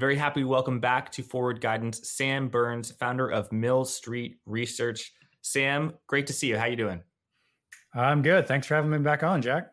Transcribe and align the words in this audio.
Very 0.00 0.16
happy 0.16 0.40
to 0.40 0.48
welcome 0.48 0.80
back 0.80 1.12
to 1.12 1.22
Forward 1.22 1.60
Guidance 1.60 2.08
Sam 2.08 2.48
Burns, 2.48 2.90
founder 2.90 3.28
of 3.28 3.52
Mill 3.52 3.84
Street 3.84 4.38
Research. 4.46 5.12
Sam, 5.42 5.92
great 6.06 6.26
to 6.28 6.32
see 6.32 6.46
you. 6.46 6.56
How 6.56 6.64
you 6.64 6.76
doing? 6.76 7.02
I'm 7.94 8.22
good. 8.22 8.48
Thanks 8.48 8.66
for 8.66 8.76
having 8.76 8.90
me 8.90 8.96
back 8.96 9.22
on, 9.22 9.42
Jack. 9.42 9.72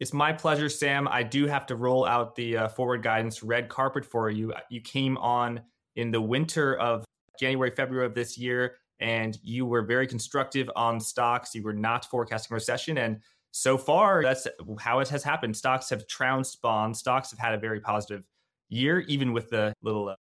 It's 0.00 0.12
my 0.12 0.32
pleasure, 0.32 0.68
Sam. 0.68 1.06
I 1.06 1.22
do 1.22 1.46
have 1.46 1.64
to 1.66 1.76
roll 1.76 2.04
out 2.04 2.34
the 2.34 2.56
uh, 2.56 2.68
Forward 2.70 3.04
Guidance 3.04 3.44
red 3.44 3.68
carpet 3.68 4.04
for 4.04 4.30
you. 4.30 4.52
You 4.68 4.80
came 4.80 5.16
on 5.18 5.60
in 5.94 6.10
the 6.10 6.20
winter 6.20 6.74
of 6.78 7.04
January, 7.38 7.70
February 7.70 8.06
of 8.06 8.16
this 8.16 8.36
year, 8.36 8.78
and 8.98 9.38
you 9.44 9.64
were 9.64 9.82
very 9.82 10.08
constructive 10.08 10.68
on 10.74 10.98
stocks. 10.98 11.54
You 11.54 11.62
were 11.62 11.72
not 11.72 12.04
forecasting 12.06 12.52
recession, 12.52 12.98
and 12.98 13.20
so 13.52 13.78
far, 13.78 14.24
that's 14.24 14.48
how 14.80 14.98
it 14.98 15.08
has 15.10 15.22
happened. 15.22 15.56
Stocks 15.56 15.88
have 15.90 16.08
trounced 16.08 16.60
bonds. 16.62 16.98
Stocks 16.98 17.30
have 17.30 17.38
had 17.38 17.54
a 17.54 17.58
very 17.58 17.78
positive 17.78 18.26
year, 18.72 19.00
even 19.00 19.32
with 19.32 19.50
the 19.50 19.72
little 19.82 20.08
uh, 20.08 20.16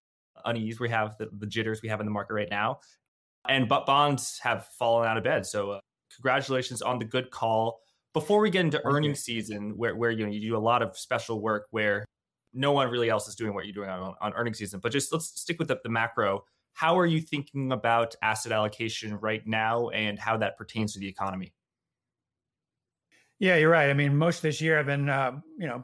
unease 0.45 0.79
we 0.79 0.89
have, 0.89 1.17
the, 1.17 1.29
the, 1.39 1.45
jitters 1.45 1.81
we 1.81 1.89
have 1.89 1.99
in 1.99 2.05
the 2.05 2.11
market 2.11 2.33
right 2.33 2.49
now. 2.49 2.79
And 3.47 3.67
but 3.67 3.85
bonds 3.85 4.39
have 4.43 4.67
fallen 4.77 5.07
out 5.07 5.17
of 5.17 5.23
bed. 5.23 5.45
So 5.45 5.71
uh, 5.71 5.79
congratulations 6.15 6.81
on 6.81 6.99
the 6.99 7.05
good 7.05 7.31
call. 7.31 7.79
Before 8.13 8.39
we 8.39 8.49
get 8.49 8.65
into 8.65 8.85
earnings 8.85 9.21
season, 9.21 9.77
where 9.77 9.95
where 9.95 10.11
you 10.11 10.25
know 10.25 10.31
you 10.31 10.41
do 10.41 10.57
a 10.57 10.59
lot 10.59 10.81
of 10.81 10.97
special 10.97 11.41
work 11.41 11.67
where 11.71 12.05
no 12.53 12.73
one 12.73 12.89
really 12.89 13.09
else 13.09 13.27
is 13.27 13.35
doing 13.35 13.53
what 13.53 13.65
you're 13.65 13.73
doing 13.73 13.89
on, 13.89 14.13
on 14.21 14.33
earnings 14.33 14.57
season, 14.57 14.81
but 14.83 14.91
just 14.91 15.13
let's 15.13 15.27
stick 15.39 15.57
with 15.57 15.69
the, 15.69 15.79
the 15.83 15.89
macro. 15.89 16.43
How 16.73 16.99
are 16.99 17.05
you 17.05 17.21
thinking 17.21 17.71
about 17.71 18.15
asset 18.21 18.51
allocation 18.51 19.17
right 19.17 19.45
now, 19.45 19.89
and 19.89 20.19
how 20.19 20.37
that 20.37 20.57
pertains 20.57 20.93
to 20.93 20.99
the 20.99 21.07
economy? 21.07 21.53
Yeah, 23.39 23.55
you're 23.55 23.71
right. 23.71 23.89
I 23.89 23.93
mean, 23.93 24.15
most 24.15 24.37
of 24.37 24.41
this 24.43 24.61
year 24.61 24.79
I've 24.79 24.85
been, 24.85 25.09
uh, 25.09 25.39
you 25.57 25.67
know, 25.67 25.83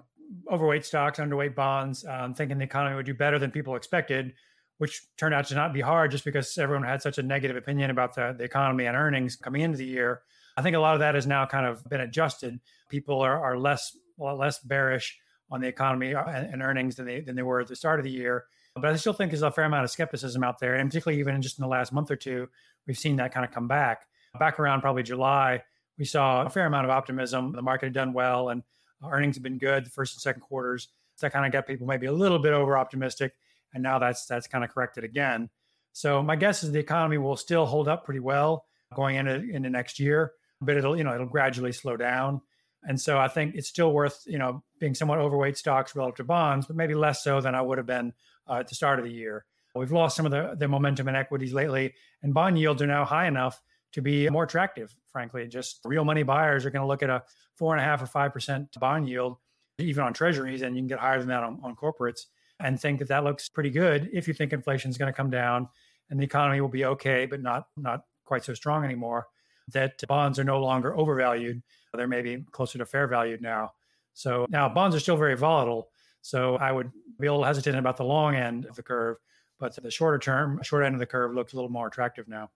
overweight 0.51 0.85
stocks, 0.85 1.19
underweight 1.19 1.55
bonds, 1.55 2.05
um, 2.05 2.33
thinking 2.33 2.57
the 2.57 2.63
economy 2.63 2.95
would 2.95 3.05
do 3.05 3.13
better 3.13 3.39
than 3.39 3.51
people 3.51 3.75
expected, 3.75 4.33
which 4.77 5.01
turned 5.17 5.33
out 5.33 5.45
to 5.47 5.55
not 5.55 5.73
be 5.73 5.81
hard 5.81 6.11
just 6.11 6.25
because 6.25 6.57
everyone 6.57 6.83
had 6.83 7.01
such 7.01 7.17
a 7.17 7.23
negative 7.23 7.57
opinion 7.57 7.89
about 7.89 8.15
the, 8.15 8.35
the 8.37 8.43
economy 8.43 8.85
and 8.85 8.95
earnings 8.95 9.35
coming 9.35 9.61
into 9.61 9.77
the 9.77 9.85
year. 9.85 10.21
I 10.55 10.61
think 10.61 10.75
a 10.75 10.79
lot 10.79 10.95
of 10.95 10.99
that 10.99 11.15
has 11.15 11.27
now 11.27 11.45
kind 11.45 11.65
of 11.65 11.83
been 11.87 12.01
adjusted. 12.01 12.59
People 12.89 13.21
are, 13.21 13.39
are 13.39 13.57
less 13.57 13.95
less 14.17 14.57
bearish 14.59 15.17
on 15.51 15.61
the 15.61 15.67
economy 15.67 16.15
uh, 16.15 16.23
and, 16.25 16.53
and 16.53 16.63
earnings 16.63 16.95
than 16.95 17.05
they 17.05 17.21
than 17.21 17.35
they 17.35 17.43
were 17.43 17.61
at 17.61 17.67
the 17.67 17.75
start 17.75 17.99
of 17.99 18.03
the 18.03 18.11
year. 18.11 18.45
But 18.75 18.85
I 18.85 18.95
still 18.95 19.13
think 19.13 19.31
there's 19.31 19.41
a 19.41 19.51
fair 19.51 19.65
amount 19.65 19.85
of 19.85 19.91
skepticism 19.91 20.43
out 20.43 20.59
there, 20.59 20.75
and 20.75 20.89
particularly 20.89 21.19
even 21.19 21.41
just 21.41 21.57
in 21.57 21.63
the 21.63 21.67
last 21.67 21.91
month 21.91 22.11
or 22.11 22.15
two, 22.15 22.47
we've 22.85 22.97
seen 22.97 23.15
that 23.17 23.33
kind 23.33 23.45
of 23.45 23.51
come 23.51 23.67
back. 23.67 24.05
Back 24.37 24.59
around 24.59 24.81
probably 24.81 25.03
July, 25.03 25.63
we 25.97 26.05
saw 26.05 26.43
a 26.43 26.49
fair 26.49 26.65
amount 26.67 26.85
of 26.85 26.91
optimism. 26.91 27.53
The 27.53 27.61
market 27.61 27.87
had 27.87 27.93
done 27.93 28.13
well 28.13 28.49
and 28.49 28.61
earnings 29.03 29.35
have 29.35 29.43
been 29.43 29.57
good 29.57 29.85
the 29.85 29.89
first 29.89 30.15
and 30.15 30.21
second 30.21 30.41
quarters. 30.41 30.87
So 31.15 31.25
that 31.25 31.33
kind 31.33 31.45
of 31.45 31.51
got 31.51 31.67
people 31.67 31.87
maybe 31.87 32.07
a 32.07 32.11
little 32.11 32.39
bit 32.39 32.53
over 32.53 32.77
optimistic. 32.77 33.33
And 33.73 33.83
now 33.83 33.99
that's 33.99 34.25
that's 34.25 34.47
kind 34.47 34.63
of 34.63 34.69
corrected 34.69 35.03
again. 35.03 35.49
So 35.93 36.21
my 36.21 36.35
guess 36.35 36.63
is 36.63 36.71
the 36.71 36.79
economy 36.79 37.17
will 37.17 37.37
still 37.37 37.65
hold 37.65 37.87
up 37.87 38.05
pretty 38.05 38.19
well 38.19 38.65
going 38.93 39.15
into 39.15 39.35
into 39.49 39.69
next 39.69 39.99
year, 39.99 40.33
but 40.61 40.77
it'll 40.77 40.97
you 40.97 41.03
know 41.03 41.13
it'll 41.13 41.27
gradually 41.27 41.71
slow 41.71 41.97
down. 41.97 42.41
And 42.83 43.01
so 43.01 43.17
I 43.17 43.27
think 43.27 43.55
it's 43.55 43.67
still 43.67 43.91
worth 43.91 44.23
you 44.25 44.37
know 44.37 44.63
being 44.79 44.93
somewhat 44.93 45.19
overweight 45.19 45.57
stocks 45.57 45.95
relative 45.95 46.17
to 46.17 46.23
bonds, 46.23 46.65
but 46.65 46.75
maybe 46.75 46.93
less 46.93 47.23
so 47.23 47.41
than 47.41 47.55
I 47.55 47.61
would 47.61 47.77
have 47.77 47.87
been 47.87 48.13
uh, 48.47 48.57
at 48.59 48.67
the 48.67 48.75
start 48.75 48.99
of 48.99 49.05
the 49.05 49.11
year. 49.11 49.45
We've 49.75 49.91
lost 49.91 50.15
some 50.15 50.25
of 50.25 50.31
the, 50.31 50.55
the 50.57 50.67
momentum 50.67 51.07
in 51.07 51.15
equities 51.15 51.53
lately, 51.53 51.93
and 52.23 52.33
bond 52.33 52.57
yields 52.57 52.81
are 52.81 52.87
now 52.87 53.05
high 53.05 53.27
enough 53.27 53.61
to 53.93 54.01
be 54.01 54.29
more 54.29 54.43
attractive, 54.43 54.95
frankly. 55.11 55.47
Just 55.47 55.79
real 55.85 56.03
money 56.03 56.23
buyers 56.23 56.65
are 56.65 56.69
going 56.69 56.83
to 56.83 56.87
look 56.87 57.03
at 57.03 57.09
a 57.09 57.23
four 57.55 57.73
and 57.73 57.81
a 57.81 57.83
half 57.83 58.01
or 58.01 58.07
five 58.07 58.33
percent 58.33 58.77
bond 58.79 59.07
yield, 59.09 59.37
even 59.79 60.03
on 60.03 60.13
treasuries, 60.13 60.61
and 60.61 60.75
you 60.75 60.81
can 60.81 60.87
get 60.87 60.99
higher 60.99 61.19
than 61.19 61.29
that 61.29 61.43
on, 61.43 61.59
on 61.63 61.75
corporates, 61.75 62.25
and 62.59 62.79
think 62.79 62.99
that 62.99 63.07
that 63.07 63.23
looks 63.23 63.49
pretty 63.49 63.69
good 63.69 64.09
if 64.13 64.27
you 64.27 64.33
think 64.33 64.53
inflation 64.53 64.89
is 64.89 64.97
going 64.97 65.11
to 65.11 65.15
come 65.15 65.29
down 65.29 65.69
and 66.09 66.19
the 66.19 66.23
economy 66.23 66.61
will 66.61 66.67
be 66.67 66.85
okay, 66.85 67.25
but 67.25 67.41
not 67.41 67.67
not 67.75 68.03
quite 68.25 68.43
so 68.43 68.53
strong 68.53 68.83
anymore. 68.83 69.27
That 69.73 70.01
bonds 70.07 70.39
are 70.39 70.43
no 70.43 70.61
longer 70.61 70.95
overvalued; 70.95 71.61
they're 71.93 72.07
maybe 72.07 72.45
closer 72.51 72.77
to 72.77 72.85
fair 72.85 73.07
value 73.07 73.37
now. 73.41 73.73
So 74.13 74.45
now 74.49 74.69
bonds 74.69 74.95
are 74.95 74.99
still 74.99 75.17
very 75.17 75.35
volatile. 75.35 75.89
So 76.21 76.55
I 76.55 76.71
would 76.71 76.91
be 77.19 77.27
a 77.27 77.31
little 77.31 77.45
hesitant 77.45 77.77
about 77.77 77.97
the 77.97 78.03
long 78.03 78.35
end 78.35 78.65
of 78.65 78.75
the 78.75 78.83
curve, 78.83 79.17
but 79.59 79.75
the 79.75 79.91
shorter 79.91 80.19
term, 80.19 80.59
short 80.63 80.85
end 80.85 80.95
of 80.95 80.99
the 80.99 81.05
curve 81.05 81.33
looks 81.33 81.53
a 81.53 81.55
little 81.55 81.69
more 81.69 81.87
attractive 81.87 82.27
now. 82.27 82.49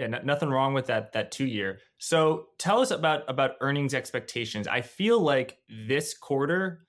Yeah, 0.00 0.06
nothing 0.24 0.48
wrong 0.48 0.72
with 0.72 0.86
that 0.86 1.12
that 1.12 1.30
two 1.30 1.44
year. 1.44 1.78
So 1.98 2.46
tell 2.58 2.80
us 2.80 2.90
about 2.90 3.28
about 3.28 3.56
earnings 3.60 3.92
expectations. 3.92 4.66
I 4.66 4.80
feel 4.80 5.20
like 5.20 5.58
this 5.68 6.16
quarter, 6.16 6.86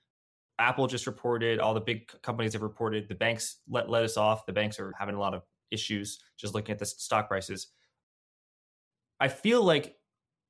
Apple 0.58 0.86
just 0.86 1.06
reported, 1.06 1.58
all 1.58 1.74
the 1.74 1.80
big 1.82 2.10
companies 2.22 2.54
have 2.54 2.62
reported. 2.62 3.10
The 3.10 3.14
banks 3.14 3.58
let 3.68 3.90
let 3.90 4.02
us 4.02 4.16
off. 4.16 4.46
The 4.46 4.54
banks 4.54 4.80
are 4.80 4.94
having 4.98 5.14
a 5.14 5.20
lot 5.20 5.34
of 5.34 5.42
issues 5.70 6.20
just 6.38 6.54
looking 6.54 6.72
at 6.72 6.78
the 6.78 6.86
stock 6.86 7.28
prices. 7.28 7.66
I 9.20 9.28
feel 9.28 9.62
like 9.62 9.94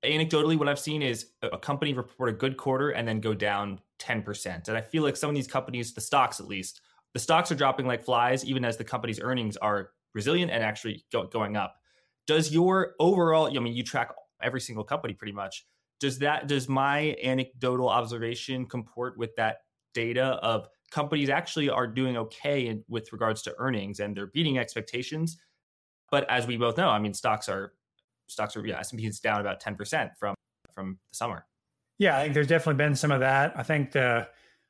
anecdotally 0.04 0.56
what 0.56 0.68
I've 0.68 0.78
seen 0.78 1.02
is 1.02 1.30
a 1.42 1.58
company 1.58 1.94
report 1.94 2.28
a 2.28 2.32
good 2.32 2.56
quarter 2.56 2.90
and 2.90 3.08
then 3.08 3.18
go 3.20 3.34
down 3.34 3.80
10%. 3.98 4.68
And 4.68 4.76
I 4.76 4.82
feel 4.82 5.02
like 5.02 5.16
some 5.16 5.30
of 5.30 5.34
these 5.34 5.48
companies, 5.48 5.94
the 5.94 6.00
stocks 6.00 6.38
at 6.38 6.46
least, 6.46 6.80
the 7.12 7.18
stocks 7.18 7.50
are 7.50 7.56
dropping 7.56 7.86
like 7.86 8.04
flies, 8.04 8.44
even 8.44 8.64
as 8.64 8.76
the 8.76 8.84
company's 8.84 9.18
earnings 9.20 9.56
are 9.56 9.90
resilient 10.14 10.52
and 10.52 10.62
actually 10.62 11.04
go, 11.10 11.26
going 11.26 11.56
up 11.56 11.76
does 12.26 12.52
your 12.52 12.94
overall 12.98 13.46
i 13.46 13.60
mean 13.60 13.74
you 13.74 13.82
track 13.82 14.10
every 14.42 14.60
single 14.60 14.84
company 14.84 15.14
pretty 15.14 15.32
much. 15.32 15.64
Does 16.00 16.18
that 16.18 16.48
does 16.48 16.68
my 16.68 17.16
anecdotal 17.22 17.88
observation 17.88 18.66
comport 18.66 19.16
with 19.16 19.34
that 19.36 19.58
data 19.94 20.24
of 20.42 20.68
companies 20.90 21.30
actually 21.30 21.70
are 21.70 21.86
doing 21.86 22.16
okay 22.16 22.66
in, 22.66 22.84
with 22.88 23.12
regards 23.12 23.42
to 23.42 23.54
earnings 23.58 24.00
and 24.00 24.16
they're 24.16 24.26
beating 24.26 24.58
expectations? 24.58 25.38
But 26.10 26.28
as 26.28 26.46
we 26.46 26.56
both 26.56 26.76
know 26.76 26.88
i 26.88 26.98
mean 26.98 27.14
stocks 27.14 27.48
are 27.48 27.72
stocks 28.26 28.56
are 28.56 28.66
yeah 28.66 28.80
s&p 28.80 29.06
is 29.06 29.20
down 29.20 29.40
about 29.40 29.62
10% 29.62 30.10
from 30.18 30.34
from 30.74 30.98
the 31.10 31.14
summer. 31.14 31.46
Yeah 31.98 32.18
i 32.18 32.22
think 32.22 32.34
there's 32.34 32.48
definitely 32.48 32.84
been 32.84 32.96
some 32.96 33.12
of 33.12 33.20
that. 33.20 33.52
I 33.56 33.62
think 33.62 33.92
the 33.92 34.28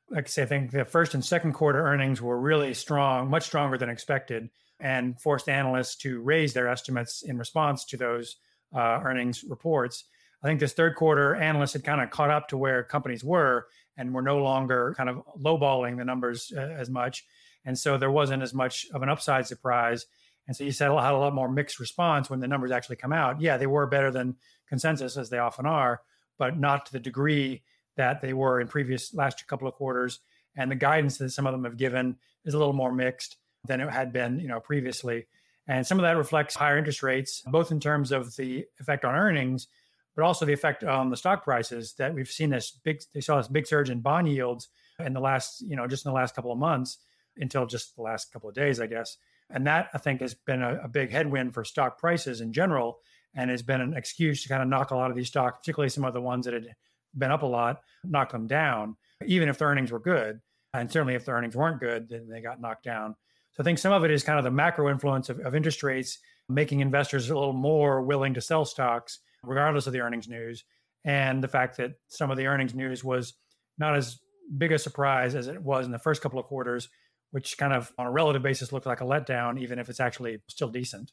like 0.09 0.25
i 0.25 0.27
say 0.27 0.43
i 0.43 0.45
think 0.45 0.71
the 0.71 0.85
first 0.85 1.15
and 1.15 1.25
second 1.25 1.53
quarter 1.53 1.83
earnings 1.83 2.21
were 2.21 2.39
really 2.39 2.75
strong 2.75 3.29
much 3.29 3.43
stronger 3.45 3.77
than 3.77 3.89
expected 3.89 4.49
and 4.83 5.19
forced 5.19 5.47
analysts 5.47 5.95
to 5.95 6.19
raise 6.19 6.53
their 6.53 6.67
estimates 6.67 7.23
in 7.23 7.37
response 7.37 7.85
to 7.85 7.97
those 7.97 8.35
uh, 8.75 8.99
earnings 9.03 9.43
reports. 9.47 10.03
I 10.43 10.47
think 10.47 10.59
this 10.59 10.73
third 10.73 10.95
quarter, 10.95 11.35
analysts 11.35 11.71
had 11.71 11.85
kind 11.85 12.01
of 12.01 12.09
caught 12.09 12.29
up 12.29 12.49
to 12.49 12.57
where 12.57 12.83
companies 12.83 13.23
were 13.23 13.67
and 13.95 14.13
were 14.13 14.21
no 14.21 14.43
longer 14.43 14.93
kind 14.97 15.09
of 15.09 15.23
lowballing 15.41 15.97
the 15.97 16.03
numbers 16.03 16.51
uh, 16.55 16.59
as 16.59 16.89
much. 16.89 17.25
And 17.63 17.79
so 17.79 17.97
there 17.97 18.11
wasn't 18.11 18.43
as 18.43 18.53
much 18.53 18.85
of 18.93 19.01
an 19.01 19.09
upside 19.09 19.47
surprise. 19.47 20.05
And 20.47 20.55
so 20.55 20.65
you 20.65 20.73
said 20.73 20.91
had 20.91 21.13
a 21.13 21.17
lot 21.17 21.33
more 21.33 21.49
mixed 21.49 21.79
response 21.79 22.29
when 22.29 22.41
the 22.41 22.47
numbers 22.49 22.71
actually 22.71 22.97
come 22.97 23.13
out. 23.13 23.39
Yeah, 23.39 23.55
they 23.55 23.67
were 23.67 23.87
better 23.87 24.11
than 24.11 24.35
consensus, 24.67 25.15
as 25.15 25.29
they 25.29 25.37
often 25.37 25.65
are, 25.65 26.01
but 26.37 26.59
not 26.59 26.87
to 26.87 26.91
the 26.91 26.99
degree 26.99 27.63
that 27.95 28.21
they 28.21 28.33
were 28.33 28.59
in 28.59 28.67
previous 28.67 29.13
last 29.13 29.47
couple 29.47 29.69
of 29.69 29.75
quarters. 29.75 30.19
And 30.57 30.69
the 30.69 30.75
guidance 30.75 31.19
that 31.19 31.29
some 31.29 31.47
of 31.47 31.53
them 31.53 31.63
have 31.63 31.77
given 31.77 32.17
is 32.43 32.53
a 32.53 32.57
little 32.57 32.73
more 32.73 32.91
mixed 32.91 33.37
than 33.65 33.81
it 33.81 33.89
had 33.89 34.11
been, 34.11 34.39
you 34.39 34.47
know, 34.47 34.59
previously. 34.59 35.27
And 35.67 35.87
some 35.87 35.97
of 35.97 36.03
that 36.03 36.17
reflects 36.17 36.55
higher 36.55 36.77
interest 36.77 37.03
rates, 37.03 37.41
both 37.47 37.71
in 37.71 37.79
terms 37.79 38.11
of 38.11 38.35
the 38.35 38.65
effect 38.79 39.05
on 39.05 39.15
earnings, 39.15 39.67
but 40.15 40.23
also 40.23 40.45
the 40.45 40.53
effect 40.53 40.83
on 40.83 41.09
the 41.09 41.17
stock 41.17 41.43
prices 41.43 41.93
that 41.97 42.13
we've 42.13 42.29
seen 42.29 42.49
this 42.49 42.71
big, 42.71 43.01
they 43.13 43.21
saw 43.21 43.37
this 43.37 43.47
big 43.47 43.65
surge 43.65 43.89
in 43.89 44.01
bond 44.01 44.27
yields 44.27 44.67
in 44.99 45.13
the 45.13 45.21
last, 45.21 45.61
you 45.61 45.75
know, 45.75 45.87
just 45.87 46.05
in 46.05 46.11
the 46.11 46.15
last 46.15 46.35
couple 46.35 46.51
of 46.51 46.57
months 46.57 46.97
until 47.37 47.65
just 47.65 47.95
the 47.95 48.01
last 48.01 48.31
couple 48.31 48.49
of 48.49 48.55
days, 48.55 48.79
I 48.79 48.87
guess. 48.87 49.17
And 49.49 49.65
that 49.67 49.89
I 49.93 49.97
think 49.97 50.21
has 50.21 50.33
been 50.33 50.61
a, 50.61 50.81
a 50.83 50.87
big 50.87 51.11
headwind 51.11 51.53
for 51.53 51.63
stock 51.63 51.97
prices 51.97 52.41
in 52.41 52.53
general 52.53 52.99
and 53.35 53.49
has 53.49 53.63
been 53.63 53.81
an 53.81 53.93
excuse 53.93 54.43
to 54.43 54.49
kind 54.49 54.61
of 54.61 54.67
knock 54.67 54.91
a 54.91 54.95
lot 54.95 55.09
of 55.09 55.17
these 55.17 55.27
stocks, 55.27 55.59
particularly 55.59 55.89
some 55.89 56.03
of 56.03 56.13
the 56.13 56.21
ones 56.21 56.45
that 56.45 56.53
had 56.53 56.75
been 57.17 57.31
up 57.31 57.43
a 57.43 57.47
lot, 57.47 57.81
knock 58.03 58.31
them 58.31 58.47
down, 58.47 58.95
even 59.25 59.49
if 59.49 59.57
the 59.57 59.65
earnings 59.65 59.91
were 59.91 59.99
good. 59.99 60.41
And 60.73 60.91
certainly 60.91 61.15
if 61.15 61.25
the 61.25 61.31
earnings 61.31 61.55
weren't 61.55 61.79
good, 61.79 62.09
then 62.09 62.27
they 62.27 62.41
got 62.41 62.59
knocked 62.59 62.83
down. 62.83 63.15
So 63.53 63.61
I 63.61 63.63
think 63.63 63.79
some 63.79 63.93
of 63.93 64.03
it 64.03 64.11
is 64.11 64.23
kind 64.23 64.39
of 64.39 64.43
the 64.43 64.51
macro 64.51 64.89
influence 64.89 65.29
of, 65.29 65.39
of 65.39 65.55
interest 65.55 65.83
rates 65.83 66.17
making 66.49 66.79
investors 66.79 67.29
a 67.29 67.35
little 67.35 67.53
more 67.53 68.01
willing 68.01 68.33
to 68.33 68.41
sell 68.41 68.65
stocks 68.65 69.19
regardless 69.43 69.87
of 69.87 69.93
the 69.93 69.99
earnings 69.99 70.27
news, 70.27 70.63
and 71.05 71.43
the 71.43 71.47
fact 71.47 71.77
that 71.77 71.91
some 72.07 72.31
of 72.31 72.37
the 72.37 72.47
earnings 72.47 72.73
news 72.73 73.03
was 73.03 73.33
not 73.77 73.95
as 73.95 74.19
big 74.57 74.71
a 74.71 74.79
surprise 74.79 75.35
as 75.35 75.47
it 75.47 75.61
was 75.61 75.85
in 75.85 75.91
the 75.91 75.99
first 75.99 76.21
couple 76.21 76.39
of 76.39 76.45
quarters, 76.45 76.89
which 77.31 77.57
kind 77.57 77.73
of 77.73 77.91
on 77.97 78.07
a 78.07 78.11
relative 78.11 78.41
basis 78.41 78.71
looked 78.71 78.85
like 78.85 79.01
a 79.01 79.05
letdown, 79.05 79.59
even 79.59 79.79
if 79.79 79.89
it's 79.89 79.99
actually 79.99 80.39
still 80.47 80.69
decent. 80.69 81.11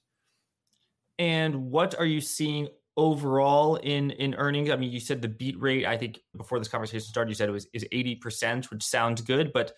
And 1.19 1.71
what 1.71 1.99
are 1.99 2.07
you 2.07 2.21
seeing 2.21 2.69
overall 2.97 3.77
in 3.77 4.11
in 4.13 4.35
earnings? 4.35 4.71
I 4.71 4.77
mean, 4.77 4.93
you 4.93 5.01
said 5.01 5.23
the 5.23 5.29
beat 5.29 5.61
rate. 5.61 5.87
I 5.87 5.97
think 5.97 6.21
before 6.37 6.59
this 6.59 6.69
conversation 6.69 7.01
started, 7.01 7.31
you 7.31 7.35
said 7.35 7.49
it 7.49 7.53
was 7.53 7.67
is 7.73 7.87
eighty 7.93 8.15
percent, 8.15 8.71
which 8.71 8.83
sounds 8.83 9.23
good, 9.23 9.53
but 9.53 9.73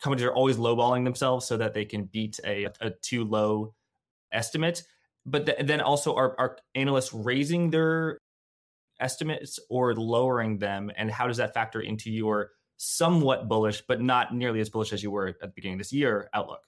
companies 0.00 0.24
are 0.24 0.32
always 0.32 0.56
lowballing 0.56 1.04
themselves 1.04 1.46
so 1.46 1.56
that 1.56 1.74
they 1.74 1.84
can 1.84 2.04
beat 2.04 2.38
a, 2.44 2.68
a 2.80 2.90
too 2.90 3.24
low 3.24 3.74
estimate. 4.32 4.82
But 5.26 5.46
th- 5.46 5.58
then 5.62 5.80
also, 5.80 6.14
are, 6.14 6.34
are 6.38 6.58
analysts 6.74 7.12
raising 7.12 7.70
their 7.70 8.20
estimates 9.00 9.58
or 9.68 9.94
lowering 9.94 10.58
them? 10.58 10.90
And 10.96 11.10
how 11.10 11.26
does 11.26 11.36
that 11.38 11.54
factor 11.54 11.80
into 11.80 12.10
your 12.10 12.50
somewhat 12.78 13.48
bullish, 13.48 13.82
but 13.86 14.00
not 14.00 14.34
nearly 14.34 14.60
as 14.60 14.70
bullish 14.70 14.92
as 14.92 15.02
you 15.02 15.10
were 15.10 15.26
at 15.26 15.40
the 15.40 15.48
beginning 15.48 15.74
of 15.74 15.80
this 15.80 15.92
year 15.92 16.30
outlook. 16.32 16.60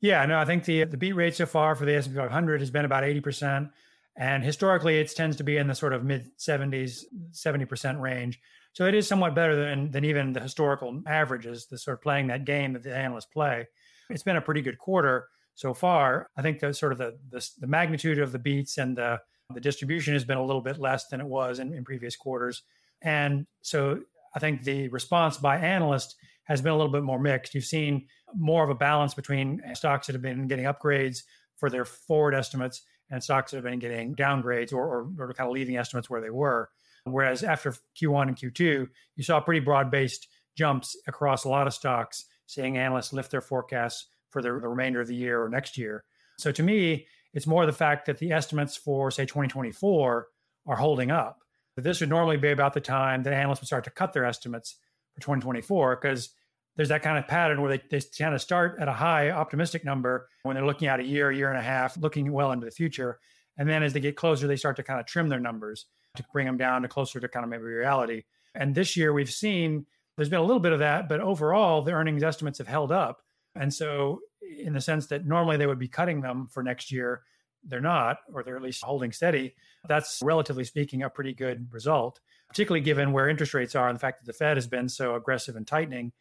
Yeah, 0.00 0.26
no, 0.26 0.38
I 0.38 0.44
think 0.44 0.64
the 0.64 0.84
the 0.84 0.98
beat 0.98 1.14
rate 1.14 1.34
so 1.34 1.46
far 1.46 1.74
for 1.74 1.86
the 1.86 1.94
S&P 1.94 2.14
500 2.14 2.60
has 2.60 2.70
been 2.70 2.84
about 2.84 3.02
80%. 3.02 3.70
And 4.18 4.44
historically, 4.44 4.98
it 4.98 5.14
tends 5.14 5.36
to 5.36 5.44
be 5.44 5.56
in 5.56 5.66
the 5.68 5.74
sort 5.74 5.92
of 5.92 6.04
mid 6.04 6.36
70s, 6.38 7.04
70% 7.32 8.00
range. 8.00 8.40
So 8.76 8.84
it 8.84 8.94
is 8.94 9.08
somewhat 9.08 9.34
better 9.34 9.56
than, 9.56 9.90
than 9.90 10.04
even 10.04 10.34
the 10.34 10.40
historical 10.40 11.00
averages, 11.06 11.64
the 11.64 11.78
sort 11.78 11.96
of 11.96 12.02
playing 12.02 12.26
that 12.26 12.44
game 12.44 12.74
that 12.74 12.82
the 12.82 12.94
analysts 12.94 13.24
play. 13.24 13.66
It's 14.10 14.22
been 14.22 14.36
a 14.36 14.42
pretty 14.42 14.60
good 14.60 14.76
quarter 14.76 15.28
so 15.54 15.72
far. 15.72 16.28
I 16.36 16.42
think 16.42 16.58
the 16.58 16.74
sort 16.74 16.92
of 16.92 16.98
the, 16.98 17.16
the, 17.30 17.48
the 17.58 17.66
magnitude 17.66 18.18
of 18.18 18.32
the 18.32 18.38
beats 18.38 18.76
and 18.76 18.94
the, 18.94 19.18
the 19.54 19.62
distribution 19.62 20.12
has 20.12 20.26
been 20.26 20.36
a 20.36 20.44
little 20.44 20.60
bit 20.60 20.78
less 20.78 21.08
than 21.08 21.22
it 21.22 21.26
was 21.26 21.58
in, 21.58 21.72
in 21.72 21.86
previous 21.86 22.16
quarters. 22.16 22.64
And 23.00 23.46
so 23.62 24.02
I 24.34 24.40
think 24.40 24.62
the 24.62 24.88
response 24.88 25.38
by 25.38 25.56
analysts 25.56 26.14
has 26.44 26.60
been 26.60 26.72
a 26.72 26.76
little 26.76 26.92
bit 26.92 27.02
more 27.02 27.18
mixed. 27.18 27.54
You've 27.54 27.64
seen 27.64 28.06
more 28.34 28.62
of 28.62 28.68
a 28.68 28.74
balance 28.74 29.14
between 29.14 29.62
stocks 29.72 30.06
that 30.06 30.12
have 30.12 30.20
been 30.20 30.48
getting 30.48 30.66
upgrades 30.66 31.20
for 31.56 31.70
their 31.70 31.86
forward 31.86 32.34
estimates 32.34 32.82
and 33.10 33.24
stocks 33.24 33.52
that 33.52 33.56
have 33.56 33.64
been 33.64 33.78
getting 33.78 34.14
downgrades 34.14 34.74
or, 34.74 34.84
or, 34.86 35.10
or 35.18 35.32
kind 35.32 35.48
of 35.48 35.54
leaving 35.54 35.78
estimates 35.78 36.10
where 36.10 36.20
they 36.20 36.28
were. 36.28 36.68
Whereas 37.06 37.44
after 37.44 37.72
Q1 38.00 38.28
and 38.28 38.36
Q2, 38.36 38.88
you 39.14 39.22
saw 39.22 39.40
pretty 39.40 39.60
broad 39.60 39.90
based 39.90 40.26
jumps 40.56 40.96
across 41.06 41.44
a 41.44 41.48
lot 41.48 41.66
of 41.66 41.74
stocks, 41.74 42.24
seeing 42.46 42.76
analysts 42.76 43.12
lift 43.12 43.30
their 43.30 43.40
forecasts 43.40 44.06
for 44.30 44.42
the, 44.42 44.48
the 44.48 44.68
remainder 44.68 45.00
of 45.00 45.06
the 45.06 45.14
year 45.14 45.42
or 45.42 45.48
next 45.48 45.78
year. 45.78 46.04
So 46.38 46.50
to 46.52 46.62
me, 46.62 47.06
it's 47.32 47.46
more 47.46 47.64
the 47.64 47.72
fact 47.72 48.06
that 48.06 48.18
the 48.18 48.32
estimates 48.32 48.76
for, 48.76 49.10
say, 49.10 49.24
2024 49.24 50.26
are 50.66 50.76
holding 50.76 51.10
up. 51.10 51.38
This 51.76 52.00
would 52.00 52.08
normally 52.08 52.38
be 52.38 52.50
about 52.50 52.72
the 52.72 52.80
time 52.80 53.22
that 53.22 53.34
analysts 53.34 53.60
would 53.60 53.66
start 53.66 53.84
to 53.84 53.90
cut 53.90 54.12
their 54.12 54.24
estimates 54.24 54.76
for 55.14 55.20
2024 55.20 55.96
because 55.96 56.30
there's 56.74 56.88
that 56.88 57.02
kind 57.02 57.18
of 57.18 57.28
pattern 57.28 57.60
where 57.60 57.76
they, 57.76 57.82
they 57.90 58.04
kind 58.18 58.34
of 58.34 58.40
start 58.40 58.78
at 58.80 58.88
a 58.88 58.92
high 58.92 59.30
optimistic 59.30 59.84
number 59.84 60.28
when 60.42 60.56
they're 60.56 60.66
looking 60.66 60.88
at 60.88 61.00
a 61.00 61.04
year, 61.04 61.30
year 61.30 61.50
and 61.50 61.58
a 61.58 61.62
half, 61.62 61.96
looking 61.98 62.32
well 62.32 62.52
into 62.52 62.64
the 62.64 62.70
future. 62.70 63.18
And 63.58 63.68
then 63.68 63.82
as 63.82 63.92
they 63.92 64.00
get 64.00 64.16
closer, 64.16 64.46
they 64.46 64.56
start 64.56 64.76
to 64.76 64.82
kind 64.82 64.98
of 64.98 65.06
trim 65.06 65.28
their 65.28 65.40
numbers 65.40 65.86
to 66.16 66.24
bring 66.32 66.46
them 66.46 66.56
down 66.56 66.82
to 66.82 66.88
closer 66.88 67.20
to 67.20 67.28
kind 67.28 67.44
of 67.44 67.50
maybe 67.50 67.62
reality. 67.62 68.24
And 68.54 68.74
this 68.74 68.96
year 68.96 69.12
we've 69.12 69.30
seen 69.30 69.86
there's 70.16 70.28
been 70.28 70.40
a 70.40 70.44
little 70.44 70.60
bit 70.60 70.72
of 70.72 70.78
that, 70.78 71.08
but 71.08 71.20
overall 71.20 71.82
the 71.82 71.92
earnings 71.92 72.22
estimates 72.22 72.58
have 72.58 72.66
held 72.66 72.90
up. 72.90 73.22
And 73.54 73.72
so, 73.72 74.20
in 74.58 74.72
the 74.72 74.80
sense 74.80 75.06
that 75.08 75.26
normally 75.26 75.56
they 75.56 75.66
would 75.66 75.78
be 75.78 75.88
cutting 75.88 76.20
them 76.20 76.46
for 76.46 76.62
next 76.62 76.92
year, 76.92 77.22
they're 77.64 77.80
not, 77.80 78.18
or 78.32 78.42
they're 78.42 78.56
at 78.56 78.62
least 78.62 78.84
holding 78.84 79.12
steady. 79.12 79.54
That's 79.88 80.20
relatively 80.22 80.64
speaking 80.64 81.02
a 81.02 81.10
pretty 81.10 81.34
good 81.34 81.68
result, 81.72 82.20
particularly 82.48 82.82
given 82.82 83.12
where 83.12 83.28
interest 83.28 83.54
rates 83.54 83.74
are 83.74 83.88
and 83.88 83.96
the 83.96 84.00
fact 84.00 84.20
that 84.20 84.26
the 84.26 84.36
Fed 84.36 84.56
has 84.56 84.66
been 84.66 84.88
so 84.88 85.14
aggressive 85.14 85.56
in 85.56 85.64
tightening 85.64 86.12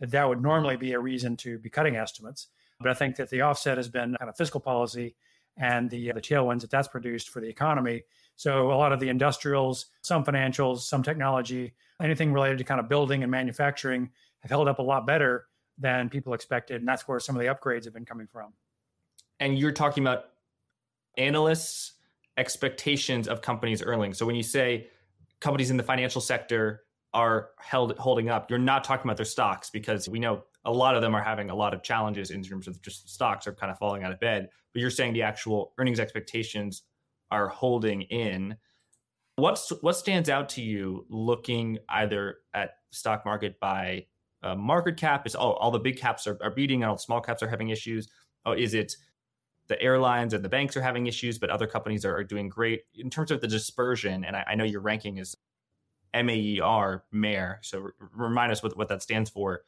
that 0.00 0.10
that 0.10 0.28
would 0.28 0.42
normally 0.42 0.76
be 0.76 0.92
a 0.92 1.00
reason 1.00 1.36
to 1.38 1.58
be 1.58 1.70
cutting 1.70 1.96
estimates. 1.96 2.48
But 2.80 2.90
I 2.90 2.94
think 2.94 3.16
that 3.16 3.30
the 3.30 3.42
offset 3.42 3.76
has 3.76 3.88
been 3.88 4.16
kind 4.18 4.28
of 4.28 4.36
fiscal 4.36 4.60
policy 4.60 5.16
and 5.56 5.90
the, 5.90 6.10
uh, 6.10 6.14
the 6.14 6.20
tailwinds 6.20 6.62
that 6.62 6.70
that's 6.70 6.88
produced 6.88 7.28
for 7.28 7.40
the 7.40 7.48
economy. 7.48 8.02
So 8.36 8.72
a 8.72 8.74
lot 8.74 8.92
of 8.92 9.00
the 9.00 9.08
industrials, 9.08 9.86
some 10.02 10.24
financials, 10.24 10.80
some 10.80 11.02
technology, 11.02 11.74
anything 12.00 12.32
related 12.32 12.58
to 12.58 12.64
kind 12.64 12.80
of 12.80 12.88
building 12.88 13.22
and 13.22 13.30
manufacturing 13.30 14.10
have 14.40 14.50
held 14.50 14.68
up 14.68 14.78
a 14.78 14.82
lot 14.82 15.06
better 15.06 15.46
than 15.78 16.08
people 16.08 16.34
expected. 16.34 16.80
And 16.80 16.88
that's 16.88 17.06
where 17.06 17.20
some 17.20 17.36
of 17.36 17.40
the 17.40 17.48
upgrades 17.48 17.84
have 17.84 17.94
been 17.94 18.04
coming 18.04 18.26
from. 18.26 18.52
And 19.40 19.58
you're 19.58 19.72
talking 19.72 20.02
about 20.02 20.24
analysts' 21.16 21.92
expectations 22.36 23.28
of 23.28 23.42
companies' 23.42 23.82
earnings. 23.82 24.18
So 24.18 24.26
when 24.26 24.36
you 24.36 24.42
say 24.42 24.88
companies 25.40 25.70
in 25.70 25.76
the 25.76 25.82
financial 25.82 26.20
sector 26.20 26.82
are 27.14 27.50
held 27.58 27.96
holding 27.98 28.30
up, 28.30 28.50
you're 28.50 28.58
not 28.58 28.84
talking 28.84 29.06
about 29.06 29.16
their 29.16 29.26
stocks 29.26 29.70
because 29.70 30.08
we 30.08 30.18
know 30.18 30.44
a 30.64 30.72
lot 30.72 30.94
of 30.94 31.02
them 31.02 31.14
are 31.14 31.22
having 31.22 31.50
a 31.50 31.54
lot 31.54 31.74
of 31.74 31.82
challenges 31.82 32.30
in 32.30 32.42
terms 32.42 32.68
of 32.68 32.80
just 32.82 33.08
stocks 33.10 33.46
are 33.46 33.52
kind 33.52 33.70
of 33.70 33.78
falling 33.78 34.04
out 34.04 34.12
of 34.12 34.20
bed. 34.20 34.48
But 34.72 34.80
you're 34.80 34.90
saying 34.90 35.12
the 35.12 35.22
actual 35.22 35.72
earnings 35.78 36.00
expectations 36.00 36.82
are 37.32 37.48
holding 37.48 38.02
in. 38.02 38.56
What's 39.36 39.70
what 39.80 39.96
stands 39.96 40.28
out 40.28 40.50
to 40.50 40.62
you 40.62 41.06
looking 41.08 41.78
either 41.88 42.36
at 42.52 42.72
stock 42.90 43.24
market 43.24 43.58
by 43.58 44.06
uh, 44.42 44.54
market 44.54 44.98
cap? 44.98 45.26
Is 45.26 45.34
oh 45.34 45.52
all 45.52 45.70
the 45.70 45.78
big 45.78 45.98
caps 45.98 46.26
are, 46.26 46.38
are 46.42 46.50
beating 46.50 46.82
and 46.82 46.90
all 46.90 46.96
the 46.96 47.02
small 47.02 47.22
caps 47.22 47.42
are 47.42 47.48
having 47.48 47.70
issues? 47.70 48.08
Oh, 48.44 48.52
is 48.52 48.74
it 48.74 48.94
the 49.68 49.80
airlines 49.80 50.34
and 50.34 50.44
the 50.44 50.48
banks 50.48 50.76
are 50.76 50.82
having 50.82 51.06
issues, 51.06 51.38
but 51.38 51.48
other 51.48 51.66
companies 51.66 52.04
are, 52.04 52.14
are 52.14 52.24
doing 52.24 52.50
great 52.50 52.82
in 52.94 53.08
terms 53.08 53.30
of 53.30 53.40
the 53.40 53.48
dispersion? 53.48 54.24
And 54.24 54.36
I, 54.36 54.44
I 54.48 54.54
know 54.54 54.64
your 54.64 54.82
ranking 54.82 55.16
is 55.16 55.34
MAER, 56.14 57.04
MARE. 57.10 57.60
So 57.62 57.82
r- 57.84 57.94
remind 58.14 58.52
us 58.52 58.62
what, 58.62 58.76
what 58.76 58.88
that 58.88 59.02
stands 59.02 59.30
for. 59.30 59.62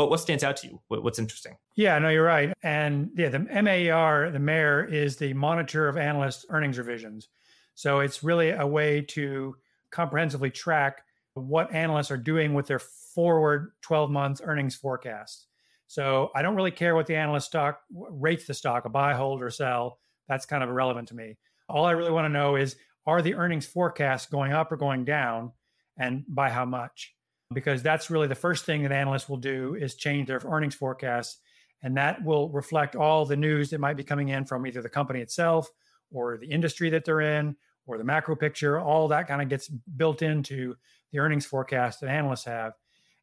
What, 0.00 0.08
what 0.08 0.20
stands 0.20 0.42
out 0.42 0.56
to 0.58 0.66
you? 0.66 0.80
What, 0.88 1.04
what's 1.04 1.18
interesting? 1.18 1.58
Yeah, 1.76 1.98
no, 1.98 2.08
you're 2.08 2.24
right. 2.24 2.54
And 2.62 3.10
yeah, 3.16 3.28
the 3.28 3.38
MAR, 3.38 4.30
the 4.30 4.38
mayor, 4.38 4.82
is 4.82 5.18
the 5.18 5.34
monitor 5.34 5.88
of 5.88 5.98
analyst 5.98 6.46
earnings 6.48 6.78
revisions. 6.78 7.28
So 7.74 8.00
it's 8.00 8.24
really 8.24 8.50
a 8.50 8.66
way 8.66 9.02
to 9.10 9.56
comprehensively 9.90 10.50
track 10.50 11.04
what 11.34 11.74
analysts 11.74 12.10
are 12.10 12.16
doing 12.16 12.54
with 12.54 12.66
their 12.66 12.78
forward 12.78 13.72
12 13.82 14.10
months 14.10 14.40
earnings 14.42 14.74
forecasts. 14.74 15.48
So 15.86 16.30
I 16.34 16.40
don't 16.40 16.56
really 16.56 16.70
care 16.70 16.94
what 16.94 17.06
the 17.06 17.16
analyst 17.16 17.48
stock 17.48 17.80
rates 17.92 18.46
the 18.46 18.54
stock, 18.54 18.86
a 18.86 18.88
buy, 18.88 19.12
hold, 19.12 19.42
or 19.42 19.50
sell. 19.50 19.98
That's 20.28 20.46
kind 20.46 20.62
of 20.62 20.70
irrelevant 20.70 21.08
to 21.08 21.14
me. 21.14 21.36
All 21.68 21.84
I 21.84 21.90
really 21.90 22.10
want 22.10 22.24
to 22.24 22.30
know 22.30 22.56
is 22.56 22.76
are 23.04 23.20
the 23.20 23.34
earnings 23.34 23.66
forecasts 23.66 24.26
going 24.26 24.52
up 24.52 24.72
or 24.72 24.76
going 24.76 25.04
down? 25.04 25.52
and 26.00 26.24
by 26.26 26.50
how 26.50 26.64
much 26.64 27.14
because 27.52 27.82
that's 27.82 28.10
really 28.10 28.28
the 28.28 28.34
first 28.34 28.64
thing 28.64 28.82
that 28.82 28.92
analysts 28.92 29.28
will 29.28 29.36
do 29.36 29.74
is 29.74 29.94
change 29.94 30.28
their 30.28 30.40
earnings 30.44 30.74
forecasts 30.74 31.38
and 31.82 31.96
that 31.96 32.22
will 32.24 32.48
reflect 32.50 32.94
all 32.94 33.24
the 33.24 33.36
news 33.36 33.70
that 33.70 33.80
might 33.80 33.96
be 33.96 34.04
coming 34.04 34.28
in 34.28 34.44
from 34.44 34.66
either 34.66 34.82
the 34.82 34.88
company 34.88 35.20
itself 35.20 35.70
or 36.12 36.36
the 36.36 36.50
industry 36.50 36.90
that 36.90 37.04
they're 37.04 37.20
in 37.20 37.56
or 37.86 37.98
the 37.98 38.04
macro 38.04 38.36
picture. 38.36 38.78
All 38.78 39.08
that 39.08 39.28
kind 39.28 39.40
of 39.40 39.48
gets 39.48 39.68
built 39.68 40.22
into 40.22 40.76
the 41.10 41.18
earnings 41.18 41.46
forecast 41.46 42.00
that 42.00 42.10
analysts 42.10 42.44
have. 42.44 42.74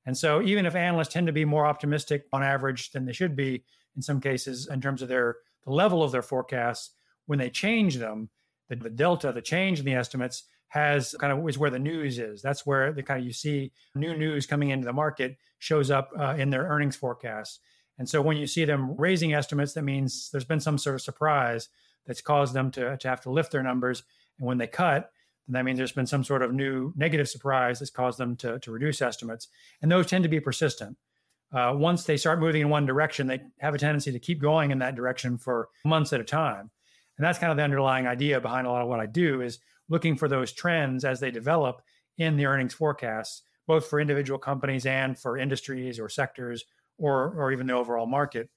And 0.06 0.18
so 0.18 0.41
even 0.41 0.65
if 0.65 0.75
analysts 0.75 1.13
tend 1.13 1.27
to 1.27 1.33
be 1.33 1.45
more 1.45 1.65
optimistic 1.65 2.25
on 2.33 2.44
average 2.44 2.91
than 2.91 3.06
they 3.06 3.13
should 3.13 3.35
be 3.35 3.63
in 3.95 4.01
some 4.01 4.21
cases 4.21 4.68
in 4.71 4.81
terms 4.81 5.01
of 5.01 5.07
their 5.07 5.38
the 5.65 5.74
level 5.74 6.01
of 6.01 6.12
their 6.12 6.21
forecasts 6.21 6.91
when 7.25 7.39
they 7.39 7.50
change 7.50 7.97
them 7.97 8.29
the, 8.69 8.75
the 8.77 8.89
delta 8.89 9.33
the 9.33 9.41
change 9.41 9.79
in 9.79 9.85
the 9.85 9.94
estimates 9.94 10.44
has 10.69 11.15
kind 11.19 11.31
of 11.31 11.47
is 11.47 11.57
where 11.57 11.69
the 11.69 11.79
news 11.79 12.19
is. 12.19 12.41
That's 12.41 12.65
where 12.65 12.91
the 12.91 13.03
kind 13.03 13.19
of 13.19 13.25
you 13.25 13.33
see 13.33 13.71
new 13.95 14.15
news 14.15 14.45
coming 14.45 14.69
into 14.69 14.86
the 14.86 14.93
market 14.93 15.38
shows 15.59 15.89
up 15.89 16.12
uh, 16.17 16.36
in 16.38 16.50
their 16.50 16.63
earnings 16.63 16.95
forecasts. 16.95 17.59
And 17.97 18.07
so 18.07 18.21
when 18.21 18.38
you 18.38 18.47
see 18.47 18.65
them 18.65 18.95
raising 18.97 19.33
estimates, 19.33 19.74
that 19.74 19.83
means 19.83 20.29
there's 20.31 20.45
been 20.45 20.59
some 20.59 20.77
sort 20.77 20.95
of 20.95 21.01
surprise 21.01 21.69
that's 22.05 22.21
caused 22.21 22.53
them 22.53 22.71
to, 22.71 22.97
to 22.97 23.07
have 23.07 23.21
to 23.21 23.31
lift 23.31 23.51
their 23.51 23.63
numbers. 23.63 24.03
And 24.38 24.47
when 24.47 24.57
they 24.57 24.67
cut, 24.67 25.12
then 25.47 25.53
that 25.53 25.65
means 25.65 25.77
there's 25.77 25.91
been 25.91 26.05
some 26.05 26.24
sort 26.24 26.41
of 26.41 26.53
new 26.53 26.93
negative 26.95 27.27
surprise 27.29 27.79
that's 27.79 27.91
caused 27.91 28.19
them 28.19 28.36
to, 28.38 28.59
to 28.59 28.71
reduce 28.71 29.01
estimates. 29.01 29.47
And 29.81 29.91
those 29.91 30.07
tend 30.07 30.24
to 30.24 30.29
be 30.29 30.39
persistent. 30.39 30.97
Uh, 31.51 31.74
once 31.75 32.03
they 32.03 32.17
start 32.17 32.39
moving 32.39 32.62
in 32.62 32.69
one 32.69 32.86
direction, 32.86 33.27
they 33.27 33.41
have 33.59 33.74
a 33.74 33.77
tendency 33.77 34.12
to 34.12 34.19
keep 34.19 34.41
going 34.41 34.71
in 34.71 34.79
that 34.79 34.95
direction 34.95 35.38
for 35.38 35.69
months 35.86 36.12
at 36.12 36.19
a 36.19 36.25
time. 36.25 36.69
And 37.17 37.25
that's 37.25 37.39
kind 37.39 37.51
of 37.51 37.57
the 37.57 37.63
underlying 37.63 38.05
idea 38.05 38.41
behind 38.41 38.67
a 38.67 38.69
lot 38.69 38.81
of 38.81 38.89
what 38.89 39.00
I 39.00 39.05
do 39.05 39.41
is 39.41 39.59
looking 39.89 40.15
for 40.15 40.27
those 40.27 40.51
trends 40.51 41.06
as 41.06 41.20
they 41.20 41.32
develop 41.32 41.82
in 42.17 42.36
the 42.36 42.46
earnings 42.46 42.74
forecasts, 42.74 43.44
both 43.67 43.88
for 43.88 44.00
individual 44.00 44.39
companies 44.39 44.86
and 44.86 45.17
for 45.17 45.38
industries 45.38 46.00
or 46.00 46.10
sectors 46.10 46.65
or 46.98 47.34
or 47.38 47.51
even 47.51 47.67
the 47.67 47.74
overall 47.74 48.08
market. 48.08 48.50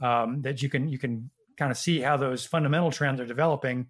Um, 0.00 0.42
that 0.42 0.62
you 0.62 0.68
can 0.68 0.88
you 0.88 0.98
can 0.98 1.30
kind 1.56 1.70
of 1.72 1.76
see 1.76 2.00
how 2.00 2.16
those 2.16 2.46
fundamental 2.46 2.90
trends 2.90 3.20
are 3.20 3.26
developing, 3.26 3.88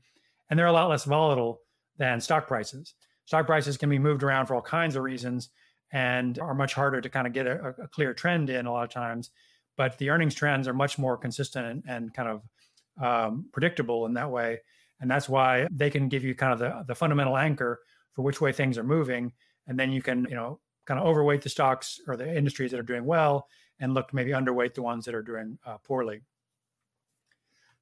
and 0.49 0.59
they're 0.59 0.67
a 0.67 0.73
lot 0.73 0.89
less 0.89 1.05
volatile 1.05 1.61
than 1.99 2.21
stock 2.21 2.47
prices. 2.47 2.95
Stock 3.27 3.47
prices 3.47 3.77
can 3.77 3.91
be 3.91 3.99
moved 3.99 4.23
around 4.23 4.47
for 4.47 4.55
all 4.55 4.63
kinds 4.63 4.97
of 4.97 5.03
reasons 5.03 5.51
and 5.93 6.39
are 6.39 6.55
much 6.55 6.75
harder 6.75 7.01
to 7.01 7.09
kind 7.09 7.27
of 7.27 7.33
get 7.33 7.47
a, 7.47 7.75
a 7.83 7.89
clear 7.89 8.15
trend 8.15 8.49
in 8.49 8.67
a 8.67 8.73
lot 8.73 8.85
of 8.85 8.91
times. 8.91 9.31
But 9.77 9.99
the 9.99 10.11
earnings 10.11 10.35
trends 10.35 10.67
are 10.67 10.75
much 10.75 10.99
more 10.99 11.17
consistent 11.17 11.67
and, 11.67 11.83
and 11.87 12.15
kind 12.15 12.29
of 12.29 12.43
um, 13.03 13.47
predictable 13.53 14.07
in 14.07 14.15
that 14.15 14.31
way 14.31 14.61
and 15.01 15.11
that's 15.11 15.29
why 15.29 15.69
they 15.71 15.91
can 15.91 16.09
give 16.09 16.25
you 16.25 16.35
kind 16.35 16.53
of 16.53 16.59
the, 16.59 16.85
the 16.87 16.95
fundamental 16.95 17.37
anchor 17.37 17.81
for 18.13 18.23
which 18.23 18.41
way 18.41 18.53
things 18.53 18.77
are 18.79 18.85
moving. 18.85 19.33
And 19.67 19.79
then 19.79 19.93
you 19.93 20.03
can 20.03 20.27
you 20.29 20.35
know 20.35 20.61
kind 20.87 20.99
of 20.99 21.07
overweight 21.07 21.43
the 21.43 21.49
stocks 21.49 22.01
or 22.07 22.17
the 22.17 22.37
industries 22.37 22.71
that 22.71 22.81
are 22.81 22.85
doing 22.85 23.05
well 23.05 23.47
and 23.81 23.95
look 23.95 24.13
maybe 24.13 24.31
underweight 24.31 24.75
the 24.75 24.83
ones 24.83 25.05
that 25.05 25.15
are 25.15 25.23
doing 25.23 25.59
uh, 25.67 25.79
poorly. 25.79 26.23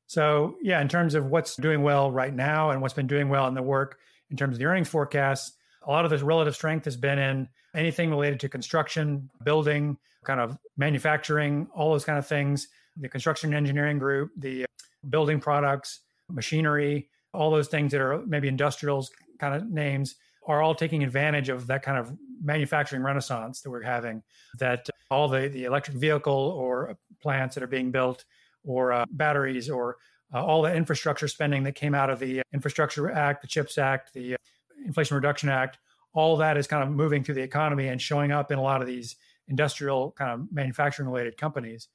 So 0.06 0.56
yeah 0.62 0.80
in 0.80 0.88
terms 0.88 1.14
of 1.14 1.26
what's 1.26 1.56
doing 1.56 1.82
well 1.82 2.10
right 2.10 2.34
now 2.34 2.70
and 2.70 2.80
what's 2.80 2.94
been 2.94 3.06
doing 3.06 3.28
well 3.28 3.46
in 3.48 3.54
the 3.54 3.62
work 3.62 3.98
in 4.30 4.36
terms 4.36 4.54
of 4.54 4.58
the 4.58 4.64
earnings 4.64 4.88
forecasts 4.88 5.52
a 5.86 5.90
lot 5.90 6.04
of 6.04 6.10
this 6.10 6.22
relative 6.22 6.54
strength 6.54 6.84
has 6.84 6.96
been 6.96 7.18
in 7.18 7.48
anything 7.74 8.10
related 8.10 8.40
to 8.40 8.48
construction 8.48 9.30
building 9.44 9.96
kind 10.24 10.40
of 10.40 10.58
manufacturing 10.76 11.68
all 11.74 11.92
those 11.92 12.04
kind 12.04 12.18
of 12.18 12.26
things 12.26 12.68
the 12.96 13.08
construction 13.08 13.54
engineering 13.54 13.98
group 13.98 14.30
the 14.38 14.64
building 15.08 15.40
products 15.40 16.00
machinery, 16.30 17.08
all 17.32 17.50
those 17.50 17.68
things 17.68 17.92
that 17.92 18.00
are 18.00 18.22
maybe 18.26 18.48
industrials 18.48 19.10
kind 19.38 19.54
of 19.54 19.68
names 19.70 20.16
are 20.46 20.62
all 20.62 20.74
taking 20.74 21.02
advantage 21.02 21.48
of 21.48 21.66
that 21.66 21.82
kind 21.82 21.98
of 21.98 22.12
manufacturing 22.42 23.02
renaissance 23.02 23.60
that 23.60 23.70
we're 23.70 23.82
having, 23.82 24.22
that 24.58 24.88
all 25.10 25.28
the, 25.28 25.48
the 25.48 25.64
electric 25.64 25.96
vehicle 25.96 26.32
or 26.32 26.96
plants 27.20 27.54
that 27.54 27.64
are 27.64 27.68
being 27.68 27.90
built, 27.90 28.24
or 28.64 28.92
uh, 28.92 29.04
batteries, 29.10 29.68
or 29.68 29.96
uh, 30.34 30.44
all 30.44 30.62
the 30.62 30.74
infrastructure 30.74 31.28
spending 31.28 31.62
that 31.62 31.74
came 31.74 31.94
out 31.94 32.10
of 32.10 32.18
the 32.18 32.42
Infrastructure 32.52 33.10
Act, 33.10 33.42
the 33.42 33.48
CHIPS 33.48 33.78
Act, 33.78 34.12
the 34.12 34.34
uh, 34.34 34.36
Inflation 34.84 35.14
Reduction 35.14 35.48
Act, 35.48 35.78
all 36.14 36.36
that 36.38 36.56
is 36.56 36.66
kind 36.66 36.82
of 36.82 36.90
moving 36.90 37.22
through 37.22 37.34
the 37.34 37.42
economy 37.42 37.88
and 37.88 38.00
showing 38.00 38.32
up 38.32 38.50
in 38.50 38.58
a 38.58 38.62
lot 38.62 38.80
of 38.80 38.86
these 38.86 39.16
industrial 39.48 40.12
kind 40.12 40.30
of 40.30 40.52
manufacturing 40.52 41.08
related 41.08 41.36
companies. 41.36 41.88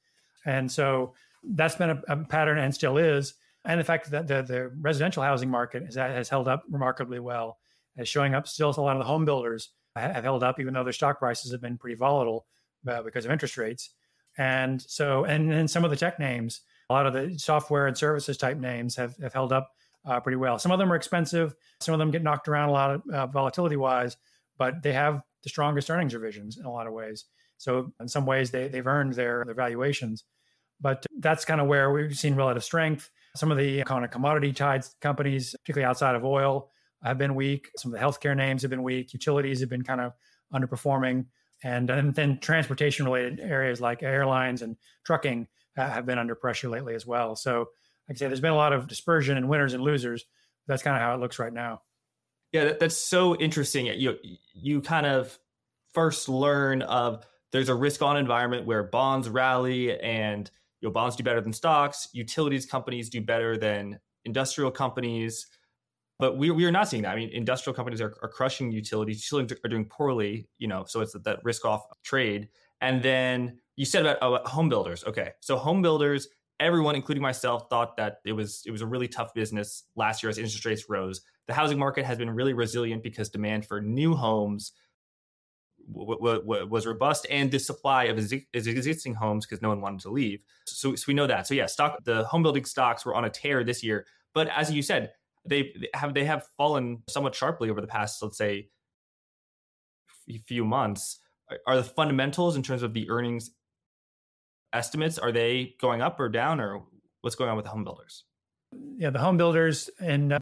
And 0.46 0.70
so 0.70 1.14
that's 1.42 1.74
been 1.74 1.90
a, 1.90 2.02
a, 2.08 2.16
pattern 2.16 2.58
and 2.58 2.74
still 2.74 2.96
is. 2.96 3.34
And 3.64 3.78
the 3.78 3.84
fact 3.84 4.10
that 4.10 4.26
the, 4.26 4.42
the 4.42 4.72
residential 4.80 5.22
housing 5.22 5.50
market 5.50 5.84
has, 5.84 5.94
has 5.94 6.28
held 6.28 6.48
up 6.48 6.64
remarkably 6.68 7.20
well, 7.20 7.58
is 7.96 8.08
showing 8.08 8.34
up 8.34 8.48
still 8.48 8.70
a 8.70 8.80
lot 8.80 8.96
of 8.96 9.00
the 9.00 9.06
home 9.06 9.24
builders 9.24 9.70
have 9.96 10.24
held 10.24 10.42
up, 10.42 10.58
even 10.58 10.74
though 10.74 10.84
their 10.84 10.92
stock 10.92 11.18
prices 11.18 11.52
have 11.52 11.60
been 11.60 11.78
pretty 11.78 11.96
volatile 11.96 12.46
uh, 12.88 13.02
because 13.02 13.24
of 13.24 13.30
interest 13.30 13.56
rates. 13.56 13.90
And 14.38 14.80
so, 14.80 15.24
and 15.24 15.50
then 15.50 15.68
some 15.68 15.84
of 15.84 15.90
the 15.90 15.96
tech 15.96 16.18
names, 16.18 16.62
a 16.88 16.92
lot 16.92 17.06
of 17.06 17.12
the 17.12 17.38
software 17.38 17.86
and 17.86 17.96
services 17.96 18.36
type 18.36 18.56
names 18.56 18.96
have, 18.96 19.16
have 19.18 19.32
held 19.32 19.52
up 19.52 19.70
uh, 20.04 20.18
pretty 20.20 20.36
well. 20.36 20.58
Some 20.58 20.72
of 20.72 20.78
them 20.78 20.92
are 20.92 20.96
expensive. 20.96 21.54
Some 21.80 21.92
of 21.92 21.98
them 21.98 22.10
get 22.10 22.22
knocked 22.22 22.48
around 22.48 22.70
a 22.70 22.72
lot 22.72 22.90
of 22.90 23.02
uh, 23.12 23.26
volatility 23.26 23.76
wise, 23.76 24.16
but 24.58 24.82
they 24.82 24.92
have 24.92 25.22
the 25.42 25.48
strongest 25.48 25.90
earnings 25.90 26.14
revisions 26.14 26.58
in 26.58 26.64
a 26.64 26.72
lot 26.72 26.86
of 26.86 26.92
ways. 26.92 27.26
So 27.58 27.92
in 28.00 28.08
some 28.08 28.26
ways, 28.26 28.50
they, 28.50 28.68
they've 28.68 28.86
earned 28.86 29.14
their, 29.14 29.44
their 29.44 29.54
valuations. 29.54 30.24
But 30.80 31.06
that's 31.18 31.44
kind 31.44 31.60
of 31.60 31.68
where 31.68 31.92
we've 31.92 32.18
seen 32.18 32.34
relative 32.34 32.64
strength. 32.64 33.10
Some 33.36 33.50
of 33.50 33.58
the 33.58 33.82
kind 33.84 34.04
of 34.04 34.10
commodity 34.10 34.52
tied 34.52 34.84
companies, 35.00 35.54
particularly 35.62 35.88
outside 35.88 36.14
of 36.14 36.24
oil, 36.24 36.70
have 37.02 37.18
been 37.18 37.34
weak. 37.34 37.70
Some 37.76 37.92
of 37.92 37.98
the 37.98 38.04
healthcare 38.04 38.36
names 38.36 38.62
have 38.62 38.70
been 38.70 38.82
weak. 38.82 39.12
Utilities 39.12 39.60
have 39.60 39.68
been 39.70 39.82
kind 39.82 40.00
of 40.00 40.12
underperforming. 40.54 41.26
And, 41.64 41.88
and 41.90 42.14
then 42.14 42.38
transportation 42.40 43.06
related 43.06 43.40
areas 43.40 43.80
like 43.80 44.02
airlines 44.02 44.62
and 44.62 44.76
trucking 45.04 45.46
uh, 45.76 45.88
have 45.88 46.06
been 46.06 46.18
under 46.18 46.34
pressure 46.34 46.68
lately 46.68 46.94
as 46.94 47.06
well. 47.06 47.36
So, 47.36 47.68
like 48.08 48.16
I 48.16 48.18
say, 48.18 48.26
there's 48.26 48.40
been 48.40 48.52
a 48.52 48.56
lot 48.56 48.72
of 48.72 48.88
dispersion 48.88 49.36
and 49.36 49.48
winners 49.48 49.74
and 49.74 49.82
losers. 49.82 50.24
That's 50.66 50.82
kind 50.82 50.96
of 50.96 51.02
how 51.02 51.14
it 51.14 51.20
looks 51.20 51.38
right 51.38 51.52
now. 51.52 51.82
Yeah, 52.52 52.64
that, 52.64 52.80
that's 52.80 52.96
so 52.96 53.34
interesting. 53.36 53.86
You 53.86 54.18
you 54.52 54.82
kind 54.82 55.06
of 55.06 55.38
first 55.94 56.28
learn 56.28 56.82
of 56.82 57.24
there's 57.52 57.68
a 57.68 57.74
risk 57.74 58.02
on 58.02 58.16
environment 58.16 58.66
where 58.66 58.82
bonds 58.82 59.28
rally 59.28 59.98
and 59.98 60.50
you 60.82 60.88
know, 60.88 60.92
bonds 60.92 61.16
do 61.16 61.22
better 61.22 61.40
than 61.40 61.52
stocks. 61.52 62.08
Utilities 62.12 62.66
companies 62.66 63.08
do 63.08 63.22
better 63.22 63.56
than 63.56 63.98
industrial 64.24 64.70
companies. 64.70 65.46
But 66.18 66.36
we, 66.36 66.50
we 66.50 66.64
are 66.64 66.72
not 66.72 66.88
seeing 66.88 67.04
that. 67.04 67.12
I 67.12 67.16
mean, 67.16 67.30
industrial 67.30 67.74
companies 67.74 68.00
are, 68.00 68.14
are 68.22 68.28
crushing 68.28 68.70
utilities. 68.70 69.24
Utilities 69.24 69.58
are 69.64 69.68
doing 69.68 69.86
poorly, 69.86 70.48
you 70.58 70.68
know, 70.68 70.84
so 70.86 71.00
it's 71.00 71.14
that, 71.24 71.38
risk 71.42 71.64
off 71.64 71.84
trade. 72.04 72.48
And 72.80 73.02
then 73.02 73.58
you 73.76 73.84
said 73.84 74.04
about 74.04 74.46
home 74.46 74.68
builders. 74.68 75.04
Okay. 75.04 75.30
So 75.40 75.56
home 75.56 75.82
builders, 75.82 76.28
everyone, 76.60 76.96
including 76.96 77.22
myself, 77.22 77.68
thought 77.70 77.96
that 77.96 78.16
it 78.24 78.32
was 78.32 78.62
it 78.66 78.72
was 78.72 78.82
a 78.82 78.86
really 78.86 79.08
tough 79.08 79.32
business 79.34 79.84
last 79.96 80.22
year 80.22 80.30
as 80.30 80.38
interest 80.38 80.64
rates 80.64 80.84
rose. 80.88 81.22
The 81.46 81.54
housing 81.54 81.78
market 81.78 82.04
has 82.04 82.18
been 82.18 82.30
really 82.30 82.52
resilient 82.52 83.02
because 83.02 83.28
demand 83.28 83.66
for 83.66 83.80
new 83.80 84.14
homes 84.14 84.72
was 85.88 86.86
robust 86.86 87.26
and 87.30 87.50
the 87.50 87.58
supply 87.58 88.04
of 88.04 88.18
existing 88.18 89.14
homes 89.14 89.46
because 89.46 89.62
no 89.62 89.68
one 89.68 89.80
wanted 89.80 90.00
to 90.00 90.10
leave. 90.10 90.42
So, 90.66 90.94
so 90.94 91.04
we 91.08 91.14
know 91.14 91.26
that. 91.26 91.46
So 91.46 91.54
yeah, 91.54 91.66
stock 91.66 92.02
the 92.04 92.24
home 92.24 92.42
building 92.42 92.64
stocks 92.64 93.04
were 93.04 93.14
on 93.14 93.24
a 93.24 93.30
tear 93.30 93.64
this 93.64 93.82
year, 93.82 94.06
but 94.34 94.48
as 94.48 94.70
you 94.70 94.82
said, 94.82 95.12
they 95.44 95.74
have 95.94 96.14
they 96.14 96.24
have 96.24 96.46
fallen 96.56 97.02
somewhat 97.08 97.34
sharply 97.34 97.68
over 97.68 97.80
the 97.80 97.86
past, 97.86 98.22
let's 98.22 98.38
say, 98.38 98.68
few 100.46 100.64
months. 100.64 101.18
Are 101.66 101.76
the 101.76 101.82
fundamentals 101.82 102.56
in 102.56 102.62
terms 102.62 102.82
of 102.82 102.94
the 102.94 103.10
earnings 103.10 103.50
estimates 104.72 105.18
are 105.18 105.32
they 105.32 105.74
going 105.80 106.00
up 106.00 106.18
or 106.18 106.28
down, 106.28 106.60
or 106.60 106.82
what's 107.20 107.36
going 107.36 107.50
on 107.50 107.56
with 107.56 107.64
the 107.64 107.70
home 107.70 107.84
builders? 107.84 108.24
Yeah, 108.96 109.10
the 109.10 109.18
home 109.18 109.36
builders 109.36 109.90
and 110.00 110.32
uh, 110.32 110.38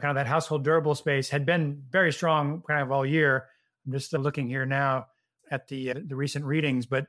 kind 0.00 0.10
of 0.10 0.16
that 0.16 0.26
household 0.26 0.64
durable 0.64 0.94
space 0.94 1.28
had 1.28 1.46
been 1.46 1.82
very 1.90 2.12
strong 2.12 2.62
kind 2.66 2.82
of 2.82 2.90
all 2.90 3.06
year 3.06 3.46
I'm 3.86 3.92
just 3.92 4.12
looking 4.12 4.48
here 4.48 4.66
now 4.66 5.06
at 5.50 5.68
the 5.68 5.90
uh, 5.90 5.94
the 6.06 6.16
recent 6.16 6.44
readings, 6.44 6.86
but 6.86 7.06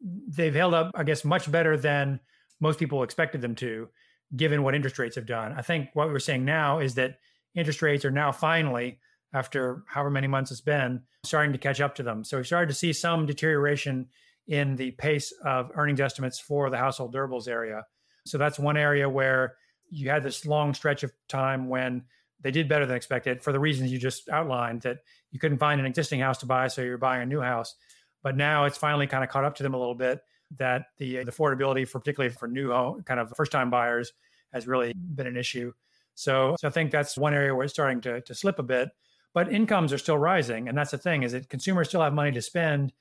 they've 0.00 0.54
held 0.54 0.74
up, 0.74 0.90
I 0.94 1.04
guess, 1.04 1.24
much 1.24 1.50
better 1.50 1.76
than 1.76 2.20
most 2.60 2.78
people 2.78 3.02
expected 3.02 3.40
them 3.40 3.54
to, 3.56 3.88
given 4.36 4.62
what 4.62 4.74
interest 4.74 4.98
rates 4.98 5.16
have 5.16 5.26
done. 5.26 5.52
I 5.56 5.62
think 5.62 5.90
what 5.94 6.08
we're 6.08 6.18
saying 6.18 6.44
now 6.44 6.78
is 6.80 6.94
that 6.94 7.18
interest 7.54 7.82
rates 7.82 8.04
are 8.04 8.10
now 8.10 8.32
finally, 8.32 8.98
after 9.32 9.82
however 9.88 10.10
many 10.10 10.26
months 10.26 10.50
it's 10.50 10.60
been, 10.60 11.02
starting 11.24 11.52
to 11.52 11.58
catch 11.58 11.80
up 11.80 11.94
to 11.96 12.02
them. 12.02 12.24
So 12.24 12.38
we 12.38 12.44
started 12.44 12.68
to 12.68 12.74
see 12.74 12.92
some 12.92 13.26
deterioration 13.26 14.08
in 14.46 14.76
the 14.76 14.90
pace 14.92 15.32
of 15.44 15.70
earnings 15.74 16.00
estimates 16.00 16.38
for 16.38 16.70
the 16.70 16.78
household 16.78 17.14
durables 17.14 17.48
area. 17.48 17.84
So 18.26 18.38
that's 18.38 18.58
one 18.58 18.76
area 18.76 19.08
where 19.08 19.54
you 19.90 20.10
had 20.10 20.22
this 20.22 20.44
long 20.44 20.74
stretch 20.74 21.02
of 21.02 21.12
time 21.28 21.68
when 21.68 22.04
they 22.44 22.50
did 22.50 22.68
better 22.68 22.84
than 22.84 22.94
expected 22.94 23.40
for 23.40 23.52
the 23.52 23.58
reasons 23.58 23.90
you 23.90 23.98
just 23.98 24.28
outlined 24.28 24.82
that 24.82 24.98
you 25.32 25.40
couldn't 25.40 25.58
find 25.58 25.80
an 25.80 25.86
existing 25.86 26.20
house 26.20 26.38
to 26.38 26.46
buy, 26.46 26.68
so 26.68 26.82
you're 26.82 26.98
buying 26.98 27.22
a 27.22 27.26
new 27.26 27.40
house. 27.40 27.74
But 28.22 28.36
now 28.36 28.66
it's 28.66 28.76
finally 28.76 29.06
kind 29.06 29.24
of 29.24 29.30
caught 29.30 29.44
up 29.44 29.56
to 29.56 29.62
them 29.62 29.72
a 29.72 29.78
little 29.78 29.94
bit 29.94 30.20
that 30.58 30.86
the, 30.98 31.24
the 31.24 31.32
affordability 31.32 31.88
for 31.88 31.98
particularly 31.98 32.32
for 32.32 32.46
new 32.46 32.70
home 32.70 33.02
kind 33.02 33.18
of 33.18 33.32
first 33.34 33.50
time 33.50 33.70
buyers 33.70 34.12
has 34.52 34.66
really 34.66 34.92
been 34.92 35.26
an 35.26 35.38
issue. 35.38 35.72
So, 36.14 36.54
so 36.60 36.68
I 36.68 36.70
think 36.70 36.90
that's 36.90 37.16
one 37.16 37.32
area 37.32 37.54
where 37.54 37.64
it's 37.64 37.72
starting 37.72 38.02
to, 38.02 38.20
to 38.20 38.34
slip 38.34 38.58
a 38.58 38.62
bit. 38.62 38.90
But 39.32 39.50
incomes 39.50 39.92
are 39.92 39.98
still 39.98 40.18
rising, 40.18 40.68
and 40.68 40.78
that's 40.78 40.92
the 40.92 40.98
thing 40.98 41.22
is 41.22 41.32
that 41.32 41.48
consumers 41.48 41.88
still 41.88 42.02
have 42.02 42.12
money 42.12 42.30
to 42.32 42.42
spend. 42.42 42.92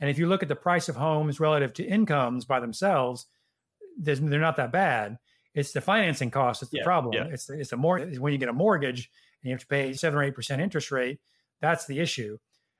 And 0.00 0.10
if 0.10 0.18
you 0.18 0.26
look 0.26 0.42
at 0.42 0.48
the 0.48 0.56
price 0.56 0.88
of 0.88 0.96
homes 0.96 1.40
relative 1.40 1.72
to 1.74 1.84
incomes 1.84 2.44
by 2.44 2.60
themselves, 2.60 3.26
they're 3.96 4.38
not 4.38 4.56
that 4.56 4.72
bad. 4.72 5.18
It's 5.58 5.72
the 5.72 5.80
financing 5.80 6.30
cost 6.30 6.60
that's 6.60 6.70
the 6.70 6.78
yeah, 6.78 6.84
problem. 6.84 7.14
Yeah. 7.14 7.32
It's 7.32 7.46
the, 7.46 7.58
it's 7.58 7.70
the 7.70 7.76
more 7.76 7.98
when 8.00 8.32
you 8.32 8.38
get 8.38 8.48
a 8.48 8.52
mortgage 8.52 9.10
and 9.42 9.50
you 9.50 9.54
have 9.54 9.60
to 9.60 9.66
pay 9.66 9.92
seven 9.92 10.18
or 10.18 10.22
eight 10.22 10.34
percent 10.34 10.62
interest 10.62 10.90
rate. 10.90 11.18
That's 11.60 11.86
the 11.86 11.98
issue, 11.98 12.38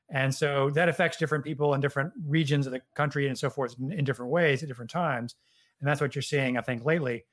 and 0.08 0.32
so 0.34 0.70
that 0.70 0.88
affects 0.88 1.18
different 1.18 1.44
people 1.44 1.74
in 1.74 1.80
different 1.80 2.12
regions 2.24 2.66
of 2.66 2.72
the 2.72 2.80
country 2.94 3.26
and 3.26 3.36
so 3.36 3.50
forth 3.50 3.74
in, 3.78 3.92
in 3.92 4.04
different 4.04 4.30
ways 4.30 4.62
at 4.62 4.68
different 4.68 4.90
times. 4.90 5.34
And 5.80 5.88
that's 5.88 6.00
what 6.00 6.14
you're 6.14 6.22
seeing, 6.22 6.56
I 6.56 6.60
think, 6.60 6.84
lately. 6.84 7.24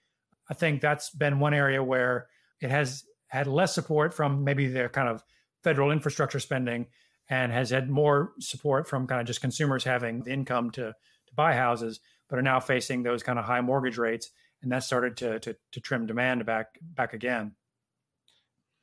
I 0.49 0.53
think 0.53 0.81
that's 0.81 1.09
been 1.09 1.39
one 1.39 1.53
area 1.53 1.83
where 1.83 2.27
it 2.61 2.69
has 2.69 3.03
had 3.27 3.47
less 3.47 3.73
support 3.73 4.13
from 4.13 4.43
maybe 4.43 4.67
their 4.67 4.89
kind 4.89 5.09
of 5.09 5.23
federal 5.63 5.91
infrastructure 5.91 6.39
spending 6.39 6.87
and 7.29 7.51
has 7.51 7.69
had 7.71 7.89
more 7.89 8.33
support 8.39 8.87
from 8.87 9.07
kind 9.07 9.21
of 9.21 9.27
just 9.27 9.41
consumers 9.41 9.83
having 9.83 10.21
the 10.23 10.31
income 10.31 10.71
to 10.71 10.93
to 11.27 11.33
buy 11.35 11.53
houses, 11.53 11.99
but 12.29 12.39
are 12.39 12.43
now 12.43 12.59
facing 12.59 13.03
those 13.03 13.23
kind 13.23 13.39
of 13.39 13.45
high 13.45 13.61
mortgage 13.61 13.97
rates 13.97 14.31
and 14.61 14.71
that 14.71 14.83
started 14.83 15.17
to, 15.17 15.39
to, 15.39 15.55
to 15.71 15.79
trim 15.79 16.05
demand 16.05 16.45
back 16.45 16.79
back 16.81 17.13
again. 17.13 17.53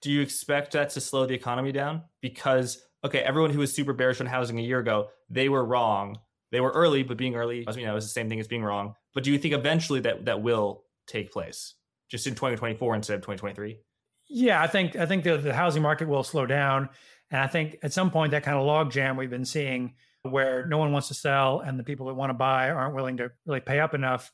Do 0.00 0.10
you 0.10 0.20
expect 0.20 0.72
that 0.72 0.90
to 0.90 1.00
slow 1.00 1.26
the 1.26 1.34
economy 1.34 1.72
down? 1.72 2.02
Because 2.20 2.82
okay, 3.04 3.20
everyone 3.20 3.50
who 3.50 3.60
was 3.60 3.72
super 3.72 3.92
bearish 3.92 4.20
on 4.20 4.26
housing 4.26 4.58
a 4.58 4.62
year 4.62 4.78
ago, 4.78 5.08
they 5.28 5.48
were 5.48 5.64
wrong. 5.64 6.18
They 6.50 6.60
were 6.60 6.70
early, 6.70 7.02
but 7.02 7.16
being 7.16 7.34
early, 7.34 7.66
you 7.76 7.86
know, 7.86 7.96
is 7.96 8.04
the 8.04 8.10
same 8.10 8.28
thing 8.28 8.38
as 8.38 8.48
being 8.48 8.62
wrong. 8.62 8.94
But 9.14 9.24
do 9.24 9.32
you 9.32 9.38
think 9.38 9.54
eventually 9.54 10.00
that 10.00 10.26
that 10.26 10.42
will 10.42 10.84
take 11.06 11.32
place, 11.32 11.74
just 12.10 12.26
in 12.26 12.34
2024 12.34 12.94
instead 12.94 13.14
of 13.14 13.20
2023? 13.20 13.78
Yeah, 14.28 14.62
I 14.62 14.66
think 14.66 14.96
I 14.96 15.06
think 15.06 15.24
the, 15.24 15.38
the 15.38 15.54
housing 15.54 15.82
market 15.82 16.08
will 16.08 16.22
slow 16.22 16.46
down, 16.46 16.88
and 17.30 17.40
I 17.40 17.46
think 17.46 17.78
at 17.82 17.92
some 17.92 18.10
point 18.10 18.32
that 18.32 18.42
kind 18.42 18.58
of 18.58 18.64
logjam 18.64 19.16
we've 19.16 19.30
been 19.30 19.44
seeing, 19.44 19.94
where 20.22 20.66
no 20.66 20.78
one 20.78 20.92
wants 20.92 21.08
to 21.08 21.14
sell 21.14 21.60
and 21.60 21.78
the 21.78 21.84
people 21.84 22.06
that 22.06 22.14
want 22.14 22.30
to 22.30 22.34
buy 22.34 22.70
aren't 22.70 22.94
willing 22.94 23.16
to 23.18 23.30
really 23.46 23.60
pay 23.60 23.80
up 23.80 23.94
enough 23.94 24.32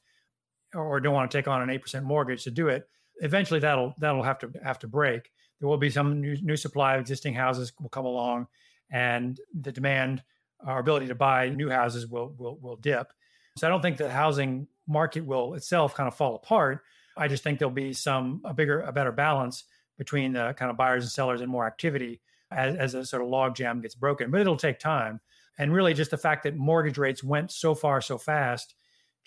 or 0.74 1.00
don't 1.00 1.14
want 1.14 1.30
to 1.30 1.38
take 1.38 1.48
on 1.48 1.62
an 1.62 1.68
8% 1.68 2.02
mortgage 2.02 2.44
to 2.44 2.50
do 2.50 2.68
it 2.68 2.88
eventually 3.20 3.60
that'll 3.60 3.94
that'll 3.98 4.22
have 4.22 4.38
to 4.40 4.50
have 4.62 4.78
to 4.80 4.88
break. 4.88 5.30
There 5.60 5.68
will 5.68 5.78
be 5.78 5.90
some 5.90 6.20
new, 6.20 6.36
new 6.40 6.56
supply 6.56 6.94
of 6.94 7.00
existing 7.00 7.34
houses 7.34 7.72
will 7.80 7.88
come 7.88 8.04
along 8.04 8.46
and 8.90 9.38
the 9.58 9.72
demand 9.72 10.22
our 10.64 10.78
ability 10.78 11.08
to 11.08 11.14
buy 11.14 11.48
new 11.48 11.70
houses 11.70 12.06
will 12.06 12.34
will 12.38 12.58
will 12.60 12.76
dip. 12.76 13.12
So 13.56 13.66
i 13.66 13.70
don't 13.70 13.82
think 13.82 13.96
the 13.96 14.10
housing 14.10 14.68
market 14.86 15.24
will 15.24 15.54
itself 15.54 15.94
kind 15.94 16.08
of 16.08 16.14
fall 16.14 16.36
apart. 16.36 16.82
I 17.16 17.28
just 17.28 17.42
think 17.42 17.58
there'll 17.58 17.74
be 17.74 17.92
some 17.92 18.40
a 18.44 18.54
bigger 18.54 18.80
a 18.80 18.92
better 18.92 19.12
balance 19.12 19.64
between 19.96 20.32
the 20.32 20.54
kind 20.56 20.70
of 20.70 20.76
buyers 20.76 21.02
and 21.02 21.10
sellers 21.10 21.40
and 21.40 21.50
more 21.50 21.66
activity 21.66 22.20
as, 22.52 22.76
as 22.76 22.94
a 22.94 23.04
sort 23.04 23.20
of 23.20 23.28
log 23.28 23.56
jam 23.56 23.80
gets 23.80 23.94
broken 23.94 24.30
but 24.30 24.40
it'll 24.40 24.56
take 24.56 24.78
time. 24.78 25.20
And 25.60 25.72
really 25.72 25.92
just 25.92 26.12
the 26.12 26.16
fact 26.16 26.44
that 26.44 26.56
mortgage 26.56 26.98
rates 26.98 27.24
went 27.24 27.50
so 27.50 27.74
far 27.74 28.00
so 28.00 28.16
fast 28.16 28.74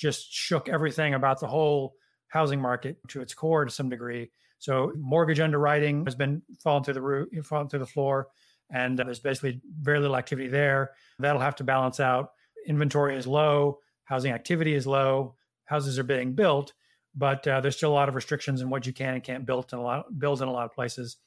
just 0.02 0.34
shook 0.34 0.68
everything 0.68 1.14
about 1.14 1.40
the 1.40 1.48
whole 1.48 1.94
housing 2.28 2.60
market 2.60 2.98
to 3.10 3.22
its 3.22 3.36
core 3.36 3.66
to 3.66 3.72
some 3.72 3.88
degree. 3.88 4.32
So 4.58 4.92
mortgage 4.98 5.40
underwriting 5.40 6.06
has 6.06 6.16
been 6.16 6.42
falling 6.64 6.84
through 6.84 6.96
the 6.96 7.02
roof, 7.02 7.30
falling 7.46 7.70
through 7.70 7.80
the 7.80 7.86
floor, 7.86 8.30
and 8.72 8.98
there's 8.98 9.20
basically 9.20 9.62
very 9.80 10.00
little 10.00 10.18
activity 10.18 10.48
there. 10.48 10.92
That'll 11.20 11.42
have 11.42 11.56
to 11.58 11.64
balance 11.64 12.00
out. 12.00 12.32
Inventory 12.68 13.16
is 13.16 13.28
low, 13.28 13.80
housing 14.06 14.32
activity 14.32 14.74
is 14.74 14.88
low, 14.88 15.36
houses 15.66 16.00
are 16.00 16.04
being 16.04 16.34
built, 16.34 16.74
but 17.16 17.48
uh, 17.48 17.62
there's 17.62 17.78
still 17.78 17.92
a 17.92 17.94
lot 17.94 18.10
of 18.10 18.16
restrictions 18.16 18.62
in 18.62 18.70
what 18.70 18.88
you 18.88 18.94
can 18.94 19.14
and 19.14 19.24
can't 19.24 19.46
build 19.46 19.72
in 19.72 19.80
a 19.80 19.84
lot 19.84 20.06
build 20.18 20.42
in 20.42 20.48
a 20.48 20.52
lot 20.52 20.66
of 20.66 20.74
places. 20.74 21.18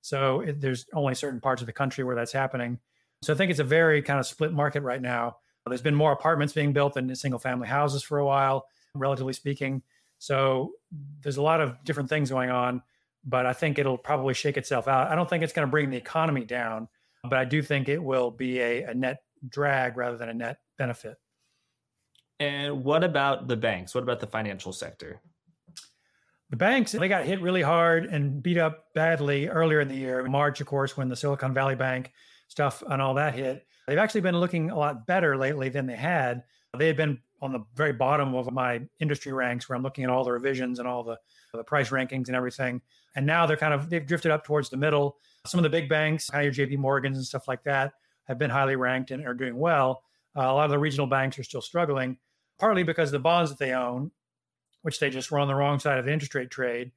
So 0.00 0.40
it, 0.40 0.60
there's 0.60 0.86
only 0.94 1.14
certain 1.14 1.40
parts 1.40 1.60
of 1.60 1.66
the 1.66 1.72
country 1.72 2.02
where 2.02 2.16
that's 2.16 2.32
happening. 2.32 2.78
So 3.22 3.32
I 3.32 3.36
think 3.36 3.50
it's 3.50 3.60
a 3.60 3.64
very 3.64 4.02
kind 4.02 4.18
of 4.18 4.26
split 4.26 4.52
market 4.52 4.82
right 4.82 5.02
now. 5.02 5.36
There's 5.66 5.82
been 5.82 5.94
more 5.94 6.12
apartments 6.12 6.52
being 6.52 6.72
built 6.72 6.94
than 6.94 7.14
single 7.14 7.38
family 7.38 7.68
houses 7.68 8.02
for 8.02 8.18
a 8.18 8.26
while, 8.26 8.66
relatively 8.94 9.32
speaking. 9.32 9.82
So 10.18 10.72
there's 11.22 11.36
a 11.36 11.42
lot 11.42 11.60
of 11.60 11.82
different 11.84 12.08
things 12.08 12.30
going 12.30 12.50
on, 12.50 12.82
but 13.24 13.46
I 13.46 13.52
think 13.52 13.78
it'll 13.78 13.98
probably 13.98 14.34
shake 14.34 14.56
itself 14.56 14.88
out. 14.88 15.10
I 15.10 15.14
don't 15.14 15.28
think 15.28 15.42
it's 15.42 15.52
going 15.52 15.66
to 15.66 15.70
bring 15.70 15.90
the 15.90 15.96
economy 15.96 16.44
down, 16.44 16.88
but 17.22 17.38
I 17.38 17.44
do 17.44 17.62
think 17.62 17.88
it 17.88 18.02
will 18.02 18.30
be 18.30 18.60
a, 18.60 18.84
a 18.84 18.94
net 18.94 19.22
drag 19.48 19.96
rather 19.96 20.16
than 20.16 20.28
a 20.28 20.34
net 20.34 20.58
benefit. 20.78 21.16
And 22.40 22.84
what 22.84 23.04
about 23.04 23.46
the 23.46 23.56
banks? 23.56 23.94
What 23.94 24.02
about 24.02 24.20
the 24.20 24.26
financial 24.26 24.72
sector? 24.72 25.20
The 26.50 26.56
banks, 26.56 26.92
they 26.92 27.08
got 27.08 27.24
hit 27.24 27.40
really 27.40 27.62
hard 27.62 28.04
and 28.04 28.42
beat 28.42 28.58
up 28.58 28.92
badly 28.94 29.48
earlier 29.48 29.80
in 29.80 29.88
the 29.88 29.94
year. 29.94 30.22
March, 30.24 30.60
of 30.60 30.66
course, 30.66 30.96
when 30.96 31.08
the 31.08 31.16
Silicon 31.16 31.54
Valley 31.54 31.76
Bank 31.76 32.12
stuff 32.48 32.82
and 32.86 33.00
all 33.00 33.14
that 33.14 33.34
hit. 33.34 33.66
They've 33.86 33.98
actually 33.98 34.20
been 34.20 34.38
looking 34.38 34.70
a 34.70 34.78
lot 34.78 35.06
better 35.06 35.36
lately 35.36 35.68
than 35.68 35.86
they 35.86 35.96
had. 35.96 36.42
They 36.76 36.86
had 36.86 36.96
been 36.96 37.18
on 37.40 37.52
the 37.52 37.64
very 37.74 37.92
bottom 37.92 38.34
of 38.34 38.50
my 38.52 38.80
industry 39.00 39.32
ranks 39.32 39.68
where 39.68 39.76
I'm 39.76 39.82
looking 39.82 40.04
at 40.04 40.10
all 40.10 40.24
the 40.24 40.32
revisions 40.32 40.78
and 40.78 40.86
all 40.86 41.02
the, 41.02 41.18
the 41.52 41.64
price 41.64 41.90
rankings 41.90 42.28
and 42.28 42.36
everything. 42.36 42.80
And 43.16 43.26
now 43.26 43.46
they're 43.46 43.56
kind 43.56 43.74
of, 43.74 43.90
they've 43.90 44.06
drifted 44.06 44.30
up 44.30 44.44
towards 44.44 44.70
the 44.70 44.76
middle. 44.76 45.16
Some 45.46 45.58
of 45.58 45.64
the 45.64 45.70
big 45.70 45.88
banks, 45.88 46.30
kind 46.30 46.46
of 46.46 46.56
your 46.56 46.66
JP 46.66 46.78
Morgans 46.78 47.16
and 47.16 47.26
stuff 47.26 47.48
like 47.48 47.64
that, 47.64 47.94
have 48.24 48.38
been 48.38 48.50
highly 48.50 48.76
ranked 48.76 49.10
and 49.10 49.26
are 49.26 49.34
doing 49.34 49.56
well. 49.56 50.04
Uh, 50.36 50.42
a 50.42 50.54
lot 50.54 50.64
of 50.64 50.70
the 50.70 50.78
regional 50.78 51.08
banks 51.08 51.38
are 51.38 51.42
still 51.42 51.60
struggling, 51.60 52.16
partly 52.58 52.84
because 52.84 53.10
the 53.10 53.18
bonds 53.18 53.50
that 53.50 53.58
they 53.58 53.72
own, 53.72 54.12
which 54.82 55.00
they 55.00 55.10
just 55.10 55.30
were 55.30 55.40
on 55.40 55.48
the 55.48 55.54
wrong 55.54 55.80
side 55.80 55.98
of 55.98 56.04
the 56.04 56.12
interest 56.12 56.34
rate 56.34 56.50
trade, 56.50 56.92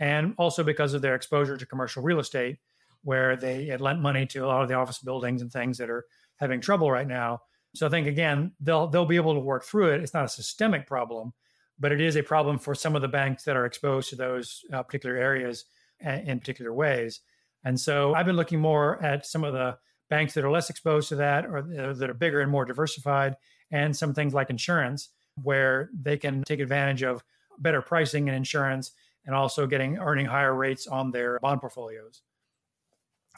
and 0.00 0.34
also 0.38 0.64
because 0.64 0.92
of 0.92 1.02
their 1.02 1.14
exposure 1.14 1.56
to 1.56 1.66
commercial 1.66 2.02
real 2.02 2.18
estate, 2.18 2.58
where 3.04 3.36
they 3.36 3.66
had 3.66 3.80
lent 3.80 4.00
money 4.00 4.26
to 4.26 4.40
a 4.40 4.46
lot 4.46 4.62
of 4.62 4.68
the 4.68 4.74
office 4.74 4.98
buildings 4.98 5.40
and 5.40 5.52
things 5.52 5.78
that 5.78 5.88
are 5.88 6.04
having 6.36 6.60
trouble 6.60 6.90
right 6.90 7.06
now. 7.06 7.40
So 7.74 7.86
I 7.86 7.90
think 7.90 8.06
again 8.06 8.52
they'll 8.60 8.86
they'll 8.86 9.06
be 9.06 9.16
able 9.16 9.34
to 9.34 9.40
work 9.40 9.64
through 9.64 9.92
it. 9.92 10.00
It's 10.00 10.14
not 10.14 10.24
a 10.24 10.28
systemic 10.28 10.86
problem, 10.86 11.32
but 11.78 11.92
it 11.92 12.00
is 12.00 12.16
a 12.16 12.22
problem 12.22 12.58
for 12.58 12.74
some 12.74 12.94
of 12.94 13.02
the 13.02 13.08
banks 13.08 13.44
that 13.44 13.56
are 13.56 13.66
exposed 13.66 14.10
to 14.10 14.16
those 14.16 14.62
uh, 14.72 14.82
particular 14.82 15.16
areas 15.16 15.64
in 16.00 16.38
particular 16.38 16.72
ways. 16.72 17.20
And 17.64 17.78
so 17.78 18.14
I've 18.14 18.26
been 18.26 18.36
looking 18.36 18.60
more 18.60 19.02
at 19.02 19.26
some 19.26 19.42
of 19.42 19.52
the 19.52 19.78
banks 20.10 20.34
that 20.34 20.44
are 20.44 20.50
less 20.50 20.70
exposed 20.70 21.08
to 21.08 21.16
that 21.16 21.46
or 21.46 21.62
that 21.62 22.10
are 22.10 22.14
bigger 22.14 22.40
and 22.40 22.50
more 22.50 22.64
diversified 22.64 23.36
and 23.70 23.96
some 23.96 24.12
things 24.12 24.34
like 24.34 24.50
insurance 24.50 25.08
where 25.42 25.90
they 25.98 26.16
can 26.16 26.42
take 26.44 26.60
advantage 26.60 27.02
of 27.02 27.24
better 27.58 27.80
pricing 27.80 28.28
and 28.28 28.36
insurance 28.36 28.92
and 29.26 29.34
also 29.34 29.66
getting 29.66 29.98
earning 29.98 30.26
higher 30.26 30.54
rates 30.54 30.86
on 30.86 31.10
their 31.10 31.38
bond 31.40 31.60
portfolios. 31.60 32.22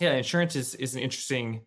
Yeah, 0.01 0.15
insurance 0.15 0.57
is 0.57 0.75
is 0.75 0.95
an 0.95 1.03
interesting 1.03 1.63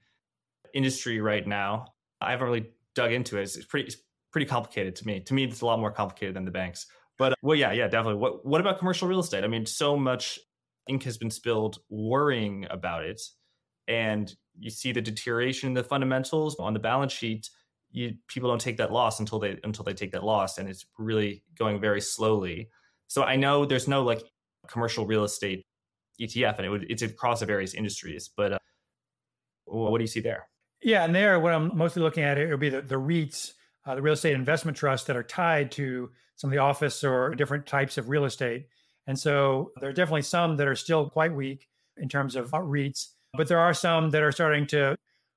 industry 0.74 1.20
right 1.22 1.46
now. 1.46 1.88
I 2.22 2.32
haven't 2.32 2.48
really 2.48 2.70
dug 2.96 3.12
into 3.12 3.38
it. 3.38 3.44
It's, 3.44 3.66
pretty 3.66 3.88
it's 3.88 3.98
pretty 4.32 4.46
complicated 4.46 4.96
to 4.98 5.08
me. 5.08 5.20
To 5.22 5.34
me, 5.34 5.44
it's 5.46 5.62
a 5.62 5.66
lot 5.66 5.80
more 5.80 5.92
complicated 5.92 6.36
than 6.36 6.46
the 6.46 6.52
banks. 6.52 6.88
But 7.18 7.34
well, 7.42 7.56
yeah, 7.58 7.72
yeah, 7.72 7.88
definitely. 7.88 8.20
What 8.20 8.46
what 8.46 8.62
about 8.62 8.80
commercial 8.80 9.08
real 9.08 9.20
estate? 9.20 9.44
I 9.44 9.48
mean, 9.48 9.66
so 9.66 9.98
much 9.98 10.40
ink 10.88 11.04
has 11.04 11.18
been 11.18 11.30
spilled 11.30 11.80
worrying 11.90 12.66
about 12.70 13.04
it, 13.04 13.22
and 13.88 14.34
you 14.58 14.70
see 14.70 14.92
the 14.92 15.02
deterioration 15.02 15.68
in 15.68 15.74
the 15.74 15.84
fundamentals 15.84 16.56
on 16.60 16.74
the 16.74 16.80
balance 16.80 17.14
sheet. 17.14 17.50
You, 17.92 18.14
people 18.28 18.50
don't 18.50 18.62
take 18.62 18.78
that 18.78 18.92
loss 18.92 19.20
until 19.20 19.40
they 19.40 19.60
until 19.64 19.84
they 19.84 19.94
take 19.94 20.12
that 20.12 20.24
loss, 20.24 20.58
and 20.58 20.70
it's 20.70 20.86
really 20.98 21.44
going 21.58 21.82
very 21.82 22.02
slowly. 22.02 22.70
So 23.08 23.24
I 23.24 23.36
know 23.36 23.66
there's 23.66 23.88
no 23.88 24.04
like 24.04 24.24
commercial 24.68 25.06
real 25.06 25.24
estate 25.24 25.66
ETF, 26.22 26.58
and 26.58 26.66
it 26.66 26.70
would 26.70 26.86
it's 26.90 27.02
across 27.02 27.42
the 27.42 27.46
various 27.46 27.74
industries. 27.74 28.30
But 28.36 28.54
uh, 28.54 28.60
what 29.66 29.98
do 29.98 30.04
you 30.04 30.08
see 30.08 30.22
there? 30.22 30.48
Yeah, 30.82 31.04
and 31.04 31.14
there, 31.14 31.40
what 31.40 31.54
I'm 31.54 31.78
mostly 31.78 32.02
looking 32.02 32.24
at 32.24 32.38
it 32.38 32.50
would 32.50 32.60
be 32.60 32.70
the, 32.70 32.82
the 32.82 32.96
REITs, 32.96 33.54
uh, 33.86 33.96
the 33.96 34.02
real 34.02 34.14
estate 34.14 34.34
investment 34.34 34.78
trusts 34.78 35.08
that 35.08 35.18
are 35.18 35.24
tied 35.24 35.72
to 35.74 36.10
some 36.36 36.50
of 36.50 36.54
the 36.54 36.60
office 36.60 37.04
or 37.04 37.36
different 37.36 37.66
types 37.66 37.98
of 37.98 38.10
real 38.10 38.26
estate. 38.26 38.68
And 39.08 39.20
so 39.20 39.72
there 39.82 39.90
are 39.90 39.94
definitely 39.94 40.22
some 40.22 40.56
that 40.58 40.68
are 40.68 40.76
still 40.76 41.10
quite 41.10 41.34
weak 41.34 41.68
in 41.98 42.08
terms 42.08 42.36
of 42.36 42.52
REITs, 42.52 43.08
but 43.34 43.48
there 43.48 43.60
are 43.60 43.74
some 43.74 44.12
that 44.12 44.24
are 44.24 44.32
starting 44.32 44.68
to 44.68 44.96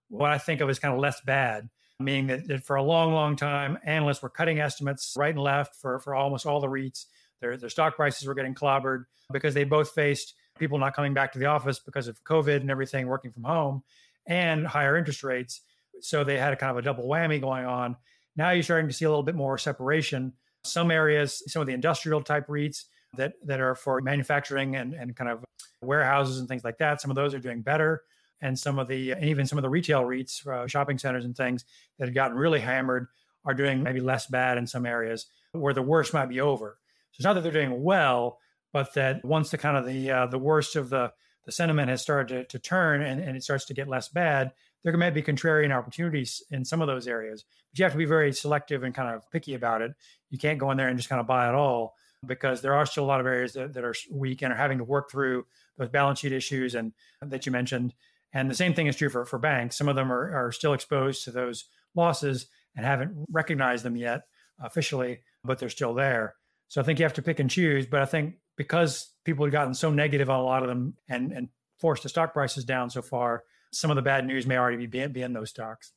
what 0.08 0.30
I 0.30 0.38
think 0.38 0.60
of 0.60 0.70
as 0.70 0.78
kind 0.78 0.94
of 0.94 1.00
less 1.00 1.20
bad, 1.22 1.68
meaning 1.98 2.26
that, 2.28 2.46
that 2.46 2.64
for 2.64 2.76
a 2.76 2.82
long, 2.82 3.12
long 3.12 3.34
time, 3.34 3.78
analysts 3.84 4.22
were 4.22 4.28
cutting 4.28 4.60
estimates 4.60 5.14
right 5.16 5.34
and 5.34 5.42
left 5.42 5.74
for, 5.74 5.98
for 5.98 6.14
almost 6.14 6.46
all 6.46 6.60
the 6.60 6.68
REITs. 6.68 7.06
Their, 7.40 7.56
their 7.56 7.70
stock 7.70 7.96
prices 7.96 8.28
were 8.28 8.34
getting 8.34 8.54
clobbered 8.54 9.06
because 9.32 9.54
they 9.54 9.64
both 9.64 9.90
faced 9.90 10.34
people 10.58 10.78
not 10.78 10.94
coming 10.94 11.14
back 11.14 11.32
to 11.32 11.38
the 11.38 11.46
office 11.46 11.80
because 11.80 12.06
of 12.06 12.22
COVID 12.22 12.60
and 12.60 12.70
everything, 12.70 13.08
working 13.08 13.32
from 13.32 13.44
home, 13.44 13.82
and 14.26 14.66
higher 14.66 14.96
interest 14.96 15.22
rates. 15.22 15.60
So 16.00 16.24
they 16.24 16.38
had 16.38 16.52
a 16.52 16.56
kind 16.56 16.70
of 16.70 16.76
a 16.76 16.82
double 16.82 17.04
whammy 17.04 17.40
going 17.40 17.64
on. 17.64 17.96
Now 18.36 18.50
you're 18.50 18.62
starting 18.62 18.88
to 18.88 18.94
see 18.94 19.04
a 19.04 19.08
little 19.08 19.22
bit 19.22 19.34
more 19.34 19.58
separation. 19.58 20.32
Some 20.64 20.90
areas, 20.90 21.42
some 21.46 21.60
of 21.60 21.66
the 21.66 21.74
industrial 21.74 22.22
type 22.22 22.46
REITs 22.46 22.84
that 23.16 23.34
that 23.44 23.60
are 23.60 23.74
for 23.74 24.00
manufacturing 24.00 24.76
and, 24.76 24.94
and 24.94 25.14
kind 25.14 25.30
of 25.30 25.44
warehouses 25.82 26.38
and 26.38 26.48
things 26.48 26.64
like 26.64 26.78
that, 26.78 27.00
some 27.00 27.10
of 27.10 27.14
those 27.14 27.34
are 27.34 27.38
doing 27.38 27.62
better. 27.62 28.02
And 28.40 28.58
some 28.58 28.80
of 28.80 28.88
the, 28.88 29.12
and 29.12 29.24
even 29.24 29.46
some 29.46 29.58
of 29.58 29.62
the 29.62 29.70
retail 29.70 30.02
REITs, 30.02 30.46
uh, 30.46 30.66
shopping 30.66 30.98
centers 30.98 31.24
and 31.24 31.36
things 31.36 31.64
that 31.98 32.06
have 32.06 32.14
gotten 32.14 32.36
really 32.36 32.58
hammered 32.58 33.06
are 33.44 33.54
doing 33.54 33.82
maybe 33.82 34.00
less 34.00 34.26
bad 34.26 34.58
in 34.58 34.66
some 34.66 34.84
areas 34.84 35.26
where 35.52 35.74
the 35.74 35.82
worst 35.82 36.12
might 36.12 36.28
be 36.28 36.40
over. 36.40 36.78
So 37.12 37.20
it's 37.20 37.24
not 37.24 37.34
that 37.34 37.42
they're 37.42 37.52
doing 37.52 37.82
well, 37.82 38.38
but 38.72 38.94
that 38.94 39.24
once 39.24 39.50
the 39.50 39.58
kind 39.58 39.76
of 39.76 39.84
the 39.86 40.10
uh, 40.10 40.26
the 40.26 40.38
worst 40.38 40.76
of 40.76 40.90
the 40.90 41.12
the 41.44 41.52
sentiment 41.52 41.88
has 41.88 42.02
started 42.02 42.28
to, 42.28 42.44
to 42.44 42.58
turn 42.58 43.02
and, 43.02 43.20
and 43.20 43.36
it 43.36 43.42
starts 43.42 43.64
to 43.66 43.74
get 43.74 43.88
less 43.88 44.08
bad, 44.08 44.52
there 44.84 44.96
may 44.96 45.10
be 45.10 45.22
contrarian 45.22 45.76
opportunities 45.76 46.42
in 46.50 46.64
some 46.64 46.80
of 46.80 46.88
those 46.88 47.06
areas. 47.06 47.44
But 47.70 47.78
you 47.78 47.84
have 47.84 47.92
to 47.92 47.98
be 47.98 48.04
very 48.04 48.32
selective 48.32 48.82
and 48.82 48.94
kind 48.94 49.14
of 49.14 49.30
picky 49.30 49.54
about 49.54 49.82
it. 49.82 49.92
You 50.30 50.38
can't 50.38 50.58
go 50.58 50.70
in 50.70 50.76
there 50.76 50.88
and 50.88 50.98
just 50.98 51.08
kind 51.08 51.20
of 51.20 51.26
buy 51.26 51.48
it 51.48 51.54
all 51.54 51.94
because 52.26 52.60
there 52.62 52.74
are 52.74 52.86
still 52.86 53.04
a 53.04 53.06
lot 53.06 53.20
of 53.20 53.26
areas 53.26 53.52
that, 53.54 53.74
that 53.74 53.84
are 53.84 53.94
weak 54.10 54.42
and 54.42 54.52
are 54.52 54.56
having 54.56 54.78
to 54.78 54.84
work 54.84 55.10
through 55.10 55.46
those 55.76 55.88
balance 55.88 56.20
sheet 56.20 56.32
issues 56.32 56.74
and 56.74 56.92
that 57.20 57.46
you 57.46 57.52
mentioned. 57.52 57.94
And 58.32 58.50
the 58.50 58.54
same 58.54 58.74
thing 58.74 58.86
is 58.86 58.96
true 58.96 59.08
for, 59.08 59.24
for 59.24 59.38
banks. 59.38 59.76
Some 59.76 59.88
of 59.88 59.96
them 59.96 60.12
are, 60.12 60.46
are 60.46 60.52
still 60.52 60.72
exposed 60.72 61.24
to 61.24 61.30
those 61.30 61.64
losses 61.94 62.46
and 62.76 62.86
haven't 62.86 63.26
recognized 63.30 63.84
them 63.84 63.96
yet 63.96 64.22
officially, 64.60 65.20
but 65.44 65.58
they're 65.58 65.68
still 65.68 65.94
there. 65.94 66.34
So 66.68 66.80
I 66.80 66.84
think 66.84 66.98
you 66.98 67.04
have 67.04 67.12
to 67.14 67.22
pick 67.22 67.40
and 67.40 67.50
choose. 67.50 67.86
But 67.86 68.00
I 68.00 68.06
think 68.06 68.36
because 68.56 69.10
people 69.24 69.44
have 69.44 69.52
gotten 69.52 69.74
so 69.74 69.90
negative 69.90 70.30
on 70.30 70.40
a 70.40 70.44
lot 70.44 70.62
of 70.62 70.68
them 70.68 70.94
and 71.08 71.32
and 71.32 71.48
forced 71.82 72.04
the 72.04 72.08
stock 72.08 72.32
prices 72.32 72.64
down 72.64 72.88
so 72.88 73.02
far, 73.02 73.42
some 73.72 73.90
of 73.90 73.96
the 73.96 74.02
bad 74.02 74.26
news 74.26 74.46
may 74.46 74.56
already 74.56 74.86
be, 74.86 75.06
be 75.08 75.22
in 75.22 75.32
those 75.32 75.50
stocks. 75.50 75.92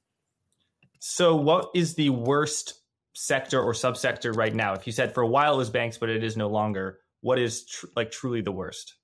So, 1.00 1.36
what 1.36 1.70
is 1.76 1.94
the 1.94 2.10
worst 2.10 2.82
sector 3.14 3.62
or 3.62 3.74
subsector 3.74 4.36
right 4.36 4.54
now? 4.54 4.74
If 4.74 4.88
you 4.88 4.94
said 4.94 5.14
for 5.14 5.22
a 5.22 5.28
while 5.28 5.54
it 5.54 5.58
was 5.58 5.70
banks, 5.70 5.98
but 5.98 6.10
it 6.10 6.24
is 6.24 6.36
no 6.36 6.48
longer, 6.48 7.00
what 7.22 7.38
is 7.38 7.66
tr- 7.66 7.86
like 7.96 8.12
truly 8.12 8.42
the 8.42 8.52
worst? 8.52 8.96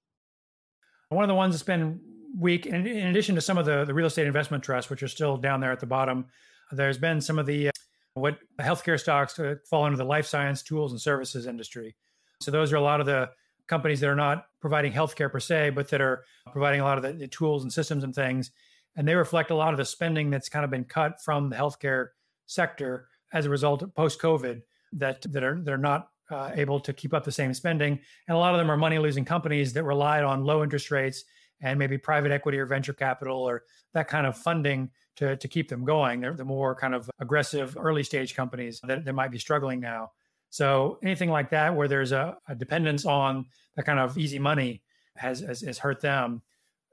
One 1.09 1.23
of 1.23 1.27
the 1.27 1.35
ones 1.35 1.53
that's 1.53 1.63
been 1.63 1.99
weak, 2.37 2.65
in, 2.65 2.87
in 2.87 3.07
addition 3.07 3.35
to 3.35 3.41
some 3.41 3.57
of 3.57 3.65
the, 3.65 3.85
the 3.85 3.93
real 3.93 4.07
estate 4.07 4.25
investment 4.25 4.63
trusts, 4.63 4.89
which 4.89 5.03
are 5.03 5.07
still 5.07 5.37
down 5.37 5.59
there 5.59 5.71
at 5.71 5.79
the 5.79 5.85
bottom, 5.85 6.25
there's 6.71 6.97
been 6.97 7.21
some 7.21 7.37
of 7.37 7.45
the 7.45 7.67
uh, 7.67 7.71
what 8.15 8.39
healthcare 8.59 8.99
stocks 8.99 9.39
fall 9.69 9.83
under 9.83 9.97
the 9.97 10.05
life 10.05 10.25
science 10.25 10.63
tools 10.63 10.91
and 10.91 10.99
services 10.99 11.45
industry. 11.45 11.95
So 12.41 12.51
those 12.51 12.73
are 12.73 12.77
a 12.77 12.81
lot 12.81 12.99
of 12.99 13.05
the 13.05 13.29
companies 13.67 13.99
that 13.99 14.09
are 14.09 14.15
not 14.15 14.45
providing 14.59 14.91
healthcare 14.91 15.31
per 15.31 15.39
se, 15.39 15.71
but 15.71 15.89
that 15.89 16.01
are 16.01 16.23
providing 16.51 16.81
a 16.81 16.83
lot 16.83 16.97
of 16.97 17.03
the, 17.03 17.13
the, 17.13 17.27
tools 17.27 17.63
and 17.63 17.71
systems 17.71 18.03
and 18.03 18.13
things. 18.13 18.51
And 18.95 19.07
they 19.07 19.15
reflect 19.15 19.51
a 19.51 19.55
lot 19.55 19.73
of 19.73 19.77
the 19.77 19.85
spending 19.85 20.29
that's 20.29 20.49
kind 20.49 20.65
of 20.65 20.71
been 20.71 20.83
cut 20.83 21.21
from 21.21 21.49
the 21.49 21.55
healthcare 21.55 22.07
sector 22.45 23.07
as 23.33 23.45
a 23.45 23.49
result 23.49 23.81
of 23.81 23.95
post 23.95 24.21
COVID 24.21 24.61
that 24.93 25.21
that 25.31 25.43
are 25.43 25.61
they're 25.63 25.77
not 25.77 26.09
uh, 26.29 26.51
able 26.55 26.79
to 26.79 26.93
keep 26.93 27.13
up 27.13 27.23
the 27.23 27.31
same 27.31 27.53
spending. 27.53 27.99
And 28.27 28.35
a 28.35 28.39
lot 28.39 28.53
of 28.53 28.59
them 28.59 28.69
are 28.69 28.77
money 28.77 28.97
losing 28.97 29.25
companies 29.25 29.73
that 29.73 29.83
relied 29.83 30.23
on 30.23 30.43
low 30.43 30.63
interest 30.63 30.91
rates 30.91 31.23
and 31.61 31.77
maybe 31.77 31.97
private 31.97 32.31
equity 32.31 32.57
or 32.57 32.65
venture 32.65 32.93
capital 32.93 33.37
or 33.37 33.63
that 33.93 34.07
kind 34.07 34.25
of 34.25 34.37
funding 34.37 34.89
to, 35.17 35.35
to 35.37 35.47
keep 35.47 35.69
them 35.69 35.85
going. 35.85 36.21
They're 36.21 36.33
the 36.33 36.45
more 36.45 36.75
kind 36.75 36.95
of 36.95 37.09
aggressive 37.19 37.77
early 37.77 38.03
stage 38.03 38.35
companies 38.35 38.79
that, 38.83 39.05
that 39.05 39.13
might 39.13 39.31
be 39.31 39.39
struggling 39.39 39.79
now. 39.79 40.11
So 40.51 40.99
anything 41.01 41.29
like 41.29 41.49
that 41.49 41.75
where 41.75 41.87
there's 41.87 42.11
a, 42.11 42.37
a 42.47 42.53
dependence 42.53 43.05
on 43.05 43.45
that 43.75 43.85
kind 43.85 43.99
of 43.99 44.17
easy 44.17 44.37
money 44.37 44.83
has, 45.15 45.39
has, 45.39 45.61
has 45.61 45.79
hurt 45.79 46.01
them. 46.01 46.41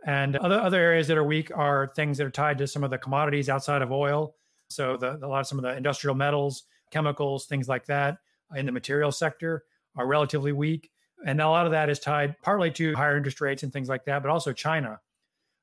And 0.07 0.37
other 0.37 0.61
other 0.61 0.81
areas 0.81 1.09
that 1.09 1.19
are 1.19 1.25
weak 1.25 1.51
are 1.55 1.91
things 1.97 2.19
that 2.19 2.27
are 2.27 2.31
tied 2.31 2.59
to 2.59 2.69
some 2.69 2.85
of 2.85 2.91
the 2.91 2.99
commodities 2.99 3.49
outside 3.49 3.83
of 3.83 3.91
oil. 3.91 4.37
So 4.71 4.97
the, 4.97 5.19
a 5.23 5.27
lot 5.27 5.41
of 5.41 5.47
some 5.49 5.59
of 5.59 5.65
the 5.65 5.77
industrial 5.77 6.15
metals, 6.15 6.63
chemicals, 6.93 7.47
things 7.47 7.69
like 7.69 7.85
that 7.87 8.19
in 8.55 8.65
the 8.65 8.73
material 8.73 9.11
sector 9.11 9.65
are 9.97 10.07
relatively 10.07 10.53
weak. 10.53 10.91
And 11.27 11.41
a 11.41 11.49
lot 11.49 11.67
of 11.67 11.73
that 11.73 11.91
is 11.91 11.99
tied 11.99 12.37
partly 12.43 12.71
to 12.73 12.95
higher 12.95 13.17
interest 13.17 13.41
rates 13.41 13.65
and 13.65 13.73
things 13.73 13.89
like 13.89 14.05
that, 14.05 14.23
but 14.23 14.31
also 14.31 14.53
China. 14.53 15.01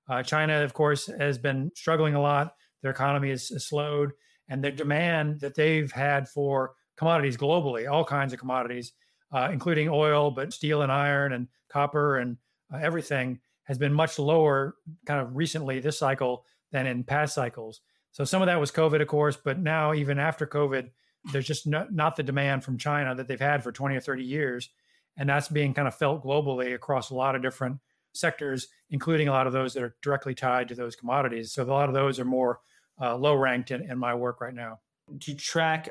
Uh, 0.09 0.21
China, 0.21 0.61
of 0.61 0.73
course, 0.73 1.09
has 1.17 1.37
been 1.37 1.71
struggling 1.75 2.13
a 2.13 2.21
lot. 2.21 2.55
Their 2.81 2.91
economy 2.91 3.31
is, 3.31 3.49
is 3.51 3.65
slowed, 3.65 4.11
and 4.49 4.61
the 4.61 4.69
demand 4.69 5.39
that 5.39 5.55
they've 5.55 5.91
had 5.91 6.27
for 6.27 6.73
commodities 6.97 7.37
globally, 7.37 7.89
all 7.91 8.03
kinds 8.03 8.33
of 8.33 8.39
commodities, 8.39 8.93
uh, 9.31 9.49
including 9.51 9.89
oil, 9.89 10.31
but 10.31 10.53
steel 10.53 10.81
and 10.81 10.91
iron 10.91 11.33
and 11.33 11.47
copper 11.69 12.17
and 12.17 12.37
uh, 12.73 12.77
everything 12.77 13.39
has 13.63 13.77
been 13.77 13.93
much 13.93 14.17
lower 14.19 14.75
kind 15.05 15.19
of 15.19 15.35
recently 15.35 15.79
this 15.79 15.97
cycle 15.97 16.45
than 16.71 16.87
in 16.87 17.03
past 17.03 17.33
cycles. 17.33 17.81
So 18.11 18.23
some 18.23 18.41
of 18.41 18.45
that 18.45 18.59
was 18.59 18.71
COVID, 18.71 19.01
of 19.01 19.07
course, 19.07 19.37
but 19.37 19.59
now 19.59 19.93
even 19.93 20.19
after 20.19 20.47
COVID, 20.47 20.89
there's 21.31 21.47
just 21.47 21.67
not, 21.67 21.91
not 21.91 22.15
the 22.15 22.23
demand 22.23 22.63
from 22.63 22.77
China 22.77 23.15
that 23.15 23.27
they've 23.27 23.39
had 23.39 23.63
for 23.63 23.71
20 23.71 23.95
or 23.95 23.99
30 23.99 24.23
years. 24.23 24.69
And 25.17 25.27
that's 25.27 25.47
being 25.47 25.73
kind 25.73 25.87
of 25.87 25.95
felt 25.95 26.23
globally 26.23 26.75
across 26.75 27.09
a 27.09 27.15
lot 27.15 27.35
of 27.35 27.41
different 27.41 27.79
sectors, 28.13 28.67
including 28.89 29.27
a 29.27 29.31
lot 29.31 29.47
of 29.47 29.53
those 29.53 29.73
that 29.73 29.83
are 29.83 29.95
directly 30.01 30.35
tied 30.35 30.69
to 30.69 30.75
those 30.75 30.95
commodities. 30.95 31.51
So 31.51 31.63
a 31.63 31.65
lot 31.65 31.89
of 31.89 31.95
those 31.95 32.19
are 32.19 32.25
more 32.25 32.59
uh, 33.01 33.15
low 33.15 33.35
ranked 33.35 33.71
in, 33.71 33.89
in 33.89 33.97
my 33.97 34.13
work 34.13 34.39
right 34.39 34.53
now. 34.53 34.79
Do 35.17 35.31
you 35.31 35.37
track 35.37 35.89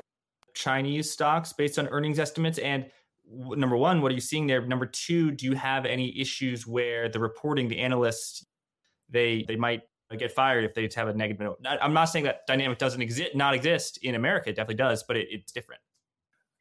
Chinese 0.55 1.11
stocks 1.11 1.53
based 1.53 1.77
on 1.77 1.87
earnings 1.89 2.17
estimates? 2.17 2.57
And 2.57 2.87
number 3.31 3.77
one, 3.77 4.01
what 4.01 4.11
are 4.11 4.15
you 4.15 4.21
seeing 4.21 4.47
there? 4.47 4.65
Number 4.65 4.85
two, 4.85 5.31
do 5.31 5.45
you 5.45 5.53
have 5.53 5.85
any 5.85 6.19
issues 6.19 6.65
where 6.65 7.09
the 7.09 7.19
reporting, 7.19 7.67
the 7.67 7.79
analysts, 7.79 8.45
they 9.09 9.45
they 9.47 9.55
might 9.55 9.83
get 10.17 10.31
fired 10.31 10.63
if 10.63 10.73
they 10.73 10.89
have 10.95 11.07
a 11.07 11.13
negative? 11.13 11.53
I'm 11.81 11.93
not 11.93 12.05
saying 12.05 12.25
that 12.25 12.47
dynamic 12.47 12.77
doesn't 12.77 13.01
exist, 13.01 13.35
not 13.35 13.53
exist 13.53 13.99
in 14.01 14.15
America. 14.15 14.49
It 14.49 14.55
definitely 14.55 14.75
does, 14.75 15.03
but 15.03 15.17
it, 15.17 15.27
it's 15.29 15.51
different. 15.51 15.81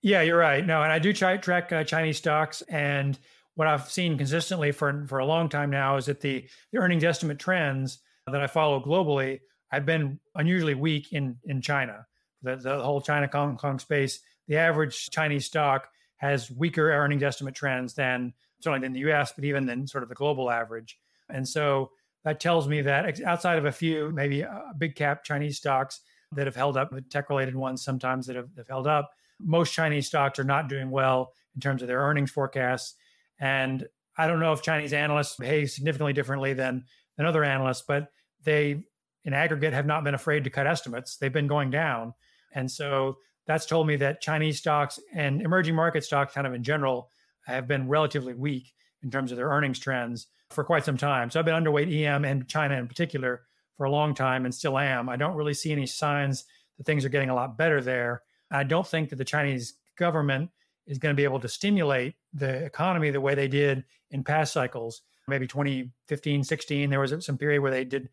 Yeah, 0.03 0.21
you're 0.21 0.39
right. 0.39 0.65
No, 0.67 0.83
and 0.83 0.93
I 0.93 0.99
do 0.99 1.15
try, 1.15 1.39
track 1.39 1.73
uh, 1.73 1.83
Chinese 1.85 2.19
stocks, 2.19 2.63
and 2.63 3.19
what 3.55 3.69
I've 3.69 3.91
seen 3.91 4.19
consistently 4.19 4.73
for 4.73 5.07
for 5.07 5.19
a 5.21 5.27
long 5.27 5.49
time 5.49 5.71
now 5.71 5.97
is 5.97 6.07
that 6.07 6.21
the, 6.21 6.47
the 6.73 6.79
earnings 6.79 7.05
estimate 7.05 7.39
trends 7.39 8.01
that 8.27 8.41
I 8.41 8.47
follow 8.47 8.81
globally, 8.81 9.41
I've 9.71 9.87
been 9.87 10.19
unusually 10.35 10.75
weak 10.75 11.13
in 11.13 11.37
in 11.45 11.61
China. 11.61 12.07
The, 12.45 12.57
the 12.57 12.83
whole 12.83 13.01
China 13.01 13.29
Hong 13.33 13.57
Kong 13.57 13.79
space, 13.79 14.21
the 14.47 14.57
average 14.57 15.11
Chinese 15.11 15.47
stock 15.47 15.89
has 16.17 16.51
weaker 16.51 16.93
earnings 16.93 17.23
estimate 17.23 17.55
trends 17.55 17.95
than 17.95 18.33
certainly 18.61 18.85
than 18.85 18.93
the 18.93 19.01
U.S., 19.01 19.33
but 19.35 19.45
even 19.45 19.67
than 19.67 19.87
sort 19.87 20.03
of 20.03 20.09
the 20.09 20.15
global 20.15 20.51
average. 20.51 20.99
And 21.29 21.47
so 21.47 21.91
that 22.25 22.41
tells 22.41 22.69
me 22.69 22.83
that 22.83 23.21
outside 23.23 23.59
of 23.59 23.67
a 23.67 23.73
few 23.73 24.11
maybe 24.11 24.45
uh, 24.45 24.73
big 24.79 24.95
cap 24.95 25.25
Chinese 25.25 25.59
stocks 25.59 26.01
that 26.33 26.47
have 26.47 26.57
held 26.57 26.77
up, 26.77 26.91
the 26.91 27.03
tech 27.03 27.29
related 27.29 27.55
ones 27.55 27.85
sometimes 27.85 28.27
that 28.27 28.37
have, 28.37 28.49
have 28.57 28.69
held 28.69 28.87
up, 28.87 29.11
most 29.39 29.73
Chinese 29.73 30.07
stocks 30.07 30.39
are 30.39 30.45
not 30.45 30.69
doing 30.69 30.91
well 30.91 31.33
in 31.55 31.61
terms 31.61 31.83
of 31.83 31.89
their 31.89 32.01
earnings 32.01 32.31
forecasts. 32.31 32.95
And 33.39 33.87
I 34.17 34.27
don't 34.27 34.41
know 34.41 34.53
if 34.53 34.63
Chinese 34.63 34.93
analysts 34.93 35.37
behave 35.37 35.71
significantly 35.71 36.13
differently 36.13 36.55
than 36.55 36.85
than 37.17 37.27
other 37.27 37.45
analysts, 37.45 37.83
but 37.87 38.09
they 38.43 38.85
in 39.25 39.33
aggregate 39.33 39.73
have 39.73 39.87
not 39.87 40.05
been 40.05 40.15
afraid 40.15 40.45
to 40.45 40.51
cut 40.51 40.67
estimates. 40.67 41.17
They've 41.17 41.33
been 41.33 41.47
going 41.47 41.71
down. 41.71 42.15
And 42.55 42.71
so 42.71 43.19
that's 43.47 43.67
told 43.67 43.87
me 43.87 43.97
that 43.97 44.21
Chinese 44.21 44.59
stocks 44.59 44.99
and 45.13 45.43
emerging 45.43 45.75
market 45.75 46.05
stocks, 46.05 46.35
kind 46.35 46.47
of 46.47 46.55
in 46.55 46.63
general, 46.63 47.11
have 47.47 47.69
been 47.69 47.89
relatively 47.89 48.35
weak 48.35 48.73
in 49.03 49.11
terms 49.11 49.31
of 49.31 49.37
their 49.37 49.49
earnings 49.49 49.79
trends 49.79 50.29
for 50.51 50.65
quite 50.65 50.85
some 50.85 50.97
time. 50.97 51.31
So 51.31 51.39
I've 51.39 51.47
been 51.47 51.63
underweight 51.63 51.93
EM 51.93 52.25
and 52.25 52.49
China 52.49 52.77
in 52.77 52.89
particular 52.89 53.43
for 53.77 53.85
a 53.85 53.91
long 53.91 54.15
time 54.15 54.45
and 54.45 54.55
still 54.55 54.79
am. 54.79 55.09
I 55.09 55.17
don't 55.17 55.37
really 55.37 55.55
see 55.55 55.73
any 55.73 55.87
signs 55.87 56.45
that 56.79 56.87
things 56.87 57.05
are 57.05 57.11
getting 57.11 57.31
a 57.31 57.35
lot 57.35 57.59
better 57.59 57.81
there. 57.81 58.23
I 58.51 58.65
don't 58.65 58.87
think 58.87 59.11
that 59.11 59.17
the 59.17 59.25
Chinese 59.25 59.75
government 59.97 60.51
is 60.87 60.99
going 60.99 61.15
to 61.15 61.17
be 61.17 61.25
able 61.25 61.41
to 61.41 61.49
stimulate 61.49 62.15
the 62.33 62.65
economy 62.65 63.11
the 63.11 63.21
way 63.21 63.35
they 63.35 63.49
did 63.49 63.85
in 64.11 64.23
past 64.23 64.53
cycles. 64.53 65.03
Maybe 65.27 65.47
2015, 65.47 66.45
16, 66.45 66.91
there 66.91 67.01
was 67.01 67.15
some 67.25 67.39
period 67.39 67.63
where 67.63 67.71
they 67.71 67.85
did 67.85 68.09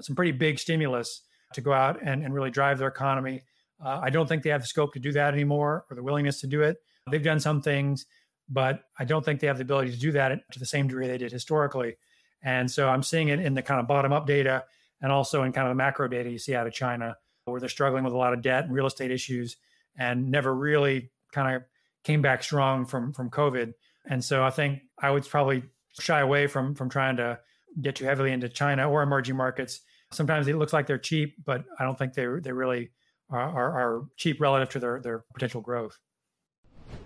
some 0.00 0.16
pretty 0.16 0.32
big 0.32 0.58
stimulus 0.58 1.22
to 1.52 1.60
go 1.60 1.72
out 1.72 2.00
and, 2.02 2.24
and 2.24 2.34
really 2.34 2.50
drive 2.50 2.78
their 2.78 2.88
economy. 2.88 3.42
Uh, 3.82 4.00
I 4.02 4.10
don't 4.10 4.26
think 4.28 4.42
they 4.42 4.50
have 4.50 4.62
the 4.62 4.66
scope 4.66 4.94
to 4.94 5.00
do 5.00 5.12
that 5.12 5.34
anymore 5.34 5.84
or 5.90 5.96
the 5.96 6.02
willingness 6.02 6.40
to 6.40 6.46
do 6.46 6.62
it. 6.62 6.78
They've 7.10 7.22
done 7.22 7.40
some 7.40 7.62
things, 7.62 8.06
but 8.48 8.80
I 8.98 9.04
don't 9.04 9.24
think 9.24 9.40
they 9.40 9.46
have 9.46 9.58
the 9.58 9.62
ability 9.62 9.92
to 9.92 9.98
do 9.98 10.12
that 10.12 10.40
to 10.52 10.58
the 10.58 10.66
same 10.66 10.88
degree 10.88 11.06
they 11.06 11.18
did 11.18 11.32
historically. 11.32 11.96
And 12.42 12.70
so 12.70 12.88
I'm 12.88 13.02
seeing 13.02 13.28
it 13.28 13.40
in 13.40 13.54
the 13.54 13.62
kind 13.62 13.80
of 13.80 13.86
bottom 13.86 14.12
up 14.12 14.26
data 14.26 14.64
and 15.00 15.12
also 15.12 15.42
in 15.42 15.52
kind 15.52 15.66
of 15.66 15.70
the 15.70 15.76
macro 15.76 16.08
data 16.08 16.30
you 16.30 16.38
see 16.38 16.54
out 16.54 16.66
of 16.66 16.72
China, 16.72 17.16
where 17.44 17.60
they're 17.60 17.68
struggling 17.68 18.04
with 18.04 18.12
a 18.12 18.16
lot 18.16 18.32
of 18.32 18.42
debt 18.42 18.64
and 18.64 18.72
real 18.72 18.86
estate 18.86 19.10
issues 19.10 19.56
and 19.98 20.30
never 20.30 20.54
really 20.54 21.10
kind 21.32 21.56
of 21.56 21.62
came 22.04 22.22
back 22.22 22.42
strong 22.42 22.86
from 22.86 23.12
from 23.12 23.30
COVID. 23.30 23.74
And 24.08 24.24
so 24.24 24.44
I 24.44 24.50
think 24.50 24.80
I 24.98 25.10
would 25.10 25.28
probably 25.28 25.64
shy 26.00 26.20
away 26.20 26.46
from 26.46 26.74
from 26.74 26.88
trying 26.88 27.16
to 27.16 27.38
get 27.80 27.96
too 27.96 28.04
heavily 28.04 28.32
into 28.32 28.48
China 28.48 28.88
or 28.90 29.02
emerging 29.02 29.36
markets. 29.36 29.80
Sometimes 30.12 30.46
it 30.48 30.56
looks 30.56 30.72
like 30.72 30.86
they're 30.86 30.98
cheap, 30.98 31.34
but 31.44 31.64
I 31.78 31.84
don't 31.84 31.98
think 31.98 32.14
they 32.14 32.26
they 32.40 32.52
really 32.52 32.90
are, 33.30 33.72
are, 33.72 34.02
cheap 34.16 34.40
relative 34.40 34.70
to 34.70 34.78
their, 34.78 35.00
their 35.00 35.24
potential 35.34 35.60
growth. 35.60 35.98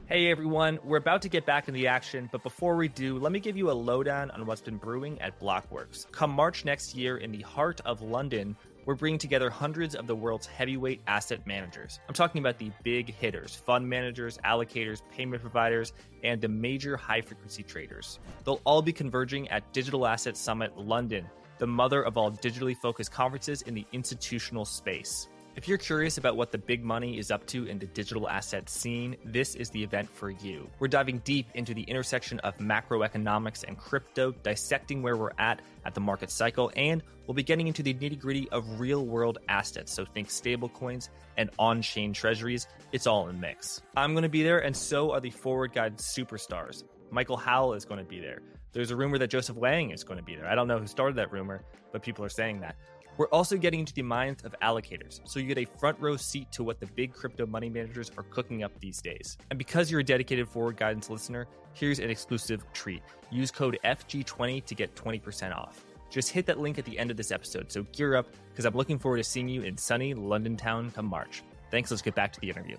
Hey 0.06 0.30
everyone, 0.30 0.78
we're 0.84 0.98
about 0.98 1.22
to 1.22 1.28
get 1.28 1.46
back 1.46 1.68
in 1.68 1.74
the 1.74 1.86
action, 1.86 2.28
but 2.32 2.42
before 2.42 2.76
we 2.76 2.88
do, 2.88 3.18
let 3.18 3.32
me 3.32 3.38
give 3.38 3.56
you 3.56 3.70
a 3.70 3.72
lowdown 3.72 4.30
on 4.32 4.44
what's 4.44 4.60
been 4.60 4.76
brewing 4.76 5.20
at 5.20 5.38
Blockworks. 5.40 6.10
Come 6.10 6.30
March 6.30 6.64
next 6.64 6.96
year, 6.96 7.18
in 7.18 7.30
the 7.30 7.42
heart 7.42 7.80
of 7.84 8.02
London, 8.02 8.56
we're 8.86 8.96
bringing 8.96 9.18
together 9.18 9.48
hundreds 9.48 9.94
of 9.94 10.06
the 10.08 10.16
world's 10.16 10.46
heavyweight 10.46 11.00
asset 11.06 11.46
managers. 11.46 12.00
I'm 12.08 12.14
talking 12.14 12.40
about 12.40 12.58
the 12.58 12.72
big 12.82 13.14
hitters, 13.14 13.54
fund 13.54 13.88
managers, 13.88 14.36
allocators, 14.44 15.00
payment 15.12 15.42
providers, 15.42 15.92
and 16.24 16.40
the 16.40 16.48
major 16.48 16.96
high 16.96 17.20
frequency 17.20 17.62
traders. 17.62 18.18
They'll 18.44 18.60
all 18.64 18.82
be 18.82 18.92
converging 18.92 19.48
at 19.48 19.72
Digital 19.72 20.06
Asset 20.06 20.36
Summit 20.36 20.76
London, 20.76 21.24
the 21.58 21.68
mother 21.68 22.02
of 22.02 22.16
all 22.18 22.32
digitally 22.32 22.76
focused 22.76 23.12
conferences 23.12 23.62
in 23.62 23.74
the 23.74 23.86
institutional 23.92 24.64
space. 24.64 25.28
If 25.56 25.66
you're 25.66 25.78
curious 25.78 26.16
about 26.16 26.36
what 26.36 26.52
the 26.52 26.58
big 26.58 26.84
money 26.84 27.18
is 27.18 27.32
up 27.32 27.44
to 27.48 27.66
in 27.66 27.80
the 27.80 27.86
digital 27.86 28.28
asset 28.28 28.70
scene, 28.70 29.16
this 29.24 29.56
is 29.56 29.68
the 29.70 29.82
event 29.82 30.08
for 30.08 30.30
you. 30.30 30.70
We're 30.78 30.86
diving 30.86 31.18
deep 31.18 31.48
into 31.54 31.74
the 31.74 31.82
intersection 31.82 32.38
of 32.40 32.56
macroeconomics 32.58 33.64
and 33.66 33.76
crypto, 33.76 34.30
dissecting 34.30 35.02
where 35.02 35.16
we're 35.16 35.32
at 35.38 35.60
at 35.84 35.94
the 35.94 36.00
market 36.00 36.30
cycle, 36.30 36.70
and 36.76 37.02
we'll 37.26 37.34
be 37.34 37.42
getting 37.42 37.66
into 37.66 37.82
the 37.82 37.92
nitty 37.92 38.20
gritty 38.20 38.48
of 38.50 38.78
real 38.78 39.04
world 39.04 39.38
assets. 39.48 39.92
So 39.92 40.04
think 40.04 40.28
stablecoins 40.28 41.08
and 41.36 41.50
on 41.58 41.82
chain 41.82 42.12
treasuries. 42.12 42.68
It's 42.92 43.08
all 43.08 43.28
in 43.28 43.40
mix. 43.40 43.82
I'm 43.96 44.12
going 44.12 44.22
to 44.22 44.28
be 44.28 44.44
there, 44.44 44.60
and 44.60 44.74
so 44.74 45.10
are 45.12 45.20
the 45.20 45.30
forward 45.30 45.72
guide 45.72 45.98
superstars. 45.98 46.84
Michael 47.10 47.36
Howell 47.36 47.74
is 47.74 47.84
going 47.84 47.98
to 47.98 48.08
be 48.08 48.20
there. 48.20 48.40
There's 48.72 48.92
a 48.92 48.96
rumor 48.96 49.18
that 49.18 49.30
Joseph 49.30 49.56
Wang 49.56 49.90
is 49.90 50.04
going 50.04 50.18
to 50.18 50.24
be 50.24 50.36
there. 50.36 50.46
I 50.46 50.54
don't 50.54 50.68
know 50.68 50.78
who 50.78 50.86
started 50.86 51.16
that 51.16 51.32
rumor, 51.32 51.64
but 51.90 52.02
people 52.02 52.24
are 52.24 52.28
saying 52.28 52.60
that. 52.60 52.76
We're 53.20 53.26
also 53.26 53.58
getting 53.58 53.80
into 53.80 53.92
the 53.92 54.00
minds 54.00 54.44
of 54.44 54.54
allocators, 54.62 55.20
so 55.24 55.40
you 55.40 55.46
get 55.46 55.58
a 55.58 55.66
front 55.78 56.00
row 56.00 56.16
seat 56.16 56.50
to 56.52 56.64
what 56.64 56.80
the 56.80 56.86
big 56.86 57.12
crypto 57.12 57.44
money 57.44 57.68
managers 57.68 58.10
are 58.16 58.22
cooking 58.22 58.62
up 58.62 58.72
these 58.80 59.02
days. 59.02 59.36
And 59.50 59.58
because 59.58 59.90
you're 59.90 60.00
a 60.00 60.02
dedicated 60.02 60.48
forward 60.48 60.78
guidance 60.78 61.10
listener, 61.10 61.46
here's 61.74 61.98
an 61.98 62.08
exclusive 62.08 62.64
treat. 62.72 63.02
Use 63.30 63.50
code 63.50 63.78
FG20 63.84 64.64
to 64.64 64.74
get 64.74 64.94
20% 64.94 65.54
off. 65.54 65.84
Just 66.08 66.30
hit 66.30 66.46
that 66.46 66.60
link 66.60 66.78
at 66.78 66.86
the 66.86 66.98
end 66.98 67.10
of 67.10 67.18
this 67.18 67.30
episode, 67.30 67.70
so 67.70 67.82
gear 67.92 68.16
up 68.16 68.26
because 68.52 68.64
I'm 68.64 68.72
looking 68.72 68.98
forward 68.98 69.18
to 69.18 69.24
seeing 69.24 69.50
you 69.50 69.64
in 69.64 69.76
sunny 69.76 70.14
London 70.14 70.56
town 70.56 70.90
come 70.90 71.04
March. 71.04 71.42
Thanks, 71.70 71.90
let's 71.90 72.00
get 72.00 72.14
back 72.14 72.32
to 72.32 72.40
the 72.40 72.48
interview. 72.48 72.78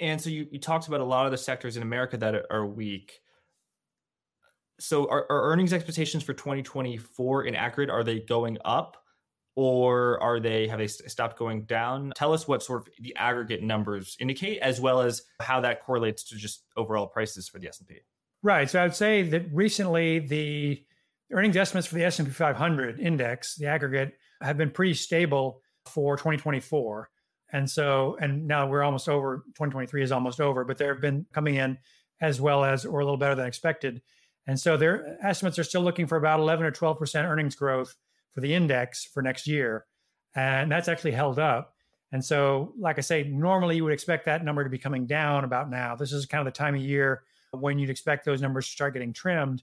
And 0.00 0.20
so 0.20 0.28
you, 0.28 0.48
you 0.50 0.58
talked 0.58 0.88
about 0.88 0.98
a 0.98 1.04
lot 1.04 1.24
of 1.24 1.30
the 1.30 1.38
sectors 1.38 1.76
in 1.76 1.84
America 1.84 2.16
that 2.16 2.46
are 2.50 2.66
weak 2.66 3.20
so 4.78 5.08
are, 5.08 5.26
are 5.30 5.50
earnings 5.50 5.72
expectations 5.72 6.22
for 6.22 6.34
2024 6.34 7.44
in 7.44 7.54
aggregate 7.54 7.90
are 7.90 8.04
they 8.04 8.20
going 8.20 8.58
up 8.64 8.96
or 9.56 10.22
are 10.22 10.38
they 10.38 10.68
have 10.68 10.78
they 10.78 10.86
stopped 10.86 11.38
going 11.38 11.62
down? 11.62 12.12
Tell 12.14 12.32
us 12.32 12.46
what 12.46 12.62
sort 12.62 12.82
of 12.82 12.88
the 13.00 13.16
aggregate 13.16 13.62
numbers 13.62 14.16
indicate 14.20 14.60
as 14.60 14.80
well 14.80 15.00
as 15.00 15.22
how 15.40 15.60
that 15.60 15.82
correlates 15.82 16.24
to 16.24 16.36
just 16.36 16.64
overall 16.76 17.06
prices 17.06 17.48
for 17.48 17.58
the 17.58 17.68
s&p 17.68 17.96
right 18.42 18.68
so 18.70 18.80
i 18.80 18.82
would 18.82 18.94
say 18.94 19.22
that 19.22 19.46
recently 19.52 20.18
the 20.18 20.84
earnings 21.32 21.56
estimates 21.56 21.86
for 21.86 21.94
the 21.94 22.04
s&p 22.04 22.30
500 22.30 23.00
index 23.00 23.56
the 23.56 23.66
aggregate 23.66 24.14
have 24.42 24.58
been 24.58 24.70
pretty 24.70 24.94
stable 24.94 25.62
for 25.86 26.16
2024 26.16 27.08
and 27.52 27.68
so 27.68 28.16
and 28.20 28.46
now 28.46 28.68
we're 28.68 28.82
almost 28.82 29.08
over 29.08 29.38
2023 29.54 30.02
is 30.02 30.12
almost 30.12 30.40
over 30.40 30.64
but 30.64 30.76
they've 30.76 31.00
been 31.00 31.24
coming 31.32 31.54
in 31.54 31.78
as 32.20 32.40
well 32.40 32.64
as 32.64 32.84
or 32.84 33.00
a 33.00 33.04
little 33.04 33.16
better 33.16 33.34
than 33.34 33.46
expected 33.46 34.02
and 34.46 34.58
so 34.58 34.76
their 34.76 35.18
estimates 35.22 35.58
are 35.58 35.64
still 35.64 35.82
looking 35.82 36.06
for 36.06 36.16
about 36.16 36.40
11 36.40 36.64
or 36.64 36.72
12% 36.72 37.24
earnings 37.24 37.56
growth 37.56 37.96
for 38.30 38.40
the 38.40 38.54
index 38.54 39.04
for 39.04 39.22
next 39.22 39.46
year. 39.46 39.86
And 40.34 40.70
that's 40.70 40.88
actually 40.88 41.12
held 41.12 41.38
up. 41.38 41.74
And 42.12 42.24
so, 42.24 42.72
like 42.78 42.98
I 42.98 43.00
say, 43.00 43.24
normally 43.24 43.76
you 43.76 43.84
would 43.84 43.92
expect 43.92 44.26
that 44.26 44.44
number 44.44 44.62
to 44.62 44.70
be 44.70 44.78
coming 44.78 45.06
down 45.06 45.44
about 45.44 45.70
now. 45.70 45.96
This 45.96 46.12
is 46.12 46.26
kind 46.26 46.46
of 46.46 46.52
the 46.52 46.56
time 46.56 46.74
of 46.74 46.80
year 46.80 47.22
when 47.50 47.78
you'd 47.78 47.90
expect 47.90 48.24
those 48.24 48.40
numbers 48.40 48.66
to 48.66 48.72
start 48.72 48.92
getting 48.92 49.12
trimmed. 49.12 49.62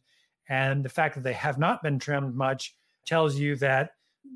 And 0.49 0.83
the 0.83 0.89
fact 0.89 1.15
that 1.15 1.23
they 1.23 1.33
have 1.33 1.57
not 1.57 1.81
been 1.81 1.99
trimmed 1.99 2.35
much 2.35 2.75
tells 3.05 3.35
you 3.35 3.55
that 3.57 3.91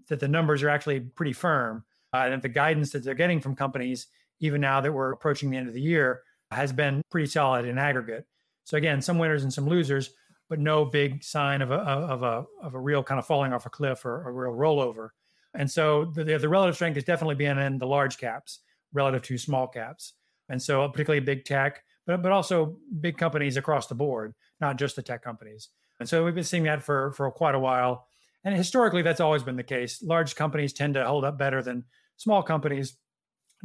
that 0.07 0.19
the 0.19 0.27
numbers 0.27 0.63
are 0.63 0.69
actually 0.69 0.99
pretty 0.99 1.33
firm. 1.33 1.83
Uh, 2.13 2.23
and 2.25 2.33
that 2.33 2.41
the 2.41 2.49
guidance 2.49 2.91
that 2.91 3.03
they're 3.03 3.13
getting 3.13 3.41
from 3.41 3.55
companies, 3.55 4.07
even 4.39 4.62
now 4.62 4.79
that 4.79 4.93
we're 4.93 5.12
approaching 5.12 5.49
the 5.49 5.57
end 5.57 5.67
of 5.67 5.73
the 5.73 5.81
year, 5.81 6.21
has 6.51 6.71
been 6.71 7.01
pretty 7.10 7.27
solid 7.27 7.65
in 7.65 7.77
aggregate. 7.77 8.25
So 8.63 8.77
again, 8.77 9.01
some 9.01 9.17
winners 9.17 9.43
and 9.43 9.53
some 9.53 9.67
losers 9.67 10.12
but 10.49 10.60
no 10.60 10.86
big 10.86 11.23
sign 11.23 11.62
of 11.62 11.71
a 11.71 11.75
of 11.75 12.23
a 12.23 12.45
of 12.62 12.73
a 12.73 12.79
real 12.79 13.03
kind 13.03 13.19
of 13.19 13.25
falling 13.25 13.53
off 13.53 13.65
a 13.65 13.69
cliff 13.69 14.05
or 14.05 14.27
a 14.27 14.31
real 14.31 14.53
rollover. 14.53 15.10
And 15.53 15.69
so 15.69 16.05
the, 16.05 16.23
the 16.23 16.49
relative 16.49 16.75
strength 16.75 16.95
has 16.95 17.03
definitely 17.03 17.36
been 17.36 17.57
in 17.57 17.79
the 17.79 17.88
large 17.88 18.17
caps 18.17 18.60
relative 18.93 19.23
to 19.23 19.38
small 19.38 19.67
caps. 19.67 20.13
And 20.49 20.62
so 20.62 20.88
particularly 20.89 21.19
big 21.25 21.45
tech, 21.45 21.83
but 22.05 22.21
but 22.21 22.31
also 22.31 22.77
big 22.99 23.17
companies 23.17 23.57
across 23.57 23.88
the 23.88 23.95
board, 23.95 24.33
not 24.62 24.77
just 24.77 24.95
the 24.95 25.01
tech 25.01 25.23
companies. 25.23 25.69
And 25.99 26.07
so 26.07 26.23
we've 26.23 26.36
been 26.36 26.43
seeing 26.43 26.63
that 26.63 26.83
for 26.83 27.12
for 27.13 27.29
quite 27.31 27.55
a 27.55 27.60
while. 27.60 28.07
And 28.43 28.55
historically, 28.55 29.01
that's 29.01 29.19
always 29.19 29.43
been 29.43 29.57
the 29.57 29.63
case. 29.63 30.01
Large 30.01 30.36
companies 30.36 30.71
tend 30.71 30.93
to 30.93 31.05
hold 31.05 31.25
up 31.25 31.38
better 31.38 31.62
than 31.62 31.83
small 32.15 32.41
companies 32.43 32.95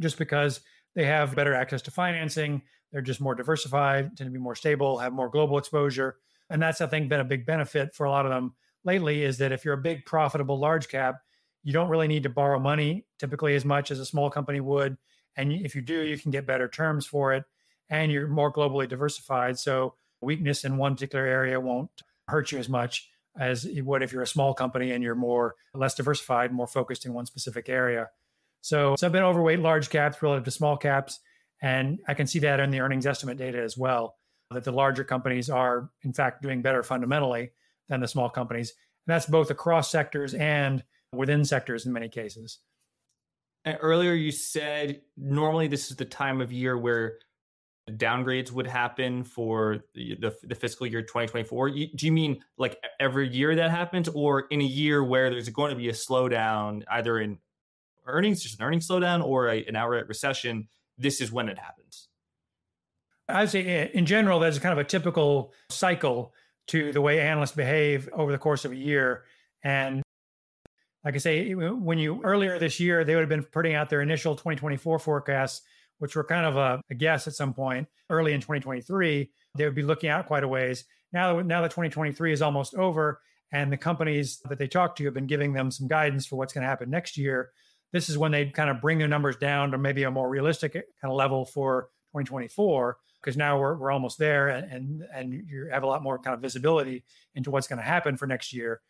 just 0.01 0.17
because 0.17 0.61
they 0.95 1.05
have 1.05 1.35
better 1.35 1.53
access 1.53 1.81
to 1.83 1.91
financing. 1.91 2.61
They're 2.91 3.01
just 3.01 3.21
more 3.21 3.35
diversified, 3.35 4.17
tend 4.17 4.27
to 4.27 4.31
be 4.31 4.39
more 4.39 4.55
stable, 4.55 4.97
have 4.97 5.13
more 5.13 5.29
global 5.29 5.57
exposure. 5.57 6.17
And 6.53 6.61
that's, 6.61 6.81
I 6.81 6.87
think, 6.87 7.09
been 7.09 7.19
a 7.19 7.25
big 7.25 7.47
benefit 7.47 7.95
for 7.95 8.05
a 8.05 8.11
lot 8.11 8.27
of 8.27 8.31
them 8.31 8.53
lately 8.85 9.23
is 9.23 9.39
that 9.39 9.51
if 9.51 9.65
you're 9.65 9.73
a 9.73 9.81
big, 9.81 10.05
profitable 10.05 10.59
large 10.59 10.87
cap, 10.87 11.15
you 11.63 11.73
don't 11.73 11.89
really 11.89 12.07
need 12.07 12.23
to 12.23 12.29
borrow 12.29 12.59
money 12.59 13.07
typically 13.17 13.55
as 13.55 13.65
much 13.65 13.89
as 13.89 13.99
a 13.99 14.05
small 14.05 14.29
company 14.29 14.59
would. 14.59 14.95
And 15.35 15.51
if 15.51 15.73
you 15.73 15.81
do, 15.81 16.03
you 16.03 16.15
can 16.15 16.29
get 16.29 16.45
better 16.45 16.67
terms 16.67 17.07
for 17.07 17.33
it 17.33 17.43
and 17.89 18.11
you're 18.11 18.27
more 18.27 18.53
globally 18.53 18.87
diversified. 18.87 19.57
So 19.57 19.95
weakness 20.21 20.63
in 20.63 20.77
one 20.77 20.93
particular 20.93 21.25
area 21.25 21.59
won't 21.59 21.89
hurt 22.27 22.51
you 22.51 22.59
as 22.59 22.69
much 22.69 23.09
as 23.39 23.65
it 23.65 23.81
would 23.81 24.03
if 24.03 24.13
you're 24.13 24.21
a 24.21 24.27
small 24.27 24.53
company 24.53 24.91
and 24.91 25.03
you're 25.03 25.15
more 25.15 25.55
less 25.73 25.95
diversified, 25.95 26.51
more 26.51 26.67
focused 26.67 27.03
in 27.07 27.13
one 27.13 27.25
specific 27.25 27.67
area. 27.67 28.09
So, 28.61 28.95
so 28.95 29.07
I've 29.07 29.13
been 29.13 29.23
overweight 29.23 29.59
large 29.59 29.89
caps 29.89 30.21
relative 30.21 30.45
to 30.45 30.51
small 30.51 30.77
caps. 30.77 31.19
And 31.63 31.99
I 32.07 32.13
can 32.13 32.27
see 32.27 32.39
that 32.39 32.59
in 32.59 32.69
the 32.69 32.81
earnings 32.81 33.07
estimate 33.07 33.37
data 33.37 33.59
as 33.59 33.75
well, 33.75 34.17
that 34.53 34.63
the 34.63 34.71
larger 34.71 35.03
companies 35.03 35.49
are, 35.49 35.89
in 36.03 36.13
fact, 36.13 36.41
doing 36.41 36.61
better 36.61 36.83
fundamentally 36.83 37.51
than 37.89 37.99
the 37.99 38.07
small 38.07 38.29
companies. 38.29 38.73
And 39.05 39.13
that's 39.13 39.25
both 39.25 39.49
across 39.49 39.91
sectors 39.91 40.33
and 40.33 40.83
within 41.13 41.45
sectors 41.45 41.85
in 41.85 41.93
many 41.93 42.09
cases. 42.09 42.59
And 43.65 43.77
earlier, 43.81 44.13
you 44.13 44.31
said 44.31 45.01
normally 45.15 45.67
this 45.67 45.89
is 45.89 45.97
the 45.97 46.05
time 46.05 46.41
of 46.41 46.51
year 46.51 46.77
where 46.77 47.19
downgrades 47.91 48.51
would 48.51 48.67
happen 48.67 49.23
for 49.23 49.83
the, 49.93 50.15
the, 50.15 50.35
the 50.43 50.55
fiscal 50.55 50.87
year 50.87 51.01
2024 51.01 51.69
do 51.69 52.05
you 52.05 52.13
mean 52.13 52.41
like 52.57 52.81
every 52.99 53.27
year 53.27 53.55
that 53.55 53.71
happens 53.71 54.07
or 54.07 54.45
in 54.51 54.61
a 54.61 54.65
year 54.65 55.03
where 55.03 55.29
there's 55.29 55.49
going 55.49 55.69
to 55.69 55.75
be 55.75 55.89
a 55.89 55.93
slowdown 55.93 56.83
either 56.91 57.19
in 57.19 57.37
earnings 58.05 58.41
just 58.41 58.57
an 58.57 58.65
earnings 58.65 58.87
slowdown 58.87 59.21
or 59.21 59.49
a, 59.49 59.65
an 59.65 59.75
outright 59.75 60.07
recession 60.07 60.67
this 60.97 61.19
is 61.19 61.29
when 61.29 61.49
it 61.49 61.59
happens 61.59 62.07
i'd 63.33 63.49
say 63.49 63.65
eh, 63.65 63.87
in 63.93 64.05
general 64.05 64.39
there's 64.39 64.59
kind 64.59 64.73
of 64.73 64.79
a 64.79 64.87
typical 64.87 65.53
cycle 65.69 66.33
to 66.67 66.91
the 66.91 67.01
way 67.01 67.19
analysts 67.19 67.51
behave 67.51 68.09
over 68.13 68.31
the 68.31 68.37
course 68.37 68.65
of 68.65 68.71
a 68.71 68.75
year 68.75 69.23
and 69.63 70.01
like 71.03 71.15
i 71.15 71.17
say 71.17 71.53
when 71.53 71.97
you 71.97 72.21
earlier 72.23 72.57
this 72.57 72.79
year 72.79 73.03
they 73.03 73.15
would 73.15 73.21
have 73.21 73.29
been 73.29 73.43
putting 73.43 73.75
out 73.75 73.89
their 73.89 74.01
initial 74.01 74.35
2024 74.35 74.99
forecasts 74.99 75.61
which 76.03 76.17
were 76.17 76.23
kind 76.25 76.45
of 76.45 76.57
a, 76.57 76.81
a 76.89 76.95
guess 76.95 77.27
at 77.27 77.33
some 77.33 77.53
point 77.53 77.87
early 78.09 78.33
in 78.33 78.41
2023, 78.41 79.31
they 79.55 79.63
would 79.65 79.73
be 79.73 79.83
looking 79.83 80.09
out 80.09 80.27
quite 80.27 80.43
a 80.43 80.47
ways. 80.47 80.83
Now, 81.13 81.39
now 81.39 81.61
that 81.61 81.71
2023 81.71 82.33
is 82.33 82.41
almost 82.41 82.75
over, 82.75 83.21
and 83.53 83.71
the 83.71 83.77
companies 83.77 84.41
that 84.49 84.57
they 84.57 84.67
talk 84.67 84.95
to 84.97 85.05
have 85.05 85.13
been 85.13 85.27
giving 85.27 85.53
them 85.53 85.71
some 85.71 85.87
guidance 85.87 86.25
for 86.25 86.35
what's 86.35 86.51
going 86.51 86.63
to 86.63 86.67
happen 86.67 86.89
next 86.89 87.17
year, 87.17 87.51
this 87.93 88.09
is 88.09 88.17
when 88.17 88.31
they 88.31 88.47
kind 88.47 88.69
of 88.69 88.81
bring 88.81 88.97
their 88.97 89.07
numbers 89.07 89.37
down 89.37 89.71
to 89.71 89.77
maybe 89.77 90.03
a 90.03 90.11
more 90.11 90.27
realistic 90.27 90.75
eh, 90.75 90.81
kind 90.99 91.11
of 91.11 91.15
level 91.15 91.45
for 91.45 91.89
2024 92.13 92.97
because 93.23 93.37
now 93.37 93.57
we're, 93.57 93.77
we're 93.77 93.91
almost 93.91 94.17
there 94.17 94.49
and, 94.49 94.71
and 94.71 95.03
and 95.13 95.33
you 95.33 95.69
have 95.71 95.83
a 95.83 95.87
lot 95.87 96.03
more 96.03 96.19
kind 96.19 96.33
of 96.33 96.41
visibility 96.41 97.03
into 97.35 97.49
what's 97.49 97.67
going 97.67 97.79
to 97.79 97.85
happen 97.85 98.17
for 98.17 98.27
next 98.27 98.53
year 98.53 98.81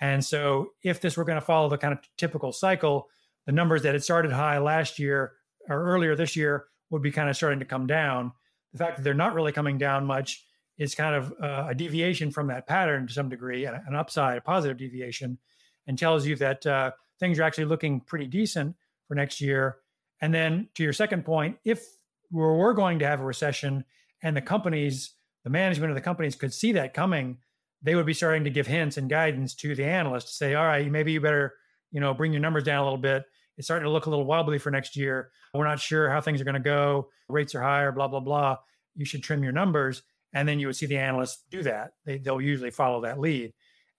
and 0.00 0.24
so 0.24 0.70
if 0.82 1.00
this 1.00 1.16
were 1.16 1.24
going 1.24 1.38
to 1.38 1.44
follow 1.44 1.68
the 1.68 1.78
kind 1.78 1.92
of 1.92 1.98
typical 2.16 2.52
cycle 2.52 3.08
the 3.46 3.52
numbers 3.52 3.82
that 3.82 3.94
had 3.94 4.02
started 4.02 4.32
high 4.32 4.58
last 4.58 4.98
year 4.98 5.32
or 5.68 5.84
earlier 5.84 6.14
this 6.14 6.36
year 6.36 6.66
would 6.90 7.02
be 7.02 7.10
kind 7.10 7.28
of 7.28 7.36
starting 7.36 7.58
to 7.58 7.64
come 7.64 7.86
down. 7.86 8.32
The 8.72 8.78
fact 8.78 8.96
that 8.96 9.02
they're 9.02 9.14
not 9.14 9.34
really 9.34 9.52
coming 9.52 9.78
down 9.78 10.06
much 10.06 10.44
is 10.78 10.94
kind 10.94 11.14
of 11.14 11.32
uh, 11.42 11.66
a 11.70 11.74
deviation 11.74 12.30
from 12.30 12.46
that 12.48 12.66
pattern 12.66 13.06
to 13.06 13.12
some 13.12 13.28
degree, 13.28 13.64
an 13.64 13.94
upside, 13.94 14.38
a 14.38 14.40
positive 14.40 14.78
deviation, 14.78 15.38
and 15.86 15.98
tells 15.98 16.26
you 16.26 16.36
that 16.36 16.66
uh, 16.66 16.92
things 17.18 17.38
are 17.38 17.42
actually 17.42 17.64
looking 17.64 18.00
pretty 18.00 18.26
decent 18.26 18.76
for 19.08 19.14
next 19.14 19.40
year. 19.40 19.76
And 20.20 20.32
then 20.32 20.68
to 20.74 20.82
your 20.82 20.92
second 20.92 21.24
point, 21.24 21.56
if 21.64 21.84
we 22.32 22.40
were 22.40 22.74
going 22.74 22.98
to 23.00 23.06
have 23.06 23.20
a 23.20 23.24
recession 23.24 23.84
and 24.22 24.36
the 24.36 24.42
companies, 24.42 25.14
the 25.44 25.50
management 25.50 25.90
of 25.90 25.94
the 25.94 26.00
companies 26.00 26.34
could 26.34 26.52
see 26.52 26.72
that 26.72 26.94
coming, 26.94 27.38
they 27.82 27.94
would 27.94 28.06
be 28.06 28.14
starting 28.14 28.44
to 28.44 28.50
give 28.50 28.66
hints 28.66 28.96
and 28.96 29.10
guidance 29.10 29.54
to 29.56 29.74
the 29.74 29.84
analysts 29.84 30.24
to 30.26 30.32
say, 30.32 30.54
all 30.54 30.64
right, 30.64 30.90
maybe 30.90 31.12
you 31.12 31.20
better, 31.20 31.54
you 31.90 32.00
know, 32.00 32.14
bring 32.14 32.32
your 32.32 32.40
numbers 32.40 32.64
down 32.64 32.80
a 32.80 32.84
little 32.84 32.98
bit 32.98 33.24
it's 33.58 33.66
starting 33.66 33.84
to 33.84 33.90
look 33.90 34.06
a 34.06 34.10
little 34.10 34.24
wobbly 34.24 34.58
for 34.58 34.70
next 34.70 34.96
year. 34.96 35.30
We're 35.54 35.66
not 35.66 35.80
sure 35.80 36.10
how 36.10 36.20
things 36.20 36.40
are 36.40 36.44
going 36.44 36.54
to 36.54 36.60
go. 36.60 37.08
Rates 37.28 37.54
are 37.54 37.62
higher, 37.62 37.92
blah, 37.92 38.08
blah, 38.08 38.20
blah. 38.20 38.56
You 38.94 39.04
should 39.04 39.22
trim 39.22 39.42
your 39.42 39.52
numbers. 39.52 40.02
And 40.32 40.48
then 40.48 40.58
you 40.58 40.66
would 40.66 40.76
see 40.76 40.86
the 40.86 40.96
analysts 40.96 41.44
do 41.50 41.62
that. 41.62 41.92
They, 42.06 42.18
they'll 42.18 42.40
usually 42.40 42.70
follow 42.70 43.02
that 43.02 43.20
lead. 43.20 43.52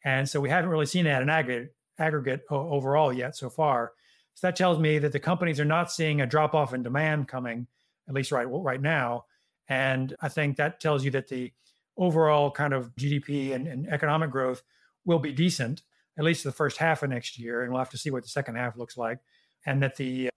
And 0.04 0.28
so 0.28 0.42
we 0.42 0.50
haven't 0.50 0.72
really 0.72 0.88
seen 0.88 1.06
that 1.06 1.22
in 1.22 1.30
aggregate, 1.30 1.76
aggregate 2.00 2.42
overall 2.50 3.14
yet 3.14 3.36
so 3.36 3.50
far. 3.50 3.92
So 4.34 4.48
that 4.48 4.56
tells 4.56 4.80
me 4.80 4.98
that 4.98 5.12
the 5.12 5.20
companies 5.20 5.60
are 5.60 5.66
not 5.66 5.92
seeing 5.92 6.22
a 6.22 6.28
drop 6.28 6.56
off 6.56 6.74
in 6.74 6.82
demand 6.82 7.28
coming, 7.28 7.68
at 8.08 8.14
least 8.14 8.32
right 8.32 8.46
right 8.46 8.82
now. 8.82 9.26
And 9.70 10.16
I 10.22 10.30
think 10.30 10.58
that 10.58 10.80
tells 10.80 11.06
you 11.06 11.12
that 11.12 11.28
the 11.28 11.52
overall 11.98 12.52
kind 12.52 12.74
of 12.74 12.94
GDP 12.96 13.54
and, 13.54 13.68
and 13.68 13.88
economic 13.88 14.30
growth 14.30 14.62
will 15.06 15.20
be 15.20 15.32
decent, 15.32 15.84
at 16.18 16.26
least 16.26 16.44
the 16.44 16.52
first 16.52 16.78
half 16.78 17.04
of 17.04 17.10
next 17.10 17.38
year. 17.40 17.62
And 17.62 17.72
we'll 17.72 17.80
have 17.80 17.92
to 17.92 17.98
see 17.98 18.12
what 18.12 18.24
the 18.24 18.30
second 18.30 18.56
half 18.56 18.78
looks 18.78 18.98
like 18.98 19.20
and 19.66 19.82
that 19.84 19.96
the 19.96 20.30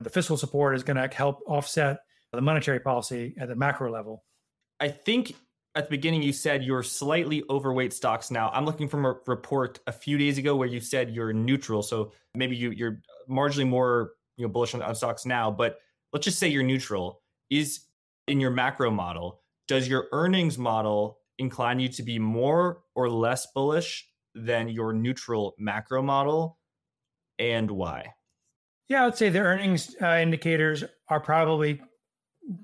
the 0.00 0.10
fiscal 0.10 0.36
support 0.36 0.74
is 0.74 0.82
going 0.82 0.96
to 0.96 1.14
help 1.14 1.40
offset 1.46 2.00
the 2.32 2.40
monetary 2.40 2.80
policy 2.80 3.34
at 3.38 3.48
the 3.48 3.54
macro 3.54 3.90
level. 3.90 4.24
I 4.80 4.88
think 4.88 5.34
at 5.74 5.84
the 5.84 5.90
beginning 5.90 6.22
you 6.22 6.32
said 6.32 6.62
you're 6.62 6.82
slightly 6.82 7.44
overweight 7.48 7.92
stocks 7.92 8.30
now. 8.30 8.50
I'm 8.52 8.64
looking 8.64 8.88
from 8.88 9.04
a 9.06 9.14
report 9.26 9.80
a 9.86 9.92
few 9.92 10.18
days 10.18 10.36
ago 10.36 10.56
where 10.56 10.68
you 10.68 10.80
said 10.80 11.10
you're 11.10 11.32
neutral. 11.32 11.82
So 11.82 12.12
maybe 12.34 12.56
you, 12.56 12.70
you're 12.70 13.00
marginally 13.30 13.68
more 13.68 14.12
you 14.36 14.44
know 14.44 14.52
bullish 14.52 14.74
on, 14.74 14.82
on 14.82 14.94
stocks 14.94 15.24
now, 15.24 15.50
but 15.50 15.78
let's 16.14 16.24
just 16.24 16.38
say 16.38 16.48
you're 16.48 16.62
neutral. 16.62 17.20
Is 17.50 17.80
in 18.26 18.40
your 18.40 18.50
macro 18.50 18.90
model, 18.90 19.42
does 19.68 19.86
your 19.86 20.06
earnings 20.12 20.56
model 20.56 21.18
incline 21.38 21.80
you 21.80 21.88
to 21.88 22.02
be 22.02 22.18
more 22.18 22.80
or 22.94 23.10
less 23.10 23.46
bullish 23.54 24.08
than 24.34 24.68
your 24.68 24.94
neutral 24.94 25.54
macro 25.58 26.00
model 26.00 26.58
and 27.38 27.70
why? 27.70 28.14
Yeah, 28.88 29.02
I 29.02 29.06
would 29.06 29.16
say 29.16 29.28
the 29.28 29.40
earnings 29.40 29.94
uh, 30.00 30.18
indicators 30.20 30.84
are 31.08 31.20
probably 31.20 31.82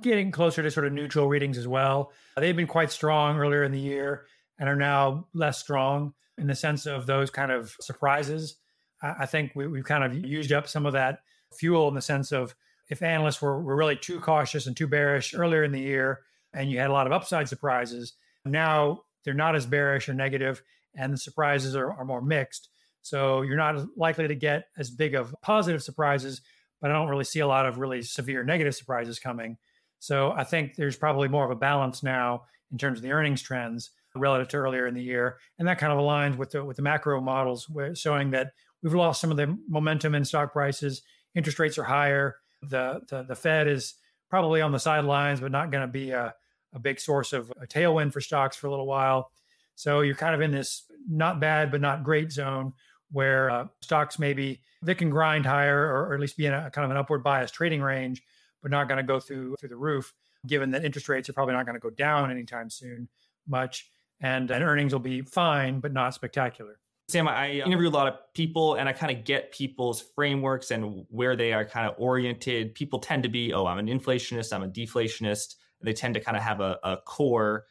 getting 0.03 0.31
closer 0.31 0.63
to 0.63 0.71
sort 0.71 0.87
of 0.87 0.93
neutral 0.93 1.29
readings 1.29 1.59
as 1.59 1.67
well. 1.67 2.13
They've 2.37 2.57
been 2.57 2.67
quite 2.67 2.91
strong 2.91 3.39
earlier 3.39 3.65
in 3.65 3.73
the 3.73 3.81
year 3.81 4.27
and 4.59 4.69
are 4.69 4.77
now 4.77 5.27
less 5.35 5.59
strong 5.59 6.15
in 6.39 6.47
the 6.47 6.55
sense 6.55 6.87
of 6.87 7.07
those 7.07 7.31
kind 7.31 7.51
of 7.51 7.75
surprises. 7.81 8.57
I 9.03 9.27
think 9.27 9.53
we, 9.55 9.65
have 9.79 9.87
kind 9.87 10.05
of 10.05 10.15
used 10.25 10.53
up 10.53 10.69
some 10.69 10.85
of 10.85 10.93
that 10.93 11.21
fuel 11.59 11.89
in 11.89 11.95
the 11.95 12.03
sense 12.03 12.33
of 12.33 12.55
if 12.91 13.03
analysts 13.03 13.41
were, 13.41 13.63
were 13.63 13.77
really 13.77 13.97
too 13.97 14.21
cautious 14.21 14.67
and 14.67 14.77
too 14.77 14.87
bearish 14.87 15.35
earlier 15.35 15.65
in 15.65 15.73
the 15.73 15.81
year 15.81 16.21
and 16.53 16.71
you 16.71 16.79
had 16.79 16.91
a 16.91 16.93
lot 16.93 17.07
of 17.07 17.13
upside 17.13 17.49
surprises, 17.49 18.15
now 18.45 19.03
they're 19.25 19.33
not 19.33 19.57
as 19.57 19.65
bearish 19.65 20.09
or 20.09 20.15
negative 20.15 20.63
and 20.95 21.13
the 21.13 21.19
surprises 21.19 21.77
are, 21.77 21.93
are 21.93 22.05
more 22.05 22.21
mixed. 22.21 22.69
So 23.03 23.43
you're 23.43 23.57
not 23.57 23.87
likely 23.97 24.29
to 24.29 24.35
get 24.35 24.65
as 24.77 24.91
big 24.91 25.15
of 25.15 25.35
positive 25.41 25.83
surprises, 25.83 26.43
but 26.81 26.91
I 26.91 26.95
don't 26.95 27.09
really 27.09 27.25
see 27.25 27.41
a 27.41 27.47
lot 27.47 27.67
of 27.67 27.79
really 27.79 28.03
severe 28.03 28.45
negative 28.45 28.75
surprises 28.75 29.19
coming. 29.19 29.57
So 30.01 30.33
I 30.33 30.45
think 30.45 30.77
there's 30.77 30.97
probably 30.97 31.29
more 31.29 31.45
of 31.45 31.51
a 31.51 31.57
balance 31.57 32.03
now 32.03 32.43
in 32.73 32.79
terms 32.79 32.99
of 32.99 33.03
the 33.03 33.13
earnings 33.13 33.43
trends 33.43 33.91
relative 34.17 34.49
to 34.49 34.57
earlier 34.57 34.87
in 34.87 34.95
the 34.95 35.03
year, 35.03 35.39
and 35.59 35.69
that 35.69 35.79
kind 35.79 35.93
of 35.93 35.99
aligns 35.99 36.37
with 36.37 36.51
the 36.51 36.65
with 36.65 36.77
the 36.77 36.83
macro 36.83 37.21
models 37.21 37.71
showing 37.95 38.31
that 38.31 38.53
we've 38.83 38.95
lost 38.95 39.21
some 39.21 39.31
of 39.31 39.37
the 39.37 39.57
momentum 39.69 40.15
in 40.15 40.25
stock 40.25 40.53
prices. 40.53 41.03
Interest 41.35 41.59
rates 41.59 41.79
are 41.79 41.85
higher. 41.85 42.37
The 42.63 43.03
the, 43.09 43.23
the 43.23 43.35
Fed 43.37 43.69
is 43.69 43.95
probably 44.29 44.61
on 44.61 44.73
the 44.73 44.79
sidelines, 44.79 45.41
but 45.41 45.51
not 45.51 45.71
going 45.71 45.83
to 45.83 45.93
be 45.93 46.11
a, 46.11 46.35
a 46.73 46.79
big 46.79 47.01
source 47.01 47.33
of 47.33 47.53
a 47.61 47.67
tailwind 47.67 48.13
for 48.13 48.21
stocks 48.21 48.57
for 48.57 48.69
a 48.69 48.71
little 48.71 48.87
while. 48.87 49.31
So 49.75 50.01
you're 50.01 50.15
kind 50.15 50.35
of 50.35 50.41
in 50.41 50.53
this 50.53 50.85
not 51.09 51.41
bad 51.41 51.71
but 51.71 51.81
not 51.81 52.05
great 52.05 52.31
zone 52.31 52.75
where 53.11 53.51
uh, 53.51 53.67
stocks 53.81 54.19
maybe 54.19 54.61
they 54.83 54.95
can 54.95 55.11
grind 55.11 55.45
higher 55.45 55.79
or, 55.79 56.09
or, 56.09 56.15
at 56.15 56.21
least 56.21 56.37
be 56.37 56.47
in 56.47 56.55
a 56.55 56.71
kind 56.71 56.85
of 56.85 56.91
an 56.91 56.97
upward 56.97 57.25
bias 57.25 57.51
trading 57.51 57.83
range, 57.83 58.23
but 58.63 58.71
not 58.71 58.89
going 58.89 58.99
to 58.99 59.03
go 59.03 59.19
through 59.19 59.57
through 59.59 59.69
the 59.69 59.77
roof, 59.77 60.13
given 60.47 60.71
that 60.71 60.85
interest 60.85 61.09
rates 61.09 61.29
are 61.29 61.33
probably 61.33 61.55
not 61.55 61.67
going 61.67 61.75
to 61.75 61.81
go 61.81 61.91
down 61.91 62.31
anytime 62.31 62.71
soon 62.71 63.09
much, 63.49 63.91
and, 64.21 64.51
and 64.51 64.63
earnings 64.63 64.93
will 64.93 65.01
be 65.01 65.23
fine 65.23 65.81
but 65.81 65.93
not 65.93 66.15
spectacular. 66.15 66.79
Sam, 67.11 67.29
I 67.29 67.61
uh, 67.61 67.67
interview 67.67 67.89
a 67.89 67.91
lot 67.91 68.07
of 68.07 68.15
people 68.35 68.75
and 68.75 68.89
I 68.89 68.93
kind 68.93 69.17
of 69.17 69.25
get 69.25 69.53
people's 69.53 70.01
frameworks 70.15 70.71
and 70.71 71.05
where 71.09 71.37
they 71.37 71.53
are 71.53 71.65
kind 71.65 71.87
of 71.87 71.95
oriented. 71.99 72.75
People 72.75 72.99
tend 72.99 73.23
to 73.25 73.29
be, 73.29 73.53
oh, 73.53 73.67
I'm 73.67 73.79
an 73.79 73.87
inflationist, 73.87 74.53
I'm 74.53 74.63
a 74.63 74.69
deflationist. 74.69 75.57
They 75.83 75.93
tend 75.93 76.15
to 76.15 76.21
kind 76.21 76.37
of 76.37 76.43
have 76.43 76.61
a, 76.61 76.79
a 76.83 76.97
core 76.99 77.67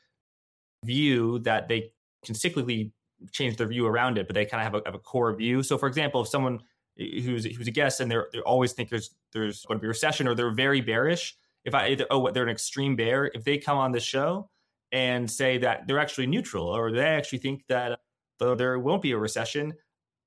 view 0.84 1.40
that 1.40 1.68
they 1.68 1.92
can 2.26 2.36
cyclically 2.36 2.92
change 3.32 3.58
their 3.58 3.68
view 3.68 3.86
around 3.86 4.18
it, 4.18 4.28
but 4.28 4.34
they 4.34 4.46
kind 4.46 4.66
of 4.66 4.74
have 4.74 4.82
a, 4.82 4.86
have 4.86 4.96
a 4.96 5.00
core 5.00 5.36
view. 5.36 5.64
So, 5.64 5.78
for 5.78 5.88
example, 5.88 6.22
if 6.22 6.28
someone 6.28 6.60
eh, 7.00 7.22
who's 7.22 7.46
who's 7.46 7.68
a 7.68 7.72
guest 7.72 8.00
and 8.00 8.10
they're 8.10 8.28
they 8.32 8.40
always 8.40 8.74
think 8.74 8.90
there's 8.90 9.12
there's 9.34 9.66
going 9.66 9.78
to 9.78 9.82
be 9.82 9.88
a 9.88 9.90
recession 9.90 10.28
or 10.28 10.36
they're 10.36 10.52
very 10.52 10.82
bearish, 10.82 11.36
if 11.66 11.76
I 11.76 11.90
either, 11.90 12.06
oh 12.10 12.32
they're 12.32 12.44
an 12.44 12.50
extreme 12.50 12.96
bear, 12.96 13.30
if 13.34 13.44
they 13.44 13.58
come 13.58 13.78
on 13.78 13.92
the 13.92 14.00
show 14.00 14.50
and 14.92 15.30
say 15.30 15.60
that 15.60 15.88
they're 15.88 16.00
actually 16.00 16.28
neutral 16.28 16.68
or 16.68 16.92
they 16.92 17.02
actually 17.02 17.40
think 17.40 17.64
that 17.68 18.00
there 18.40 18.80
won't 18.80 19.02
be 19.02 19.12
a 19.12 19.18
recession, 19.18 19.74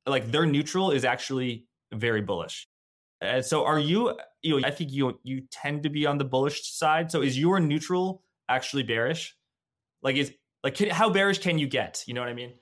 like 0.06 0.30
their 0.30 0.46
neutral 0.46 0.90
is 0.90 1.04
actually 1.04 1.66
very 1.92 2.20
bullish. 2.20 2.68
And 3.20 3.44
so 3.44 3.64
are 3.64 3.78
you 3.78 4.18
you 4.42 4.60
know 4.60 4.66
I 4.66 4.70
think 4.70 4.92
you 4.92 5.18
you 5.22 5.42
tend 5.50 5.84
to 5.84 5.90
be 5.90 6.06
on 6.06 6.18
the 6.18 6.24
bullish 6.24 6.72
side. 6.72 7.10
So 7.10 7.22
is 7.22 7.38
your 7.38 7.60
neutral 7.60 8.22
actually 8.48 8.82
bearish? 8.82 9.36
Like 10.02 10.16
is 10.16 10.32
like 10.64 10.78
how 10.90 11.10
bearish 11.10 11.38
can 11.38 11.58
you 11.58 11.66
get? 11.66 12.02
You 12.06 12.14
know 12.14 12.20
what 12.20 12.30
I 12.30 12.34
mean? 12.34 12.54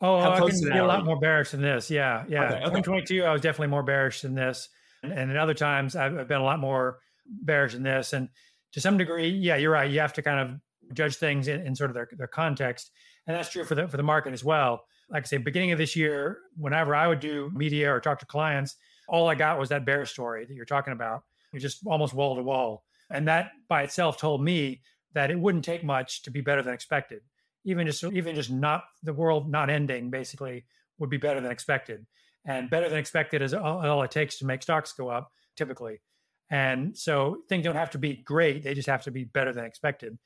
Oh, 0.00 0.18
I 0.18 0.38
can 0.38 0.72
be 0.72 0.78
a 0.78 0.84
lot 0.84 1.04
more 1.04 1.18
bearish 1.18 1.52
than 1.52 1.62
this. 1.62 1.88
Yeah, 1.88 2.24
yeah. 2.28 2.44
Okay, 2.44 2.54
okay. 2.56 2.64
2022, 2.64 3.24
I 3.24 3.32
was 3.32 3.40
definitely 3.40 3.68
more 3.68 3.84
bearish 3.84 4.22
than 4.22 4.34
this, 4.34 4.68
mm-hmm. 5.04 5.12
and, 5.12 5.20
and 5.20 5.30
at 5.30 5.36
other 5.36 5.54
times 5.54 5.94
I've 5.94 6.26
been 6.26 6.40
a 6.40 6.44
lot 6.44 6.58
more 6.58 6.98
bearish 7.26 7.74
than 7.74 7.84
this. 7.84 8.12
And 8.12 8.28
to 8.72 8.80
some 8.80 8.96
degree, 8.98 9.28
yeah, 9.28 9.56
you're 9.56 9.70
right. 9.70 9.88
You 9.88 10.00
have 10.00 10.14
to 10.14 10.22
kind 10.22 10.40
of 10.40 10.94
judge 10.94 11.16
things 11.16 11.46
in, 11.46 11.64
in 11.64 11.76
sort 11.76 11.90
of 11.90 11.94
their, 11.94 12.08
their 12.16 12.26
context, 12.26 12.90
and 13.26 13.36
that's 13.36 13.50
true 13.50 13.64
for 13.64 13.74
the 13.74 13.88
for 13.88 13.96
the 13.96 14.02
market 14.02 14.32
as 14.32 14.44
well. 14.44 14.84
Like 15.10 15.24
I 15.24 15.26
say, 15.26 15.36
beginning 15.36 15.72
of 15.72 15.78
this 15.78 15.94
year, 15.94 16.38
whenever 16.56 16.94
I 16.94 17.06
would 17.06 17.20
do 17.20 17.50
media 17.54 17.92
or 17.92 18.00
talk 18.00 18.18
to 18.20 18.26
clients, 18.26 18.76
all 19.08 19.28
I 19.28 19.34
got 19.34 19.58
was 19.58 19.68
that 19.68 19.84
bear 19.84 20.06
story 20.06 20.44
that 20.44 20.54
you're 20.54 20.64
talking 20.64 20.92
about. 20.92 21.24
You're 21.52 21.60
just 21.60 21.86
almost 21.86 22.14
wall 22.14 22.36
to 22.36 22.42
wall, 22.42 22.84
and 23.10 23.28
that 23.28 23.50
by 23.68 23.82
itself 23.82 24.16
told 24.16 24.42
me 24.42 24.82
that 25.14 25.30
it 25.30 25.38
wouldn't 25.38 25.64
take 25.64 25.84
much 25.84 26.22
to 26.22 26.30
be 26.30 26.40
better 26.40 26.62
than 26.62 26.74
expected. 26.74 27.20
Even 27.64 27.86
just 27.86 28.02
even 28.04 28.34
just 28.34 28.50
not 28.50 28.84
the 29.02 29.12
world 29.12 29.50
not 29.50 29.70
ending 29.70 30.10
basically 30.10 30.64
would 30.98 31.10
be 31.10 31.18
better 31.18 31.40
than 31.40 31.52
expected. 31.52 32.06
And 32.44 32.68
better 32.68 32.88
than 32.88 32.98
expected 32.98 33.40
is 33.40 33.54
all, 33.54 33.86
all, 33.86 34.02
it 34.02 34.10
takes 34.10 34.38
to 34.38 34.46
make 34.46 34.62
stocks 34.62 34.92
go 34.92 35.08
up 35.08 35.30
typically. 35.56 36.00
And 36.50 36.96
so 36.96 37.38
things 37.48 37.64
don't 37.64 37.76
have 37.76 37.90
to 37.90 37.98
be 37.98 38.16
great. 38.16 38.64
They 38.64 38.74
just 38.74 38.88
have 38.88 39.04
to 39.04 39.10
be 39.10 39.24
better 39.24 39.52
than 39.52 39.64
expected 39.64 40.18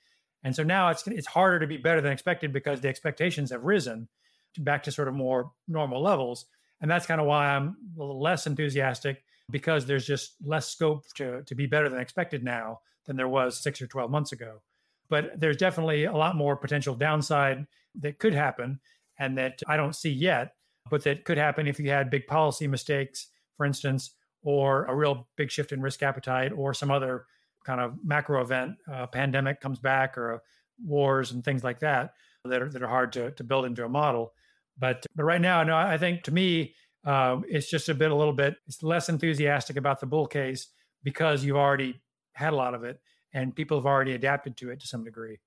and 0.47 0.55
so 0.55 0.63
now 0.63 0.91
it's 0.91 1.05
it's 1.09 1.27
harder 1.27 1.59
to 1.59 1.67
be 1.67 1.77
better 1.77 2.01
than 2.01 2.13
expected 2.13 2.53
because 2.53 2.81
the 2.81 2.89
expectations 2.89 3.51
have 3.51 3.65
risen 3.65 4.07
to 4.55 4.61
back 4.61 4.85
to 4.85 4.93
sort 4.93 5.09
of 5.09 5.15
more 5.15 5.51
normal 5.67 6.01
levels. 6.01 6.47
And 6.81 6.89
that's 6.89 7.05
kind 7.05 7.21
of 7.21 7.27
why 7.27 7.49
i'm 7.49 7.77
a 7.97 8.01
little 8.01 8.21
less 8.21 8.47
enthusiastic 8.47 9.25
because 9.51 9.87
there's 9.87 10.07
just 10.07 10.35
less 10.45 10.69
scope 10.69 11.03
to 11.17 11.43
to 11.43 11.55
be 11.57 11.67
better 11.67 11.89
than 11.89 11.99
expected 11.99 12.45
now 12.45 12.79
than 13.07 13.17
there 13.17 13.27
was 13.27 13.61
6 13.61 13.83
or 13.83 13.89
12 13.89 14.09
months 14.09 14.31
ago. 14.31 14.63
But 15.09 15.33
there's 15.41 15.57
definitely 15.57 16.05
a 16.05 16.17
lot 16.17 16.37
more 16.37 16.55
potential 16.55 16.95
downside 16.95 17.67
that 17.97 18.21
could 18.21 18.33
happen 18.33 18.79
and 19.19 19.37
that 19.39 19.65
I 19.67 19.77
don't 19.77 19.97
see 19.97 20.13
yet, 20.13 20.55
but 20.89 21.03
that 21.03 21.25
could 21.25 21.39
happen 21.39 21.67
if 21.67 21.81
you 21.81 21.91
had 21.91 22.09
big 22.09 22.29
policy 22.29 22.69
mistakes, 22.69 23.27
for 23.57 23.67
instance, 23.67 24.13
or 24.45 24.85
a 24.85 24.95
real 24.95 25.27
big 25.35 25.51
shift 25.51 25.73
in 25.73 25.83
risk 25.83 26.05
appetite 26.05 26.53
or 26.53 26.73
some 26.73 26.93
other 26.93 27.27
kind 27.67 27.81
of 27.81 27.95
macro 28.05 28.41
event, 28.41 28.77
uh, 28.91 29.07
pandemic 29.09 29.61
comes 29.61 29.81
back 29.81 30.17
or 30.17 30.41
wars 30.85 31.33
and 31.33 31.45
things 31.45 31.65
like 31.65 31.81
that 31.81 32.13
that 32.45 32.63
are, 32.63 32.71
that 32.71 32.83
are 32.83 32.89
hard 32.89 33.13
to, 33.13 33.33
to 33.33 33.43
build 33.43 33.65
into 33.65 33.85
a 33.85 33.89
model. 33.89 34.33
But 34.79 35.05
but 35.17 35.25
right 35.25 35.41
now, 35.41 35.63
no, 35.65 35.77
I 35.77 35.99
think 35.99 36.23
to 36.25 36.33
me, 36.33 36.75
uh, 37.05 37.41
it's 37.49 37.69
just 37.69 37.89
a 37.89 37.95
bit, 37.95 38.11
a 38.11 38.15
little 38.15 38.33
bit, 38.33 38.57
it's 38.67 38.83
less 38.83 39.09
enthusiastic 39.09 39.77
about 39.77 40.01
the 40.01 40.07
bull 40.07 40.27
case 40.27 40.69
because 41.03 41.45
you've 41.45 41.57
already 41.57 42.01
had 42.35 42.53
a 42.53 42.57
lot 42.57 42.75
of 42.75 42.85
it 42.85 43.01
and 43.33 43.55
people 43.55 43.79
have 43.79 43.87
already 43.87 44.13
adapted 44.13 44.57
to 44.59 44.71
it 44.71 44.81
to 44.81 44.87
some 44.87 45.05
degree. 45.05 45.39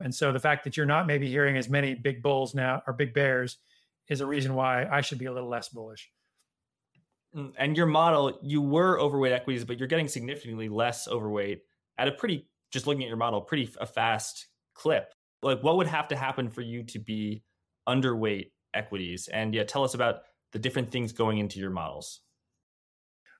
And 0.00 0.14
so 0.14 0.32
the 0.32 0.40
fact 0.40 0.64
that 0.64 0.76
you're 0.76 0.86
not 0.86 1.06
maybe 1.06 1.28
hearing 1.28 1.56
as 1.56 1.68
many 1.68 1.94
big 1.94 2.22
bulls 2.22 2.54
now 2.54 2.82
or 2.86 2.92
big 2.92 3.14
bears 3.14 3.58
is 4.08 4.20
a 4.20 4.26
reason 4.26 4.54
why 4.54 4.86
I 4.86 5.00
should 5.00 5.18
be 5.18 5.26
a 5.26 5.32
little 5.32 5.48
less 5.48 5.68
bullish. 5.68 6.10
Mm, 7.36 7.52
and 7.58 7.76
your 7.76 7.86
model, 7.86 8.38
you 8.42 8.62
were 8.62 9.00
overweight 9.00 9.32
equities, 9.32 9.64
but 9.64 9.78
you're 9.78 9.88
getting 9.88 10.08
significantly 10.08 10.68
less 10.68 11.08
overweight 11.08 11.62
at 11.98 12.08
a 12.08 12.12
pretty, 12.12 12.48
just 12.72 12.86
looking 12.86 13.02
at 13.02 13.08
your 13.08 13.16
model, 13.16 13.40
pretty 13.40 13.72
a 13.80 13.86
fast 13.86 14.48
clip. 14.74 15.12
Like, 15.42 15.62
what 15.62 15.76
would 15.76 15.86
have 15.86 16.08
to 16.08 16.16
happen 16.16 16.48
for 16.48 16.62
you 16.62 16.84
to 16.84 16.98
be 16.98 17.42
underweight 17.88 18.52
equities? 18.72 19.28
And 19.28 19.54
yeah, 19.54 19.64
tell 19.64 19.84
us 19.84 19.94
about 19.94 20.22
the 20.52 20.58
different 20.58 20.90
things 20.90 21.12
going 21.12 21.38
into 21.38 21.58
your 21.58 21.70
models. 21.70 22.20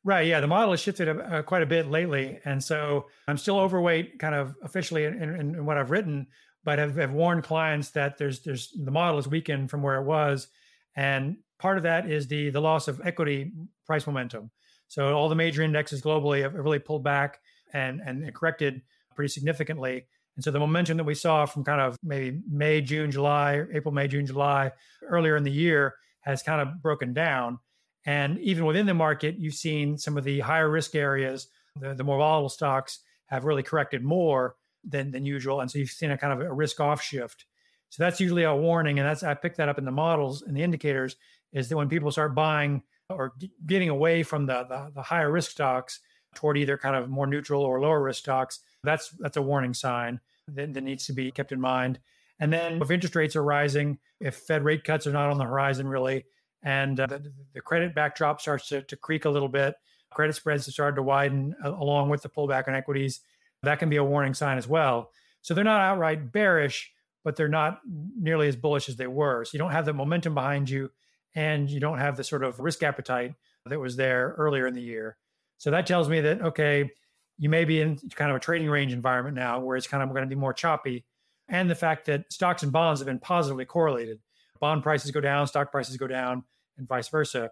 Right. 0.03 0.27
Yeah. 0.27 0.41
The 0.41 0.47
model 0.47 0.73
has 0.73 0.81
shifted 0.81 1.09
uh, 1.09 1.43
quite 1.43 1.63
a 1.63 1.67
bit 1.67 1.91
lately. 1.91 2.39
And 2.45 2.63
so 2.63 3.07
I'm 3.27 3.39
still 3.39 3.59
overweight 3.59 4.19
kind 4.19 4.35
of 4.35 4.55
officially 4.63 5.05
in, 5.05 5.23
in, 5.23 5.35
in 5.55 5.65
what 5.65 5.79
I've 5.79 5.91
written, 5.91 6.27
but 6.63 6.79
have, 6.79 6.97
have, 6.97 7.13
warned 7.13 7.45
clients 7.45 7.91
that 7.93 8.19
there's, 8.19 8.43
there's 8.43 8.71
the 8.77 8.91
model 8.91 9.19
is 9.19 9.27
weakened 9.27 9.71
from 9.71 9.83
where 9.83 9.97
it 9.97 10.05
was. 10.05 10.49
And 10.95 11.39
part 11.59 11.77
of 11.77 11.83
that 11.85 12.11
is 12.11 12.27
the, 12.27 12.51
the 12.51 12.61
loss 12.61 12.89
of 12.89 13.01
equity 13.05 13.53
price 13.87 14.07
momentum. 14.07 14.51
So 14.89 15.15
all 15.17 15.29
the 15.29 15.35
major 15.35 15.63
indexes 15.63 16.03
globally 16.03 16.43
have 16.43 16.55
really 16.55 16.79
pulled 16.79 17.05
back 17.05 17.39
and, 17.73 18.01
and 18.05 18.33
corrected 18.35 18.83
pretty 19.15 19.31
significantly. 19.31 20.07
And 20.37 20.45
so 20.45 20.51
the 20.51 20.59
momentum 20.59 20.97
that 20.97 21.05
we 21.05 21.15
saw 21.15 21.47
from 21.47 21.65
kind 21.65 21.81
of 21.81 21.97
maybe 22.03 22.41
May, 22.51 22.81
June, 22.81 23.11
July, 23.11 23.63
April, 23.73 23.95
May, 23.95 24.09
June, 24.09 24.27
July, 24.27 24.73
earlier 25.03 25.37
in 25.37 25.45
the 25.45 25.51
year 25.51 25.95
has 26.21 26.43
kind 26.43 26.61
of 26.61 26.83
broken 26.83 27.13
down. 27.13 27.59
And 28.07 28.39
even 28.41 28.65
within 28.65 28.87
the 28.87 28.95
market, 28.95 29.37
you've 29.39 29.55
seen 29.55 29.97
some 29.97 30.19
of 30.19 30.25
the 30.25 30.41
higher 30.41 30.69
risk 30.69 30.95
areas, 30.95 31.49
the, 31.81 31.95
the 31.95 32.05
more 32.05 32.19
volatile 32.19 32.49
stocks 32.49 33.01
have 33.27 33.45
really 33.45 33.63
corrected 33.63 34.03
more 34.03 34.57
than, 34.85 35.11
than 35.11 35.25
usual. 35.25 35.61
And 35.61 35.71
so 35.71 35.79
you've 35.79 35.91
seen 35.91 36.11
a 36.11 36.19
kind 36.19 36.33
of 36.33 36.41
a 36.41 36.53
risk 36.53 36.81
off 36.81 37.01
shift. 37.01 37.47
So 37.89 38.03
that's 38.03 38.21
usually 38.21 38.43
a 38.43 38.55
warning. 38.55 38.99
And 38.99 39.09
that's, 39.09 39.23
I 39.23 39.35
picked 39.35 39.57
that 39.59 39.69
up 39.69 39.79
in 39.79 39.85
the 39.85 39.93
models 39.93 40.43
and 40.43 40.57
the 40.57 40.63
indicators 40.63 41.17
is 41.55 41.69
that 41.69 41.77
when 41.77 41.89
people 41.89 42.11
start 42.11 42.35
buying 42.35 42.83
or 43.09 43.33
getting 43.67 43.89
away 43.89 44.23
from 44.23 44.47
the, 44.47 44.65
the, 44.65 44.91
the 44.95 45.03
higher 45.03 45.31
risk 45.31 45.51
stocks 45.51 46.01
toward 46.35 46.59
either 46.59 46.77
kind 46.77 46.97
of 46.97 47.09
more 47.09 47.27
neutral 47.27 47.63
or 47.63 47.81
lower 47.81 48.03
risk 48.03 48.19
stocks, 48.19 48.61
that's, 48.83 49.11
that's 49.21 49.37
a 49.37 49.43
warning 49.43 49.73
sign 49.73 50.21
that, 50.49 50.75
that 50.75 50.83
needs 50.83 51.07
to 51.07 51.13
be 51.13 51.31
kept 51.31 51.53
in 51.53 51.61
mind. 51.61 52.01
And 52.41 52.53
then 52.53 52.83
if 52.83 52.91
interest 52.91 53.15
rates 53.15 53.37
are 53.37 53.45
rising, 53.45 53.99
if 54.21 54.35
Fed 54.37 54.65
rate 54.65 54.85
cuts 54.85 55.07
are 55.07 55.13
not 55.13 55.31
on 55.31 55.39
the 55.39 55.45
horizon 55.45 55.87
really, 55.87 56.25
and 56.63 56.99
uh, 56.99 57.07
the, 57.07 57.33
the, 57.53 57.61
credit 57.61 57.95
backdrop 57.95 58.41
starts 58.41 58.69
to, 58.69 58.83
to, 58.83 58.97
creak 58.97 59.27
a 59.27 59.31
little 59.31 59.51
bit. 59.51 59.75
Credit 60.11 60.35
spreads 60.35 60.65
have 60.65 60.73
started 60.73 60.97
to 60.97 61.03
widen 61.03 61.55
uh, 61.63 61.73
along 61.73 62.09
with 62.09 62.23
the 62.23 62.29
pullback 62.31 62.69
on 62.69 62.75
equities. 62.75 63.21
That 63.63 63.79
can 63.79 63.91
be 63.91 63.97
a 63.97 64.05
warning 64.05 64.33
sign 64.33 64.57
as 64.57 64.67
well. 64.67 65.11
So 65.43 65.53
they're 65.53 65.63
not 65.63 65.83
outright 65.83 66.33
bearish, 66.33 66.91
but 67.23 67.37
they're 67.37 67.49
not 67.49 67.81
nearly 68.19 68.49
as 68.49 68.57
bullish 68.57 68.89
as 68.89 68.97
they 68.97 69.07
were. 69.07 69.45
So 69.45 69.51
you 69.53 69.59
don't 69.59 69.73
have 69.73 69.85
the 69.85 69.93
momentum 69.93 70.35
behind 70.35 70.71
you, 70.71 70.91
and 71.35 71.69
you 71.71 71.81
don't 71.81 71.99
have 71.99 72.17
the 72.17 72.25
sort 72.25 72.45
of 72.45 72.61
risk 72.61 72.83
appetite 72.83 73.35
that 73.67 73.81
was 73.81 73.97
there 73.97 74.35
earlier 74.39 74.67
in 74.67 74.75
the 74.75 74.83
year. 74.83 75.17
So 75.59 75.71
that 75.71 75.87
tells 75.87 76.09
me 76.09 76.21
that 76.23 76.43
okay, 76.43 76.91
you 77.39 77.49
may 77.49 77.65
be 77.65 77.81
in 77.81 77.99
kind 78.15 78.31
of 78.31 78.37
a 78.37 78.41
trading 78.41 78.69
range 78.69 78.93
environment 78.93 79.37
now 79.37 79.61
where 79.61 79.77
it's 79.77 79.87
kind 79.87 80.03
of 80.03 80.11
going 80.11 80.23
to 80.23 80.29
be 80.29 80.35
more 80.35 80.53
choppy. 80.53 81.05
And 81.49 81.71
the 81.71 81.75
fact 81.75 82.07
that 82.07 82.33
stocks 82.33 82.63
and 82.63 82.73
bonds 82.73 83.01
have 83.01 83.07
been 83.07 83.19
positively 83.19 83.65
correlated. 83.65 84.21
Bond 84.61 84.83
prices 84.83 85.11
go 85.11 85.21
down, 85.21 85.47
stock 85.47 85.71
prices 85.71 85.97
go 85.97 86.07
down 86.07 86.45
and 86.79 86.89
vice 86.89 87.09
versa, 87.09 87.51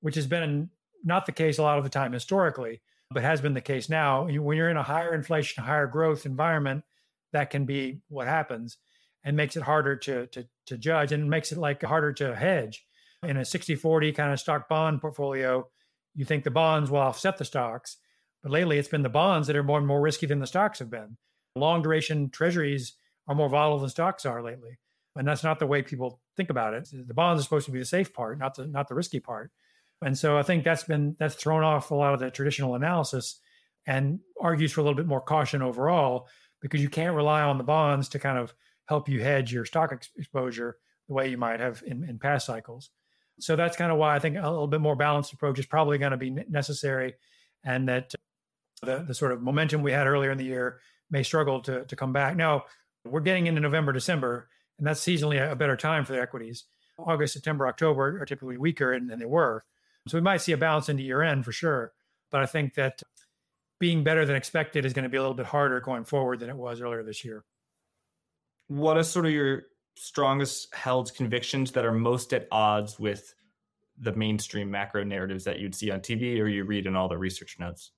which 0.00 0.14
has 0.14 0.26
been 0.26 0.70
not 1.04 1.26
the 1.26 1.32
case 1.32 1.58
a 1.58 1.62
lot 1.62 1.78
of 1.78 1.84
the 1.84 1.90
time 1.90 2.12
historically, 2.12 2.80
but 3.10 3.22
has 3.22 3.40
been 3.40 3.54
the 3.54 3.60
case 3.60 3.88
now. 3.88 4.26
When 4.26 4.56
you're 4.56 4.70
in 4.70 4.76
a 4.76 4.82
higher 4.82 5.14
inflation, 5.14 5.64
higher 5.64 5.86
growth 5.86 6.24
environment, 6.24 6.84
that 7.32 7.50
can 7.50 7.66
be 7.66 8.00
what 8.08 8.26
happens 8.26 8.78
and 9.24 9.36
makes 9.36 9.56
it 9.56 9.62
harder 9.64 9.96
to, 9.96 10.26
to, 10.28 10.46
to 10.66 10.78
judge 10.78 11.12
and 11.12 11.28
makes 11.28 11.52
it 11.52 11.58
like 11.58 11.82
harder 11.82 12.12
to 12.14 12.34
hedge. 12.34 12.86
In 13.22 13.36
a 13.36 13.44
60 13.44 13.74
40 13.74 14.12
kind 14.12 14.32
of 14.32 14.40
stock 14.40 14.68
bond 14.68 15.00
portfolio, 15.00 15.68
you 16.14 16.24
think 16.24 16.44
the 16.44 16.50
bonds 16.50 16.90
will 16.90 16.98
offset 16.98 17.38
the 17.38 17.44
stocks. 17.44 17.96
But 18.42 18.52
lately, 18.52 18.78
it's 18.78 18.88
been 18.88 19.02
the 19.02 19.08
bonds 19.08 19.46
that 19.46 19.56
are 19.56 19.62
more 19.62 19.78
and 19.78 19.86
more 19.86 20.00
risky 20.00 20.26
than 20.26 20.38
the 20.38 20.46
stocks 20.46 20.78
have 20.78 20.90
been. 20.90 21.16
Long 21.56 21.82
duration 21.82 22.30
treasuries 22.30 22.94
are 23.26 23.34
more 23.34 23.48
volatile 23.48 23.80
than 23.80 23.88
stocks 23.88 24.24
are 24.24 24.42
lately 24.42 24.78
and 25.16 25.26
that's 25.26 25.42
not 25.42 25.58
the 25.58 25.66
way 25.66 25.82
people 25.82 26.20
think 26.36 26.50
about 26.50 26.74
it. 26.74 26.88
The 26.92 27.14
bonds 27.14 27.40
are 27.40 27.44
supposed 27.44 27.66
to 27.66 27.72
be 27.72 27.78
the 27.78 27.84
safe 27.84 28.12
part, 28.12 28.38
not 28.38 28.54
the 28.54 28.66
not 28.66 28.88
the 28.88 28.94
risky 28.94 29.18
part. 29.18 29.50
And 30.02 30.16
so 30.16 30.36
I 30.36 30.42
think 30.42 30.62
that's 30.62 30.84
been 30.84 31.16
that's 31.18 31.34
thrown 31.34 31.64
off 31.64 31.90
a 31.90 31.94
lot 31.94 32.14
of 32.14 32.20
the 32.20 32.30
traditional 32.30 32.74
analysis 32.74 33.40
and 33.86 34.20
argues 34.40 34.72
for 34.72 34.82
a 34.82 34.84
little 34.84 34.96
bit 34.96 35.06
more 35.06 35.20
caution 35.20 35.62
overall 35.62 36.28
because 36.60 36.82
you 36.82 36.90
can't 36.90 37.16
rely 37.16 37.42
on 37.42 37.58
the 37.58 37.64
bonds 37.64 38.08
to 38.10 38.18
kind 38.18 38.38
of 38.38 38.54
help 38.88 39.08
you 39.08 39.22
hedge 39.22 39.52
your 39.52 39.64
stock 39.64 39.90
ex- 39.92 40.10
exposure 40.16 40.76
the 41.08 41.14
way 41.14 41.28
you 41.28 41.38
might 41.38 41.60
have 41.60 41.82
in, 41.86 42.04
in 42.04 42.18
past 42.18 42.46
cycles. 42.46 42.90
So 43.38 43.56
that's 43.56 43.76
kind 43.76 43.92
of 43.92 43.98
why 43.98 44.16
I 44.16 44.18
think 44.18 44.36
a 44.36 44.48
little 44.48 44.66
bit 44.66 44.80
more 44.80 44.96
balanced 44.96 45.32
approach 45.32 45.58
is 45.58 45.66
probably 45.66 45.98
going 45.98 46.12
to 46.12 46.16
be 46.16 46.30
necessary, 46.30 47.14
and 47.64 47.88
that 47.88 48.14
the 48.82 49.04
the 49.06 49.14
sort 49.14 49.32
of 49.32 49.42
momentum 49.42 49.82
we 49.82 49.92
had 49.92 50.06
earlier 50.06 50.30
in 50.30 50.38
the 50.38 50.44
year 50.44 50.80
may 51.10 51.22
struggle 51.22 51.60
to 51.62 51.84
to 51.84 51.96
come 51.96 52.12
back. 52.12 52.36
Now 52.36 52.64
we're 53.04 53.20
getting 53.20 53.46
into 53.46 53.60
November, 53.60 53.92
December 53.92 54.48
and 54.78 54.86
that's 54.86 55.00
seasonally 55.00 55.50
a 55.50 55.56
better 55.56 55.76
time 55.76 56.04
for 56.04 56.12
the 56.12 56.20
equities. 56.20 56.64
August, 56.98 57.34
September, 57.34 57.66
October 57.66 58.20
are 58.20 58.26
typically 58.26 58.56
weaker 58.56 58.92
and 58.92 59.08
than 59.08 59.18
they 59.18 59.26
were. 59.26 59.64
So 60.08 60.16
we 60.16 60.22
might 60.22 60.40
see 60.40 60.52
a 60.52 60.56
bounce 60.56 60.88
into 60.88 61.02
year 61.02 61.22
end 61.22 61.44
for 61.44 61.52
sure. 61.52 61.92
But 62.30 62.42
I 62.42 62.46
think 62.46 62.74
that 62.74 63.02
being 63.78 64.04
better 64.04 64.24
than 64.24 64.36
expected 64.36 64.84
is 64.84 64.92
going 64.92 65.04
to 65.04 65.08
be 65.08 65.16
a 65.16 65.20
little 65.20 65.34
bit 65.34 65.46
harder 65.46 65.80
going 65.80 66.04
forward 66.04 66.40
than 66.40 66.50
it 66.50 66.56
was 66.56 66.80
earlier 66.80 67.02
this 67.02 67.24
year. 67.24 67.44
What 68.68 68.96
are 68.96 69.02
sort 69.02 69.26
of 69.26 69.32
your 69.32 69.64
strongest 69.96 70.74
held 70.74 71.14
convictions 71.14 71.72
that 71.72 71.84
are 71.84 71.92
most 71.92 72.32
at 72.32 72.46
odds 72.50 72.98
with 72.98 73.34
the 73.98 74.12
mainstream 74.12 74.70
macro 74.70 75.02
narratives 75.02 75.44
that 75.44 75.58
you'd 75.58 75.74
see 75.74 75.90
on 75.90 76.00
TV 76.00 76.38
or 76.40 76.46
you 76.46 76.64
read 76.64 76.86
in 76.86 76.94
all 76.94 77.08
the 77.08 77.18
research 77.18 77.56
notes? 77.58 77.92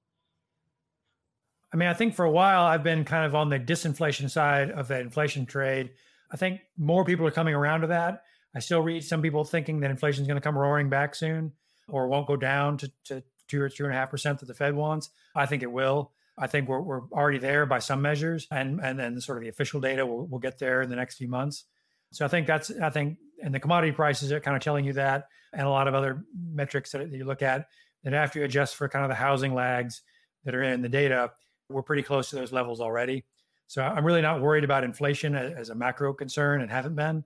I 1.73 1.77
mean, 1.77 1.89
I 1.89 1.95
think 1.95 2.15
for 2.15 2.25
a 2.25 2.31
while 2.31 2.63
I've 2.63 2.85
been 2.85 3.05
kind 3.05 3.27
of 3.27 3.35
on 3.35 3.51
the 3.51 3.59
disinflation 3.59 4.31
side 4.31 4.71
of 4.71 4.89
that 4.89 5.03
inflation 5.03 5.45
trade 5.45 5.91
I 6.31 6.37
think 6.37 6.61
more 6.77 7.05
people 7.05 7.27
are 7.27 7.33
coming 7.33 7.55
around 7.55 7.83
to 7.83 7.87
that. 7.89 8.23
I 8.55 8.61
still 8.61 8.81
read 8.81 9.05
some 9.05 9.23
people 9.23 9.45
thinking 9.45 9.81
that 9.81 9.91
inflation 9.91 10.23
is 10.23 10.29
going 10.29 10.41
to 10.41 10.45
come 10.45 10.57
roaring 10.57 10.89
back 10.89 11.15
soon 11.15 11.53
or 11.89 12.09
won't 12.09 12.27
go 12.27 12.37
down 12.37 12.77
to, 12.79 12.93
to 13.05 13.23
two 13.47 13.61
or 13.61 13.69
two 13.69 13.85
and 13.85 13.93
a 13.93 13.97
half 13.97 14.11
percent 14.11 14.41
that 14.41 14.47
the 14.47 14.55
Fed 14.55 14.75
wants. 14.75 15.11
I 15.35 15.47
think 15.47 15.63
it 15.63 15.71
will. 15.71 16.13
I 16.37 16.47
think 16.47 16.69
we're, 16.69 16.81
we're 16.81 17.03
already 17.11 17.39
there 17.39 17.67
by 17.67 17.81
some 17.81 18.01
measures, 18.01 18.47
and 18.51 18.81
and 18.81 18.99
then 18.99 19.21
sort 19.21 19.39
of 19.39 19.43
the 19.43 19.49
official 19.49 19.81
data 19.81 20.07
will 20.07 20.27
will 20.27 20.39
get 20.39 20.59
there 20.59 20.83
in 20.83 20.91
the 20.91 20.97
next 20.97 21.17
few 21.17 21.29
months. 21.29 21.65
So 22.11 22.25
I 22.25 22.29
think 22.29 22.47
that's 22.47 22.71
I 22.71 22.91
think 22.91 23.19
and 23.43 23.55
the 23.55 23.61
commodity 23.61 23.93
prices 23.93 24.33
are 24.33 24.41
kind 24.41 24.57
of 24.57 24.63
telling 24.63 24.85
you 24.85 24.95
that, 24.95 25.29
and 25.53 25.67
a 25.67 25.71
lot 25.71 25.89
of 25.89 25.95
other 25.95 26.25
metrics 26.37 26.93
that 26.93 27.11
you 27.11 27.25
look 27.25 27.43
at 27.43 27.67
that 28.05 28.15
after 28.15 28.39
you 28.39 28.45
adjust 28.45 28.77
for 28.77 28.89
kind 28.89 29.05
of 29.05 29.09
the 29.09 29.15
housing 29.15 29.55
lags 29.55 30.03
that 30.45 30.55
are 30.55 30.63
in 30.63 30.83
the 30.83 30.89
data, 30.89 31.31
we're 31.69 31.83
pretty 31.83 32.03
close 32.03 32.31
to 32.31 32.37
those 32.37 32.53
levels 32.53 32.81
already. 32.81 33.25
So 33.67 33.83
I'm 33.83 34.05
really 34.05 34.23
not 34.23 34.41
worried 34.41 34.65
about 34.65 34.85
inflation 34.85 35.35
as 35.35 35.69
a 35.69 35.75
macro 35.75 36.15
concern 36.15 36.63
and 36.63 36.71
haven't 36.71 36.95
been. 36.95 37.25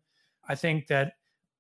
I 0.48 0.56
think 0.56 0.88
that 0.88 1.12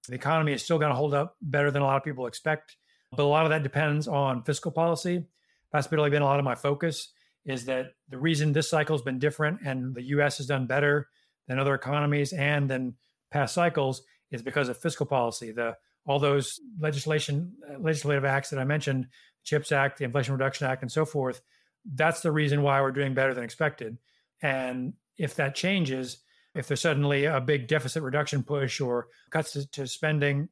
the 0.08 0.14
economy 0.14 0.52
is 0.52 0.62
still 0.64 0.78
going 0.78 0.90
to 0.90 0.96
hold 0.96 1.14
up 1.14 1.36
better 1.40 1.70
than 1.70 1.82
a 1.82 1.84
lot 1.84 1.96
of 1.96 2.02
people 2.02 2.26
expect, 2.26 2.76
but 3.12 3.22
a 3.22 3.24
lot 3.24 3.44
of 3.44 3.50
that 3.50 3.62
depends 3.62 4.08
on 4.08 4.42
fiscal 4.42 4.72
policy. 4.72 5.24
That's 5.72 5.90
really 5.92 6.10
been 6.10 6.22
a 6.22 6.26
lot 6.26 6.40
of 6.40 6.44
my 6.44 6.56
focus 6.56 7.12
is 7.44 7.64
that 7.66 7.94
the 8.08 8.18
reason 8.18 8.52
this 8.52 8.68
cycle 8.68 8.96
has 8.96 9.02
been 9.02 9.18
different 9.18 9.60
and 9.64 9.94
the 9.94 10.02
US 10.02 10.38
has 10.38 10.46
done 10.46 10.66
better 10.66 11.08
than 11.46 11.58
other 11.58 11.74
economies 11.74 12.32
and 12.32 12.68
than 12.68 12.94
past 13.32 13.54
cycles 13.54 14.02
is 14.30 14.42
because 14.42 14.68
of 14.68 14.78
fiscal 14.78 15.06
policy. 15.06 15.52
The 15.52 15.76
all 16.06 16.18
those 16.18 16.60
legislation 16.80 17.52
uh, 17.70 17.78
legislative 17.78 18.24
acts 18.24 18.50
that 18.50 18.58
I 18.58 18.64
mentioned, 18.64 19.06
CHIPS 19.44 19.72
Act, 19.72 19.98
the 19.98 20.04
Inflation 20.04 20.34
Reduction 20.34 20.66
Act 20.66 20.82
and 20.82 20.90
so 20.90 21.04
forth, 21.04 21.40
that's 21.94 22.20
the 22.20 22.32
reason 22.32 22.62
why 22.62 22.80
we're 22.80 22.92
doing 22.92 23.14
better 23.14 23.34
than 23.34 23.44
expected. 23.44 23.98
And 24.42 24.94
if 25.16 25.36
that 25.36 25.54
changes, 25.54 26.18
if 26.54 26.66
there's 26.66 26.80
suddenly 26.80 27.24
a 27.24 27.40
big 27.40 27.68
deficit 27.68 28.02
reduction 28.02 28.42
push 28.42 28.80
or 28.80 29.08
cuts 29.30 29.52
to, 29.52 29.70
to 29.72 29.86
spending, 29.86 30.48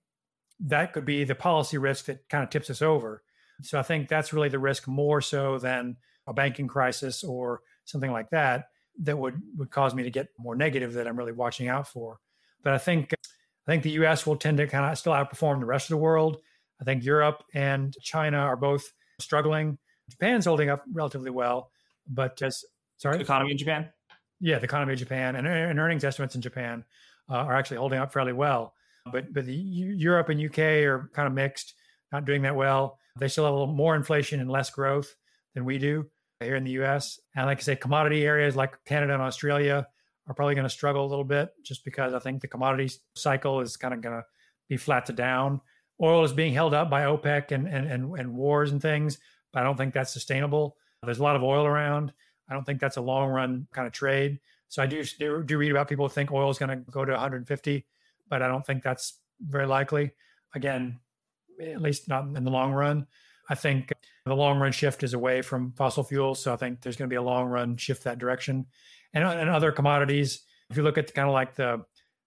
that 0.61 0.93
could 0.93 1.05
be 1.05 1.25
the 1.25 1.35
policy 1.35 1.79
risk 1.79 2.05
that 2.07 2.29
kind 2.29 2.45
of 2.45 2.51
tips 2.51 2.71
us 2.71 2.83
over. 2.83 3.23
So 3.63 3.79
I 3.79 3.83
think 3.83 4.09
that's 4.09 4.33
really 4.33 4.49
the 4.49 4.59
risk 4.59 4.87
more 4.87 5.21
so 5.21 5.59
than 5.59 5.97
a 6.27 6.33
banking 6.33 6.69
crisis 6.69 7.25
or 7.25 7.63
something 7.85 8.13
like 8.13 8.31
that 8.31 8.69
that 9.03 9.19
would 9.19 9.41
would 9.57 9.71
cause 9.71 9.95
me 9.95 10.03
to 10.03 10.11
get 10.11 10.29
more 10.39 10.55
negative 10.55 10.93
that 10.95 11.07
I'm 11.07 11.17
really 11.17 11.33
watching 11.33 11.69
out 11.69 11.89
for. 11.89 12.21
But 12.63 12.75
I 12.75 12.79
think 12.79 13.13
I 13.13 13.71
think 13.71 13.83
the 13.83 13.91
US 14.03 14.27
will 14.27 14.37
tend 14.37 14.59
to 14.59 14.67
kind 14.67 14.91
of 14.91 14.99
still 14.99 15.13
outperform 15.13 15.61
the 15.61 15.67
rest 15.67 15.87
of 15.87 15.91
the 15.91 16.03
world. 16.03 16.39
I 16.81 16.85
think 16.85 17.05
Europe 17.05 17.45
and 17.55 17.95
China 18.03 18.39
are 18.39 18.57
both 18.57 18.93
struggling. 19.19 19.79
Japan's 20.11 20.47
holding 20.47 20.71
up 20.71 20.83
relatively 20.93 21.31
well, 21.31 21.71
but 22.09 22.41
as 22.43 22.65
sorry, 22.97 23.19
the 23.19 23.23
economy 23.23 23.53
in 23.53 23.59
Japan. 23.59 23.91
Yeah, 24.41 24.59
the 24.59 24.65
economy 24.65 24.95
of 24.95 24.99
Japan 24.99 25.37
and, 25.37 25.47
and 25.47 25.79
earnings 25.79 26.05
estimates 26.05 26.35
in 26.35 26.41
Japan 26.41 26.85
uh, 27.29 27.35
are 27.35 27.55
actually 27.55 27.77
holding 27.77 27.99
up 27.99 28.13
fairly 28.13 28.33
well. 28.33 28.75
But 29.13 29.33
but 29.33 29.47
the 29.47 29.55
Europe 29.55 30.29
and 30.29 30.41
UK 30.41 30.59
are 30.85 31.11
kind 31.15 31.27
of 31.27 31.33
mixed, 31.33 31.75
not 32.13 32.25
doing 32.25 32.43
that 32.43 32.57
well. 32.57 32.99
They 33.19 33.29
still 33.29 33.45
have 33.45 33.55
a 33.55 33.59
little 33.59 33.75
more 33.75 33.95
inflation 33.95 34.41
and 34.41 34.51
less 34.51 34.71
growth 34.71 35.15
than 35.55 35.65
we 35.65 35.79
do 35.79 36.07
here 36.41 36.57
in 36.57 36.65
the 36.65 36.83
US. 36.83 37.21
And 37.37 37.47
like 37.47 37.59
I 37.59 37.63
say, 37.63 37.77
commodity 37.77 38.25
areas 38.25 38.57
like 38.57 38.83
Canada 38.85 39.15
and 39.15 39.23
Australia 39.23 39.87
are 40.31 40.35
probably 40.35 40.55
going 40.55 40.65
to 40.65 40.71
struggle 40.71 41.05
a 41.05 41.09
little 41.11 41.25
bit 41.25 41.53
just 41.65 41.85
because 41.85 42.15
I 42.15 42.21
think 42.21 42.41
the 42.41 42.47
commodity 42.47 42.95
cycle 43.17 43.61
is 43.61 43.77
kind 43.77 43.93
of 43.93 44.01
going 44.01 44.17
to 44.17 44.25
be 44.69 44.77
flat 44.77 45.07
to 45.07 45.13
down. 45.13 45.61
Oil 46.01 46.23
is 46.23 46.33
being 46.33 46.55
held 46.55 46.73
up 46.73 46.89
by 46.89 47.03
OPEC 47.03 47.51
and, 47.51 47.67
and, 47.67 47.91
and, 47.91 48.17
and 48.17 48.35
wars 48.37 48.71
and 48.71 48.81
things, 48.81 49.19
but 49.53 49.61
I 49.61 49.65
don't 49.65 49.77
think 49.77 49.93
that's 49.93 50.13
sustainable. 50.13 50.77
There's 51.03 51.19
a 51.19 51.23
lot 51.25 51.35
of 51.35 51.43
oil 51.43 51.67
around. 51.67 52.13
I 52.49 52.55
don't 52.55 52.65
think 52.65 52.81
that's 52.81 52.97
a 52.97 53.01
long 53.01 53.29
run 53.29 53.67
kind 53.73 53.89
of 53.89 53.93
trade. 53.93 54.39
So 54.69 54.81
I 54.81 54.87
do 54.87 55.03
do 55.43 55.59
read 55.59 55.73
about 55.73 55.89
people 55.89 56.07
who 56.07 56.15
think 56.15 56.31
oil 56.31 56.49
is 56.49 56.59
going 56.59 56.71
to 56.71 56.91
go 56.93 57.05
to 57.05 57.11
150, 57.11 57.85
but 58.29 58.41
I 58.41 58.47
don't 58.47 58.65
think 58.65 58.85
that's 58.85 59.19
very 59.41 59.67
likely. 59.67 60.13
Again, 60.55 61.01
at 61.61 61.83
least 61.83 62.09
not 62.09 62.25
in 62.37 62.45
the 62.45 62.51
long 62.51 62.73
run. 62.73 63.09
I 63.49 63.57
think 63.57 63.93
the 64.27 64.35
long 64.35 64.61
run 64.61 64.71
shift 64.71 65.03
is 65.03 65.13
away 65.13 65.43
from 65.43 65.73
fossil 65.73 66.05
fuels. 66.05 66.41
So 66.41 66.53
I 66.53 66.57
think 66.57 66.83
there's 66.83 66.97
going 66.97 67.09
to 67.09 67.13
be 67.13 67.17
a 67.17 67.23
long 67.23 67.49
run 67.49 67.77
shift 67.77 68.05
that 68.05 68.19
direction. 68.21 68.67
And, 69.13 69.25
and 69.25 69.51
other 69.51 69.73
commodities, 69.73 70.45
if 70.71 70.77
you 70.77 70.83
look 70.83 70.99
at 70.99 71.09
the, 71.09 71.13
kind 71.13 71.29
of 71.29 71.35
like 71.35 71.55
the, 71.57 71.85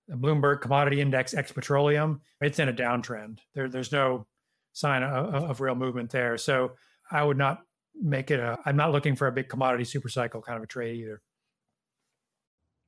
the 0.07 0.15
Bloomberg 0.15 0.61
Commodity 0.61 0.99
Index 0.99 1.33
ex 1.33 1.51
petroleum, 1.51 2.21
it's 2.41 2.59
in 2.59 2.69
a 2.69 2.73
downtrend. 2.73 3.39
There, 3.53 3.69
there's 3.69 3.91
no 3.91 4.27
sign 4.73 5.03
of, 5.03 5.33
of 5.33 5.61
real 5.61 5.75
movement 5.75 6.09
there. 6.11 6.37
So 6.37 6.73
I 7.09 7.23
would 7.23 7.37
not 7.37 7.61
make 8.01 8.31
it 8.31 8.39
a, 8.39 8.57
I'm 8.65 8.75
not 8.75 8.91
looking 8.91 9.15
for 9.15 9.27
a 9.27 9.31
big 9.31 9.49
commodity 9.49 9.85
super 9.85 10.09
cycle 10.09 10.41
kind 10.41 10.57
of 10.57 10.63
a 10.63 10.67
trade 10.67 10.97
either. 10.97 11.21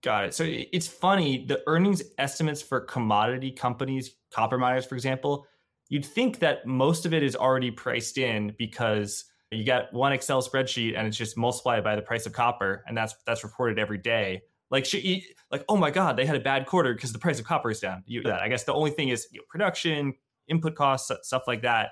Got 0.04 0.26
it. 0.26 0.34
So 0.36 0.44
it's 0.46 0.88
funny, 0.88 1.46
the 1.46 1.64
earnings 1.68 2.04
estimates 2.18 2.62
for 2.62 2.82
commodity 2.82 3.52
companies, 3.52 4.16
copper 4.32 4.58
miners, 4.58 4.86
for 4.86 4.96
example, 4.96 5.48
you'd 5.90 6.06
think 6.06 6.40
that 6.40 6.66
most 6.66 7.06
of 7.06 7.14
it 7.14 7.24
is 7.24 7.36
already 7.36 7.72
priced 7.72 8.18
in 8.18 8.54
because 8.58 9.26
you 9.52 9.64
got 9.64 9.94
one 9.94 10.12
Excel 10.12 10.42
spreadsheet 10.42 10.98
and 10.98 11.08
it's 11.08 11.18
just 11.18 11.38
multiplied 11.38 11.84
by 11.84 11.96
the 11.96 12.02
price 12.02 12.26
of 12.26 12.34
copper, 12.34 12.84
and 12.88 12.98
that's 12.98 13.16
that's 13.26 13.44
reported 13.44 13.80
every 13.80 13.98
day. 13.98 14.42
Like, 14.72 14.92
you, 14.92 15.22
like 15.52 15.64
oh 15.70 15.78
my 15.78 15.92
god, 15.92 16.18
they 16.18 16.26
had 16.26 16.36
a 16.36 16.40
bad 16.40 16.66
quarter 16.66 16.94
because 16.94 17.14
the 17.14 17.20
price 17.20 17.40
of 17.40 17.46
copper 17.46 17.70
is 17.70 17.80
down. 17.80 18.04
You, 18.06 18.24
that 18.24 18.42
I 18.42 18.50
guess 18.50 18.64
the 18.64 18.74
only 18.74 18.92
thing 18.92 19.10
is 19.10 19.28
you 19.32 19.40
know, 19.40 19.46
production, 19.50 20.14
input 20.48 20.76
costs, 20.76 21.12
stuff 21.22 21.44
like 21.48 21.62
that. 21.62 21.92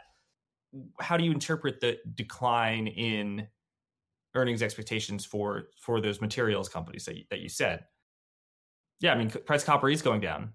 How 1.00 1.18
do 1.18 1.24
you 1.24 1.32
interpret 1.32 1.80
the 1.80 1.98
decline 2.16 2.88
in 2.88 3.48
earnings 4.36 4.64
expectations 4.64 5.24
for 5.24 5.66
for 5.80 6.02
those 6.02 6.20
materials 6.20 6.68
companies 6.68 7.06
that 7.06 7.18
you, 7.18 7.24
that 7.30 7.40
you 7.40 7.50
said? 7.50 7.86
Yeah, 9.00 9.14
I 9.14 9.18
mean, 9.18 9.30
price 9.30 9.64
copper 9.64 9.90
is 9.90 10.02
going 10.02 10.22
down, 10.22 10.54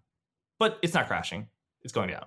but 0.58 0.78
it's 0.82 0.94
not 0.94 1.06
crashing; 1.06 1.46
it's 1.82 1.92
going 1.92 2.10
down. 2.10 2.26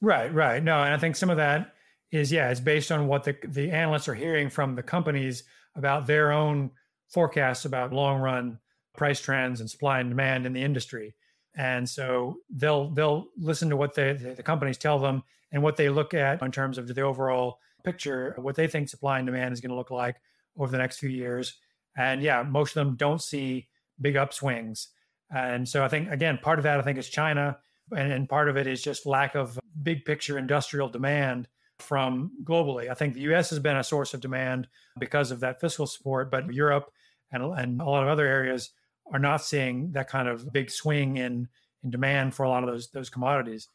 Right, 0.00 0.32
right. 0.32 0.62
No, 0.62 0.82
and 0.82 0.94
I 0.94 0.98
think 0.98 1.16
some 1.16 1.30
of 1.30 1.38
that 1.38 1.72
is 2.10 2.30
yeah, 2.32 2.50
it's 2.50 2.60
based 2.60 2.92
on 2.92 3.06
what 3.06 3.24
the 3.24 3.36
the 3.46 3.70
analysts 3.70 4.08
are 4.08 4.14
hearing 4.14 4.50
from 4.50 4.74
the 4.74 4.82
companies 4.82 5.44
about 5.74 6.06
their 6.06 6.32
own 6.32 6.70
forecasts 7.08 7.64
about 7.64 7.92
long 7.92 8.20
run 8.20 8.58
price 8.96 9.20
trends 9.20 9.60
and 9.60 9.70
supply 9.70 10.00
and 10.00 10.10
demand 10.10 10.46
in 10.46 10.52
the 10.52 10.62
industry. 10.62 11.14
And 11.54 11.88
so 11.88 12.38
they'll 12.50 12.90
they'll 12.90 13.28
listen 13.36 13.70
to 13.70 13.76
what 13.76 13.94
the 13.94 14.34
the 14.36 14.42
companies 14.42 14.78
tell 14.78 14.98
them 14.98 15.22
and 15.52 15.62
what 15.62 15.76
they 15.76 15.88
look 15.88 16.14
at 16.14 16.42
in 16.42 16.52
terms 16.52 16.78
of 16.78 16.86
the 16.86 17.00
overall 17.02 17.58
picture, 17.84 18.34
what 18.38 18.56
they 18.56 18.66
think 18.66 18.88
supply 18.88 19.18
and 19.18 19.26
demand 19.26 19.52
is 19.52 19.60
going 19.60 19.70
to 19.70 19.76
look 19.76 19.90
like 19.90 20.16
over 20.58 20.70
the 20.70 20.78
next 20.78 20.98
few 20.98 21.08
years. 21.08 21.54
And 21.96 22.20
yeah, 22.20 22.42
most 22.42 22.76
of 22.76 22.84
them 22.86 22.96
don't 22.96 23.22
see 23.22 23.68
big 24.00 24.16
upswings. 24.16 24.88
And 25.34 25.68
so 25.68 25.84
I 25.84 25.88
think 25.88 26.10
again, 26.10 26.38
part 26.38 26.58
of 26.58 26.64
that 26.64 26.78
I 26.78 26.82
think 26.82 26.98
is 26.98 27.08
China 27.08 27.58
and, 27.92 28.12
and 28.12 28.28
part 28.28 28.48
of 28.48 28.56
it 28.56 28.66
is 28.66 28.82
just 28.82 29.06
lack 29.06 29.34
of 29.34 29.58
big 29.82 30.04
picture 30.04 30.38
industrial 30.38 30.88
demand 30.88 31.48
from 31.78 32.30
globally. 32.44 32.90
I 32.90 32.94
think 32.94 33.14
the 33.14 33.32
US 33.32 33.50
has 33.50 33.58
been 33.58 33.76
a 33.76 33.84
source 33.84 34.14
of 34.14 34.20
demand 34.20 34.68
because 34.98 35.30
of 35.30 35.40
that 35.40 35.60
fiscal 35.60 35.86
support, 35.86 36.30
but 36.30 36.52
Europe 36.52 36.90
and, 37.32 37.42
and 37.42 37.80
a 37.80 37.84
lot 37.84 38.02
of 38.02 38.08
other 38.08 38.26
areas 38.26 38.70
are 39.12 39.18
not 39.18 39.42
seeing 39.42 39.92
that 39.92 40.08
kind 40.08 40.28
of 40.28 40.52
big 40.52 40.70
swing 40.70 41.16
in, 41.18 41.48
in 41.84 41.90
demand 41.90 42.34
for 42.34 42.44
a 42.44 42.48
lot 42.48 42.62
of 42.62 42.68
those 42.68 42.90
those 42.90 43.10
commodities. 43.10 43.68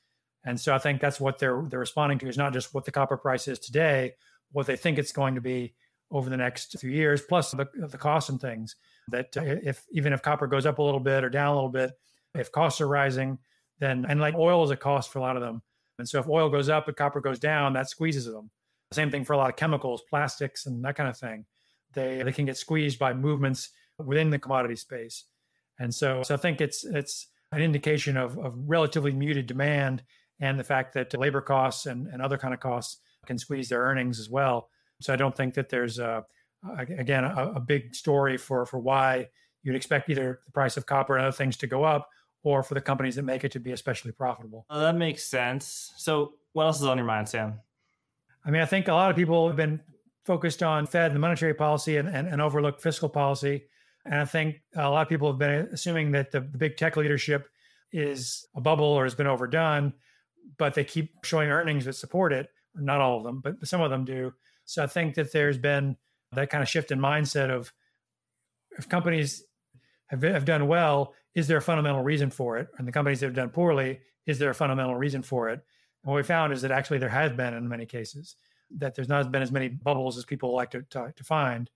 And 0.43 0.59
so 0.59 0.73
I 0.73 0.79
think 0.79 0.99
that's 0.99 1.19
what 1.19 1.37
they're 1.39 1.63
they're 1.69 1.79
responding 1.79 2.19
to 2.19 2.27
is 2.27 2.37
not 2.37 2.53
just 2.53 2.73
what 2.73 2.85
the 2.85 2.91
copper 2.91 3.17
price 3.17 3.47
is 3.47 3.59
today, 3.59 4.13
what 4.51 4.65
they 4.65 4.75
think 4.75 4.97
it's 4.97 5.11
going 5.11 5.35
to 5.35 5.41
be 5.41 5.73
over 6.09 6.29
the 6.29 6.37
next 6.37 6.77
few 6.79 6.89
years, 6.89 7.21
plus 7.21 7.51
the, 7.51 7.67
the 7.73 7.97
costs 7.97 8.29
and 8.29 8.41
things. 8.41 8.75
That 9.09 9.35
uh, 9.37 9.41
if 9.63 9.85
even 9.91 10.13
if 10.13 10.21
copper 10.21 10.47
goes 10.47 10.65
up 10.65 10.79
a 10.79 10.83
little 10.83 10.99
bit 10.99 11.23
or 11.23 11.29
down 11.29 11.51
a 11.51 11.55
little 11.55 11.69
bit, 11.69 11.91
if 12.35 12.51
costs 12.51 12.81
are 12.81 12.87
rising, 12.87 13.37
then 13.79 14.05
and 14.07 14.19
like 14.19 14.35
oil 14.35 14.63
is 14.63 14.71
a 14.71 14.77
cost 14.77 15.11
for 15.11 15.19
a 15.19 15.21
lot 15.21 15.35
of 15.35 15.41
them. 15.41 15.61
And 16.01 16.09
so 16.09 16.19
if 16.19 16.27
oil 16.27 16.49
goes 16.49 16.67
up 16.67 16.87
and 16.87 16.97
copper 16.97 17.21
goes 17.21 17.37
down, 17.37 17.73
that 17.73 17.87
squeezes 17.87 18.25
them. 18.25 18.49
Same 18.91 19.11
thing 19.11 19.23
for 19.23 19.33
a 19.33 19.37
lot 19.37 19.51
of 19.51 19.55
chemicals, 19.55 20.01
plastics, 20.09 20.65
and 20.65 20.83
that 20.83 20.95
kind 20.95 21.07
of 21.07 21.15
thing. 21.15 21.45
They 21.93 22.23
they 22.23 22.31
can 22.31 22.45
get 22.45 22.57
squeezed 22.57 22.97
by 22.97 23.13
movements 23.13 23.69
within 23.99 24.31
the 24.31 24.39
commodity 24.39 24.77
space. 24.77 25.25
And 25.77 25.93
so, 25.93 26.23
so 26.23 26.33
I 26.33 26.37
think 26.37 26.59
it's 26.59 26.83
it's 26.83 27.27
an 27.51 27.61
indication 27.61 28.17
of, 28.17 28.35
of 28.39 28.55
relatively 28.65 29.11
muted 29.11 29.45
demand 29.45 30.01
and 30.39 30.59
the 30.59 30.63
fact 30.63 30.91
that 30.95 31.15
labor 31.15 31.41
costs 31.41 31.85
and, 31.85 32.07
and 32.07 32.19
other 32.19 32.39
kind 32.39 32.53
of 32.53 32.59
costs 32.59 32.97
can 33.27 33.37
squeeze 33.37 33.69
their 33.69 33.81
earnings 33.81 34.19
as 34.19 34.27
well. 34.27 34.69
So 35.01 35.13
I 35.13 35.17
don't 35.17 35.37
think 35.37 35.53
that 35.53 35.69
there's 35.69 35.99
a, 35.99 36.25
again 36.77 37.25
a, 37.25 37.53
a 37.57 37.59
big 37.59 37.93
story 37.93 38.37
for 38.37 38.65
for 38.65 38.79
why 38.79 39.27
you'd 39.61 39.75
expect 39.75 40.09
either 40.09 40.39
the 40.47 40.51
price 40.51 40.77
of 40.77 40.87
copper 40.87 41.15
and 41.15 41.27
other 41.27 41.37
things 41.37 41.57
to 41.57 41.67
go 41.67 41.83
up 41.83 42.09
or 42.43 42.63
for 42.63 42.73
the 42.73 42.81
companies 42.81 43.15
that 43.15 43.23
make 43.23 43.43
it 43.43 43.51
to 43.51 43.59
be 43.59 43.71
especially 43.71 44.11
profitable. 44.11 44.65
Oh, 44.69 44.79
that 44.79 44.95
makes 44.95 45.23
sense. 45.23 45.91
So, 45.97 46.33
what 46.53 46.65
else 46.65 46.81
is 46.81 46.87
on 46.87 46.97
your 46.97 47.05
mind, 47.05 47.29
Sam? 47.29 47.59
I 48.45 48.51
mean, 48.51 48.61
I 48.61 48.65
think 48.65 48.87
a 48.87 48.93
lot 48.93 49.09
of 49.09 49.15
people 49.15 49.47
have 49.47 49.55
been 49.55 49.79
focused 50.25 50.63
on 50.63 50.85
Fed 50.87 51.11
and 51.11 51.19
monetary 51.19 51.53
policy 51.53 51.97
and, 51.97 52.09
and, 52.09 52.27
and 52.27 52.41
overlooked 52.41 52.81
fiscal 52.81 53.09
policy. 53.09 53.65
And 54.05 54.15
I 54.15 54.25
think 54.25 54.61
a 54.75 54.89
lot 54.89 55.03
of 55.03 55.09
people 55.09 55.29
have 55.29 55.39
been 55.39 55.69
assuming 55.71 56.11
that 56.11 56.31
the, 56.31 56.41
the 56.41 56.57
big 56.57 56.77
tech 56.77 56.97
leadership 56.97 57.47
is 57.91 58.47
a 58.55 58.61
bubble 58.61 58.85
or 58.85 59.03
has 59.03 59.15
been 59.15 59.27
overdone, 59.27 59.93
but 60.57 60.73
they 60.73 60.83
keep 60.83 61.23
showing 61.23 61.49
earnings 61.49 61.85
that 61.85 61.93
support 61.93 62.33
it. 62.33 62.49
Not 62.73 63.01
all 63.01 63.17
of 63.17 63.23
them, 63.23 63.41
but 63.41 63.67
some 63.67 63.81
of 63.81 63.89
them 63.89 64.05
do. 64.05 64.33
So 64.65 64.83
I 64.83 64.87
think 64.87 65.15
that 65.15 65.31
there's 65.31 65.57
been 65.57 65.97
that 66.31 66.49
kind 66.49 66.63
of 66.63 66.69
shift 66.69 66.91
in 66.91 66.99
mindset 66.99 67.49
of 67.49 67.73
if 68.77 68.87
companies 68.87 69.43
have, 70.07 70.21
have 70.21 70.45
done 70.45 70.67
well, 70.67 71.13
is 71.35 71.47
there 71.47 71.57
a 71.57 71.61
fundamental 71.61 72.03
reason 72.03 72.29
for 72.29 72.57
it? 72.57 72.67
And 72.77 72.87
the 72.87 72.91
companies 72.91 73.19
that 73.19 73.27
have 73.27 73.35
done 73.35 73.49
poorly, 73.49 73.99
is 74.25 74.39
there 74.39 74.49
a 74.49 74.55
fundamental 74.55 74.95
reason 74.95 75.21
for 75.23 75.49
it? 75.49 75.63
And 76.03 76.11
what 76.11 76.15
we 76.15 76.23
found 76.23 76.53
is 76.53 76.61
that 76.63 76.71
actually 76.71 76.99
there 76.99 77.09
has 77.09 77.31
been 77.31 77.53
in 77.53 77.67
many 77.67 77.85
cases 77.85 78.35
that 78.77 78.95
there's 78.95 79.09
not 79.09 79.31
been 79.31 79.41
as 79.41 79.51
many 79.51 79.67
bubbles 79.67 80.17
as 80.17 80.25
people 80.25 80.55
like 80.55 80.71
to, 80.71 80.83
to, 80.83 81.13
to 81.15 81.23
find. 81.23 81.69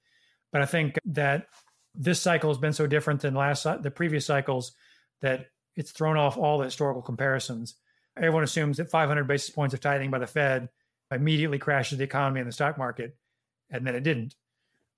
But 0.51 0.61
I 0.61 0.65
think 0.65 0.97
that 1.05 1.47
this 1.93 2.21
cycle 2.21 2.49
has 2.49 2.57
been 2.57 2.73
so 2.73 2.87
different 2.87 3.21
than 3.21 3.35
last 3.35 3.63
the 3.63 3.91
previous 3.91 4.25
cycles 4.25 4.73
that 5.21 5.47
it's 5.75 5.91
thrown 5.91 6.17
off 6.17 6.37
all 6.37 6.57
the 6.57 6.65
historical 6.65 7.01
comparisons. 7.01 7.75
Everyone 8.17 8.43
assumes 8.43 8.77
that 8.77 8.89
500 8.89 9.27
basis 9.27 9.49
points 9.49 9.73
of 9.73 9.81
tightening 9.81 10.11
by 10.11 10.19
the 10.19 10.27
Fed 10.27 10.69
immediately 11.11 11.59
crashes 11.59 11.97
the 11.97 12.03
economy 12.03 12.39
and 12.39 12.47
the 12.47 12.53
stock 12.53 12.77
market, 12.77 13.17
and 13.69 13.85
then 13.85 13.95
it 13.95 14.03
didn't. 14.03 14.35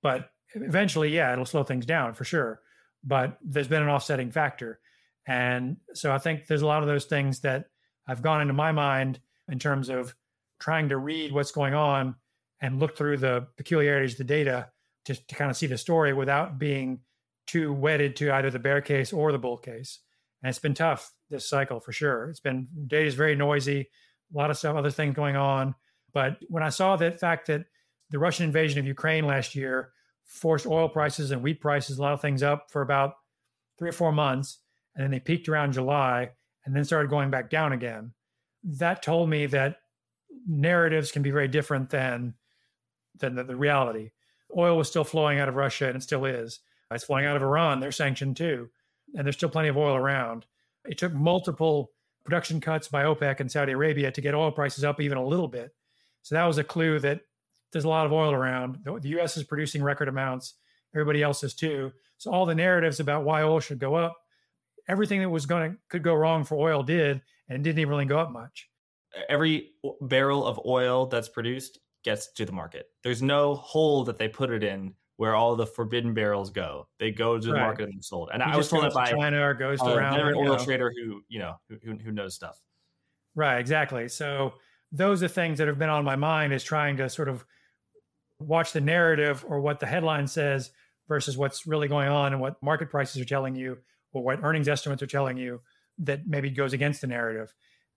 But 0.02 0.30
eventually, 0.54 1.10
yeah, 1.10 1.34
it'll 1.34 1.46
slow 1.46 1.64
things 1.64 1.86
down 1.86 2.14
for 2.14 2.24
sure. 2.24 2.62
But 3.04 3.38
there's 3.44 3.68
been 3.68 3.84
an 3.84 3.90
offsetting 3.90 4.32
factor. 4.32 4.80
And 5.28 5.78
so 5.94 6.12
I 6.12 6.18
think 6.18 6.48
there's 6.48 6.62
a 6.62 6.68
lot 6.68 6.82
of 6.82 6.88
those 6.88 7.06
things 7.06 7.42
that 7.42 7.66
have 8.08 8.22
gone 8.22 8.42
into 8.42 8.54
my 8.54 8.72
mind 8.72 9.20
in 9.50 9.60
terms 9.60 9.90
of 9.90 10.16
trying 10.60 10.90
to 10.90 10.98
read 10.98 11.32
what's 11.32 11.52
going 11.52 11.74
on 11.74 12.16
and 12.62 12.80
look 12.80 12.98
through 12.98 13.18
the 13.18 13.48
peculiarities 13.58 14.14
of 14.14 14.20
the 14.20 14.24
data 14.24 14.70
just 15.06 15.28
to 15.28 15.36
kind 15.36 15.52
of 15.52 15.58
see 15.58 15.68
the 15.68 15.78
story 15.78 16.14
without 16.14 16.58
being 16.58 17.00
too 17.46 17.72
wedded 17.72 18.16
to 18.18 18.32
either 18.34 18.50
the 18.50 18.60
bear 18.60 18.82
case 18.82 19.14
or 19.14 19.32
the 19.32 19.38
bull 19.38 19.58
case. 19.58 20.00
And 20.42 20.50
it's 20.50 20.60
been 20.60 20.74
tough 20.74 21.14
this 21.30 21.50
cycle 21.50 21.80
for 21.80 21.92
sure. 21.92 22.30
It's 22.30 22.40
been 22.40 22.68
data 22.88 23.06
is 23.06 23.16
very 23.16 23.36
noisy, 23.36 23.90
a 24.34 24.38
lot 24.38 24.52
of 24.52 24.58
stuff, 24.58 24.76
other 24.76 24.92
things 24.92 25.16
going 25.16 25.36
on. 25.36 25.76
But 26.14 26.38
when 26.48 26.64
I 26.64 26.70
saw 26.70 26.96
that 26.98 27.20
fact 27.20 27.48
that 27.48 27.66
the 28.10 28.20
Russian 28.20 28.46
invasion 28.46 28.80
of 28.80 28.86
Ukraine 28.86 29.26
last 29.26 29.56
year 29.56 29.92
forced 30.28 30.68
oil 30.68 30.90
prices 30.90 31.32
and 31.32 31.42
wheat 31.42 31.60
prices, 31.60 31.98
a 31.98 32.02
lot 32.02 32.14
of 32.14 32.22
things 32.22 32.44
up 32.44 32.70
for 32.70 32.82
about 32.82 33.16
three 33.80 33.90
or 33.90 33.94
four 33.94 34.12
months, 34.12 34.60
and 34.96 35.04
then 35.04 35.12
they 35.12 35.20
peaked 35.20 35.50
around 35.50 35.72
July 35.72 36.30
and 36.66 36.76
then 36.76 36.84
started 36.84 37.10
going 37.10 37.32
back 37.32 37.50
down 37.50 37.72
again. 37.72 38.12
That 38.64 39.02
told 39.02 39.30
me 39.30 39.46
that 39.48 39.78
narratives 40.48 41.12
can 41.12 41.22
be 41.22 41.32
very 41.32 41.48
different 41.48 41.90
than 41.90 42.36
than 43.20 43.36
the, 43.36 43.44
the 43.44 43.56
reality. 43.56 44.12
Oil 44.56 44.78
was 44.78 44.88
still 44.88 45.04
flowing 45.04 45.40
out 45.40 45.50
of 45.50 45.56
Russia, 45.56 45.88
and 45.88 45.96
it 45.96 46.04
still 46.04 46.26
is. 46.26 46.60
It's 46.92 47.04
flowing 47.04 47.26
out 47.26 47.36
of 47.36 47.42
Iran. 47.42 47.80
They're 47.80 47.92
sanctioned 47.92 48.38
too, 48.38 48.70
and 49.16 49.26
there's 49.26 49.36
still 49.36 49.50
plenty 49.50 49.70
of 49.70 49.78
oil 49.78 49.96
around. 49.96 50.46
It 50.86 50.98
took 50.98 51.14
multiple 51.14 51.92
production 52.24 52.62
cuts 52.62 52.88
by 52.88 53.04
OPEC 53.04 53.40
and 53.40 53.52
Saudi 53.52 53.72
Arabia 53.72 54.12
to 54.12 54.22
get 54.22 54.36
oil 54.36 54.52
prices 54.52 54.84
up 54.84 55.02
even 55.02 55.18
a 55.18 55.26
little 55.26 55.48
bit. 55.48 55.74
So 56.22 56.36
that 56.36 56.46
was 56.46 56.58
a 56.58 56.64
clue 56.64 57.00
that 57.00 57.22
there's 57.72 57.86
a 57.86 57.90
lot 57.90 58.06
of 58.06 58.14
oil 58.14 58.34
around. 58.34 58.80
The, 58.84 59.00
the 59.00 59.10
U.S. 59.10 59.38
is 59.38 59.44
producing 59.44 59.84
record 59.84 60.08
amounts. 60.08 60.56
Everybody 60.94 61.22
else 61.22 61.44
is 61.44 61.54
too. 61.54 61.92
So 62.18 62.32
all 62.32 62.46
the 62.46 62.56
narratives 62.56 63.00
about 63.00 63.24
why 63.24 63.44
oil 63.44 63.60
should 63.60 63.80
go 63.80 63.96
up, 63.96 64.16
everything 64.88 65.22
that 65.22 65.30
was 65.30 65.46
going 65.46 65.72
to 65.72 65.78
could 65.90 66.04
go 66.04 66.16
wrong 66.16 66.44
for 66.44 66.56
oil 66.56 66.84
did, 66.84 67.22
and 67.50 67.64
didn't 67.64 67.80
even 67.80 67.90
really 67.90 68.06
go 68.06 68.20
up 68.20 68.32
much. 68.32 68.70
Every 69.30 69.72
barrel 70.02 70.46
of 70.46 70.60
oil 70.66 71.06
that's 71.08 71.30
produced 71.30 71.80
gets 72.04 72.32
to 72.34 72.46
the 72.46 72.52
market. 72.52 72.88
There's 73.04 73.22
no 73.22 73.56
hole 73.56 74.04
that 74.06 74.18
they 74.18 74.28
put 74.28 74.52
it 74.52 74.64
in 74.64 74.94
where 75.18 75.36
all 75.36 75.56
the 75.56 75.66
forbidden 75.66 76.14
barrels 76.14 76.50
go. 76.52 76.88
They 77.00 77.12
go 77.12 77.40
to 77.40 77.46
the 77.46 77.54
right. 77.54 77.62
market 77.62 77.84
and 77.84 77.94
they're 77.94 78.02
sold. 78.02 78.30
And 78.32 78.42
he 78.42 78.50
I 78.50 78.56
was 78.56 78.70
told 78.70 78.84
that 78.84 78.94
by 78.94 79.12
China 79.12 79.42
or 79.42 79.54
goes 79.54 79.82
uh, 79.82 79.88
around 79.88 80.20
an 80.20 80.36
oil 80.36 80.58
trader 80.58 80.94
who 80.96 81.22
you 81.28 81.40
know 81.40 81.56
who, 81.70 81.98
who 81.98 82.12
knows 82.12 82.36
stuff. 82.36 82.60
Right, 83.36 83.58
exactly. 83.58 84.08
So 84.08 84.54
those 84.92 85.22
are 85.22 85.28
things 85.28 85.58
that 85.58 85.68
have 85.68 85.78
been 85.78 85.90
on 85.90 86.06
my 86.06 86.16
mind 86.16 86.54
is 86.54 86.64
trying 86.64 86.98
to 86.98 87.10
sort 87.10 87.30
of 87.30 87.46
watch 88.40 88.72
the 88.72 88.82
narrative 88.82 89.46
or 89.48 89.60
what 89.60 89.80
the 89.80 89.86
headline 89.86 90.28
says 90.28 90.72
versus 91.08 91.38
what's 91.38 91.66
really 91.66 91.88
going 91.88 92.10
on 92.10 92.34
and 92.34 92.42
what 92.42 92.62
market 92.62 92.90
prices 92.90 93.22
are 93.22 93.26
telling 93.26 93.56
you 93.56 93.78
or 94.14 94.24
what 94.24 94.44
earnings 94.44 94.68
estimates 94.68 95.02
are 95.02 95.08
telling 95.08 95.38
you 95.38 95.62
that 96.00 96.28
maybe 96.28 96.50
goes 96.50 96.74
against 96.74 97.02
the 97.02 97.08
narrative. 97.08 97.54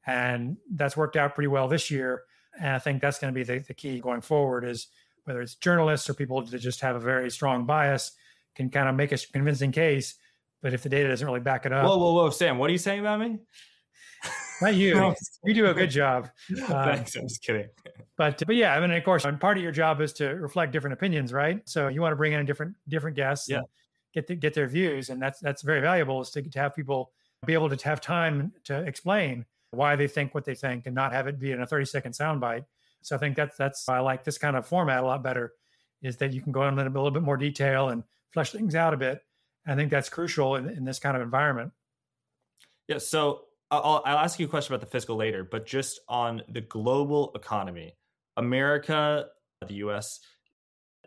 And 0.07 0.57
that's 0.70 0.97
worked 0.97 1.16
out 1.16 1.34
pretty 1.34 1.49
well 1.49 1.68
this 1.68 1.91
year. 1.91 2.22
And 2.59 2.70
I 2.70 2.78
think 2.78 3.01
that's 3.01 3.18
going 3.18 3.32
to 3.32 3.38
be 3.38 3.45
the, 3.45 3.59
the 3.59 3.74
key 3.74 4.01
going 4.01 4.22
forward 4.22 4.64
is 4.64 4.88
whether 5.24 5.43
it's 5.43 5.55
journalists 5.55 6.09
or 6.09 6.14
people 6.14 6.43
that 6.43 6.59
just 6.59 6.80
have 6.80 6.97
a 6.97 7.01
very 7.01 7.30
strong 7.30 7.66
bias 7.66 8.12
can 8.55 8.70
kind 8.70 8.88
of 8.88 8.95
make 8.95 9.12
a 9.12 9.18
convincing 9.18 9.72
case. 9.72 10.14
But 10.62 10.74
if 10.74 10.82
the 10.82 10.88
data 10.88 11.09
doesn't 11.09 11.26
really 11.26 11.41
back 11.41 11.66
it 11.66 11.72
up. 11.72 11.84
Whoa, 11.84 11.99
whoa, 11.99 12.12
whoa, 12.14 12.30
Sam, 12.30 12.59
what 12.59 12.68
are 12.68 12.72
you 12.72 12.78
saying 12.78 13.01
about 13.01 13.20
me? 13.20 13.38
Not 14.61 14.74
you. 14.74 15.14
you 15.45 15.55
do 15.55 15.66
a 15.66 15.74
good 15.74 15.91
job. 15.91 16.28
Thanks. 16.55 17.16
Um, 17.16 17.22
I'm 17.22 17.28
just 17.28 17.43
kidding. 17.43 17.68
But 18.16 18.43
but 18.47 18.55
yeah, 18.55 18.74
I 18.74 18.80
mean, 18.80 18.91
of 18.91 19.03
course, 19.03 19.24
part 19.41 19.57
of 19.57 19.62
your 19.62 19.72
job 19.72 20.03
is 20.03 20.12
to 20.14 20.26
reflect 20.26 20.72
different 20.72 20.93
opinions, 20.93 21.32
right? 21.32 21.66
So 21.66 21.88
you 21.88 22.03
want 22.03 22.12
to 22.12 22.16
bring 22.16 22.34
in 22.34 22.45
different 22.45 22.74
different 22.86 23.16
guests, 23.16 23.49
yeah. 23.49 23.62
get 24.12 24.26
the, 24.26 24.34
get 24.34 24.53
their 24.53 24.66
views, 24.66 25.09
and 25.09 25.22
that's 25.22 25.41
that's 25.41 25.62
very 25.62 25.80
valuable. 25.80 26.20
Is 26.20 26.28
to, 26.32 26.43
to 26.43 26.59
have 26.59 26.74
people 26.74 27.12
be 27.47 27.55
able 27.55 27.70
to 27.70 27.88
have 27.88 27.99
time 27.99 28.53
to 28.64 28.82
explain 28.82 29.47
why 29.70 29.97
they 29.97 30.07
think 30.07 30.34
what 30.34 30.45
they 30.45 30.55
think, 30.55 30.84
and 30.84 30.95
not 30.95 31.12
have 31.12 31.28
it 31.28 31.38
be 31.38 31.53
in 31.53 31.62
a 31.62 31.66
30 31.66 31.86
second 31.86 32.12
soundbite. 32.12 32.66
So 33.01 33.16
I 33.16 33.18
think 33.18 33.36
that's 33.36 33.57
that's 33.57 33.88
I 33.88 34.01
like 34.01 34.22
this 34.22 34.36
kind 34.36 34.55
of 34.55 34.66
format 34.66 35.03
a 35.03 35.07
lot 35.07 35.22
better. 35.22 35.55
Is 36.03 36.18
that 36.18 36.34
you 36.34 36.43
can 36.43 36.53
go 36.53 36.68
into 36.68 36.82
a 36.82 36.84
little 36.84 37.11
bit 37.11 37.22
more 37.22 37.38
detail 37.38 37.88
and 37.88 38.05
flesh 38.32 38.53
things 38.53 38.74
out 38.74 38.93
a 38.93 38.99
bit. 38.99 39.22
I 39.66 39.74
think 39.76 39.91
that's 39.91 40.11
crucial 40.11 40.57
in, 40.57 40.68
in 40.68 40.84
this 40.84 40.99
kind 40.99 41.16
of 41.16 41.22
environment. 41.22 41.72
Yeah. 42.86 42.99
So 42.99 43.45
I'll, 43.71 44.03
I'll 44.05 44.18
ask 44.18 44.39
you 44.39 44.47
a 44.47 44.49
question 44.49 44.75
about 44.75 44.81
the 44.81 44.91
fiscal 44.91 45.16
later, 45.16 45.45
but 45.45 45.66
just 45.66 46.01
on 46.09 46.43
the 46.49 46.61
global 46.61 47.31
economy, 47.35 47.95
America, 48.37 49.27
the 49.66 49.75
US, 49.75 50.21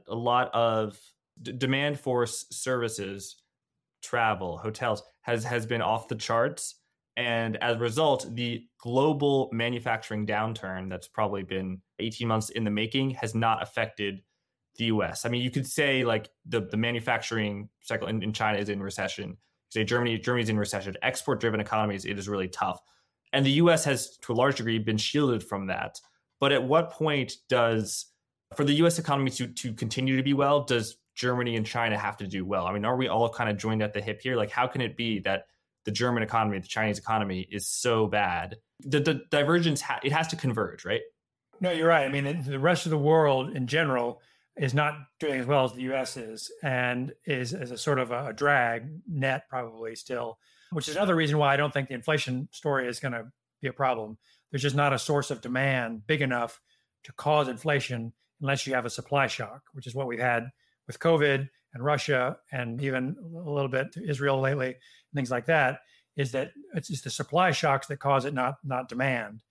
a 0.07 0.15
lot 0.15 0.53
of 0.53 0.97
d- 1.41 1.51
demand 1.51 1.99
for 1.99 2.25
services, 2.25 3.35
travel, 4.01 4.57
hotels 4.57 5.03
has 5.21 5.43
has 5.43 5.65
been 5.65 5.81
off 5.81 6.07
the 6.07 6.15
charts. 6.15 6.75
And 7.15 7.57
as 7.57 7.75
a 7.75 7.79
result, 7.79 8.27
the 8.33 8.65
global 8.79 9.49
manufacturing 9.51 10.25
downturn 10.25 10.89
that's 10.89 11.07
probably 11.07 11.43
been 11.43 11.81
18 11.99 12.27
months 12.27 12.49
in 12.49 12.63
the 12.63 12.71
making 12.71 13.11
has 13.11 13.35
not 13.35 13.61
affected 13.61 14.21
the 14.77 14.85
US. 14.85 15.25
I 15.25 15.29
mean, 15.29 15.41
you 15.41 15.51
could 15.51 15.67
say 15.67 16.03
like 16.03 16.29
the, 16.45 16.61
the 16.61 16.77
manufacturing 16.77 17.69
cycle 17.81 18.07
in, 18.07 18.23
in 18.23 18.33
China 18.33 18.57
is 18.57 18.69
in 18.69 18.81
recession 18.81 19.37
say 19.73 19.83
Germany, 19.83 20.17
Germany's 20.17 20.49
in 20.49 20.57
recession, 20.57 20.95
export 21.01 21.39
driven 21.39 21.59
economies, 21.59 22.05
it 22.05 22.19
is 22.19 22.29
really 22.29 22.47
tough. 22.47 22.79
And 23.33 23.45
the 23.45 23.51
US 23.51 23.83
has, 23.85 24.17
to 24.19 24.33
a 24.33 24.35
large 24.35 24.57
degree, 24.57 24.77
been 24.77 24.97
shielded 24.97 25.43
from 25.43 25.67
that. 25.67 25.99
But 26.39 26.51
at 26.51 26.63
what 26.63 26.91
point 26.91 27.33
does, 27.49 28.05
for 28.55 28.63
the 28.63 28.73
US 28.73 28.99
economy 28.99 29.31
to, 29.31 29.47
to 29.47 29.73
continue 29.73 30.15
to 30.15 30.23
be 30.23 30.33
well, 30.33 30.63
does 30.63 30.97
Germany 31.15 31.55
and 31.55 31.65
China 31.65 31.97
have 31.97 32.17
to 32.17 32.27
do 32.27 32.45
well? 32.45 32.67
I 32.67 32.73
mean, 32.73 32.85
are 32.85 32.95
we 32.95 33.07
all 33.07 33.29
kind 33.29 33.49
of 33.49 33.57
joined 33.57 33.81
at 33.81 33.93
the 33.93 34.01
hip 34.01 34.21
here? 34.21 34.35
Like, 34.35 34.51
how 34.51 34.67
can 34.67 34.81
it 34.81 34.95
be 34.95 35.19
that 35.19 35.47
the 35.85 35.91
German 35.91 36.21
economy, 36.21 36.59
the 36.59 36.67
Chinese 36.67 36.99
economy 36.99 37.47
is 37.51 37.67
so 37.67 38.05
bad? 38.05 38.57
The, 38.81 38.99
the 38.99 39.21
divergence, 39.31 39.81
ha- 39.81 39.99
it 40.03 40.11
has 40.11 40.27
to 40.29 40.35
converge, 40.35 40.85
right? 40.85 41.01
No, 41.59 41.71
you're 41.71 41.87
right. 41.87 42.05
I 42.05 42.09
mean, 42.09 42.43
the 42.43 42.59
rest 42.59 42.85
of 42.85 42.91
the 42.91 42.97
world 42.97 43.55
in 43.55 43.65
general 43.65 44.21
is 44.57 44.73
not 44.73 44.95
doing 45.19 45.39
as 45.39 45.45
well 45.45 45.65
as 45.65 45.73
the 45.73 45.81
U.S. 45.83 46.15
is, 46.15 46.51
and 46.61 47.11
is 47.25 47.53
as 47.53 47.71
a 47.71 47.77
sort 47.77 47.99
of 47.99 48.11
a 48.11 48.33
drag 48.33 48.87
net 49.07 49.49
probably 49.49 49.95
still, 49.95 50.37
which 50.71 50.87
is 50.87 50.95
another 50.95 51.15
reason 51.15 51.37
why 51.37 51.53
I 51.53 51.57
don't 51.57 51.73
think 51.73 51.87
the 51.87 51.95
inflation 51.95 52.47
story 52.51 52.87
is 52.87 52.99
going 52.99 53.13
to 53.13 53.25
be 53.61 53.67
a 53.67 53.73
problem. 53.73 54.17
There's 54.51 54.61
just 54.61 54.75
not 54.75 54.93
a 54.93 54.99
source 54.99 55.31
of 55.31 55.41
demand 55.41 56.05
big 56.05 56.21
enough 56.21 56.61
to 57.05 57.13
cause 57.13 57.47
inflation 57.47 58.13
unless 58.41 58.67
you 58.67 58.73
have 58.75 58.85
a 58.85 58.89
supply 58.89 59.27
shock, 59.27 59.63
which 59.73 59.87
is 59.87 59.95
what 59.95 60.07
we've 60.07 60.19
had 60.19 60.51
with 60.85 60.99
COVID 60.99 61.49
and 61.73 61.83
Russia 61.83 62.37
and 62.51 62.81
even 62.81 63.15
a 63.35 63.49
little 63.49 63.69
bit 63.69 63.91
to 63.93 64.07
Israel 64.07 64.39
lately 64.39 64.75
things 65.15 65.31
like 65.31 65.45
that. 65.45 65.79
Is 66.15 66.31
that 66.33 66.51
it's 66.75 66.89
just 66.89 67.03
the 67.03 67.09
supply 67.09 67.51
shocks 67.51 67.87
that 67.87 67.97
cause 67.97 68.25
it, 68.25 68.35
not 68.35 68.57
not 68.63 68.87
demand. 68.87 69.41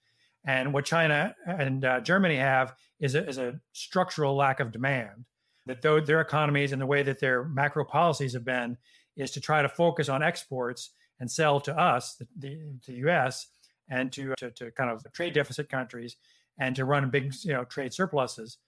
And 0.45 0.73
what 0.73 0.85
China 0.85 1.35
and 1.47 1.85
uh, 1.85 2.01
Germany 2.01 2.37
have 2.37 2.75
is 2.99 3.15
a, 3.15 3.27
is 3.29 3.39
a 3.39 3.61
structural 3.73 4.35
lack 4.35 4.61
of 4.61 4.73
demand. 4.73 5.25
That 5.67 5.83
though 5.83 6.01
their 6.01 6.21
economies 6.21 6.73
and 6.73 6.83
the 6.83 6.87
way 6.87 7.05
that 7.05 7.21
their 7.21 7.45
macro 7.45 7.85
policies 7.85 8.33
have 8.33 8.45
been 8.45 8.77
is 9.17 9.31
to 9.33 9.41
try 9.41 9.63
to 9.63 9.69
focus 9.69 10.09
on 10.09 10.23
exports 10.23 10.91
and 11.21 11.31
sell 11.31 11.61
to 11.61 11.79
us, 11.79 12.17
the, 12.17 12.27
the, 12.37 12.59
the 12.87 12.95
U.S., 12.95 13.47
and 13.89 14.11
to, 14.13 14.35
to, 14.39 14.51
to 14.51 14.71
kind 14.73 14.91
of 14.91 15.05
trade 15.13 15.35
deficit 15.35 15.69
countries 15.69 16.17
and 16.59 16.75
to 16.77 16.85
run 16.85 17.11
big 17.11 17.33
you 17.45 17.53
know 17.53 17.65
trade 17.65 17.93
surpluses. 17.93 18.59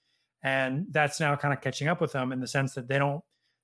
And 0.42 0.86
that's 0.90 1.18
now 1.18 1.34
kind 1.36 1.54
of 1.54 1.60
catching 1.60 1.88
up 1.88 2.00
with 2.00 2.12
them 2.12 2.30
in 2.30 2.40
the 2.40 2.46
sense 2.46 2.74
that 2.74 2.86
they 2.86 2.98
don't. 2.98 3.22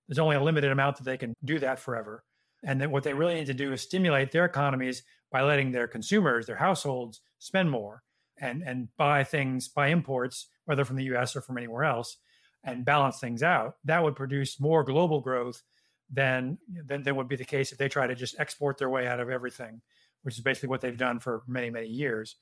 There's 0.08 0.18
only 0.18 0.36
a 0.36 0.42
limited 0.42 0.72
amount 0.72 0.96
that 0.96 1.04
they 1.04 1.18
can 1.18 1.34
do 1.44 1.58
that 1.58 1.78
forever. 1.78 2.24
And 2.64 2.80
that 2.80 2.90
what 2.90 3.04
they 3.04 3.14
really 3.14 3.34
need 3.34 3.46
to 3.46 3.54
do 3.54 3.72
is 3.72 3.82
stimulate 3.82 4.32
their 4.32 4.44
economies 4.44 5.02
by 5.30 5.42
letting 5.42 5.72
their 5.72 5.86
consumers, 5.86 6.46
their 6.46 6.56
households, 6.56 7.20
spend 7.38 7.70
more 7.70 8.02
and 8.40 8.62
and 8.62 8.88
buy 8.96 9.24
things, 9.24 9.68
buy 9.68 9.88
imports, 9.88 10.46
whether 10.64 10.84
from 10.84 10.96
the 10.96 11.04
U.S. 11.04 11.36
or 11.36 11.40
from 11.40 11.58
anywhere 11.58 11.84
else, 11.84 12.16
and 12.64 12.84
balance 12.84 13.18
things 13.20 13.42
out. 13.42 13.76
That 13.84 14.02
would 14.02 14.16
produce 14.16 14.60
more 14.60 14.82
global 14.84 15.20
growth 15.20 15.62
than 16.10 16.58
than, 16.86 17.02
than 17.02 17.16
would 17.16 17.28
be 17.28 17.36
the 17.36 17.44
case 17.44 17.72
if 17.72 17.78
they 17.78 17.88
try 17.88 18.06
to 18.06 18.14
just 18.14 18.38
export 18.38 18.78
their 18.78 18.90
way 18.90 19.06
out 19.06 19.20
of 19.20 19.30
everything, 19.30 19.80
which 20.22 20.36
is 20.36 20.40
basically 20.40 20.68
what 20.68 20.80
they've 20.80 20.96
done 20.96 21.18
for 21.18 21.42
many 21.46 21.70
many 21.70 21.88
years. 21.88 22.36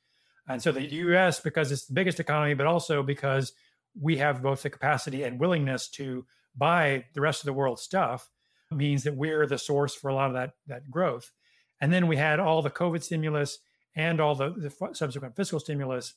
And 0.49 0.63
so 0.63 0.73
the 0.73 0.83
U.S. 0.83 1.41
because 1.41 1.71
it's 1.71 1.87
the 1.87 1.95
biggest 1.95 2.21
economy, 2.21 2.55
but 2.55 2.67
also 2.67 3.03
because 3.03 3.53
we 4.01 4.17
have 4.19 4.43
both 4.43 4.63
the 4.63 4.71
capacity 4.71 5.25
and 5.25 5.39
willingness 5.39 5.89
to 5.89 6.25
buy 6.57 7.05
the 7.15 7.21
rest 7.21 7.43
of 7.43 7.47
the 7.47 7.53
world's 7.53 7.83
stuff 7.83 8.31
means 8.71 9.05
that 9.05 9.17
we're 9.17 9.47
the 9.47 9.59
source 9.59 9.95
for 9.95 10.09
a 10.09 10.15
lot 10.15 10.29
of 10.29 10.35
that 10.35 10.53
that 10.67 10.91
growth. 10.91 11.33
And 11.81 11.93
then 11.93 12.07
we 12.07 12.17
had 12.17 12.41
all 12.41 12.63
the 12.63 12.71
COVID 12.71 13.03
stimulus 13.03 13.59
and 13.95 14.21
all 14.21 14.35
the, 14.35 14.51
the 14.51 14.95
subsequent 14.95 15.37
fiscal 15.37 15.61
stimulus. 15.61 16.15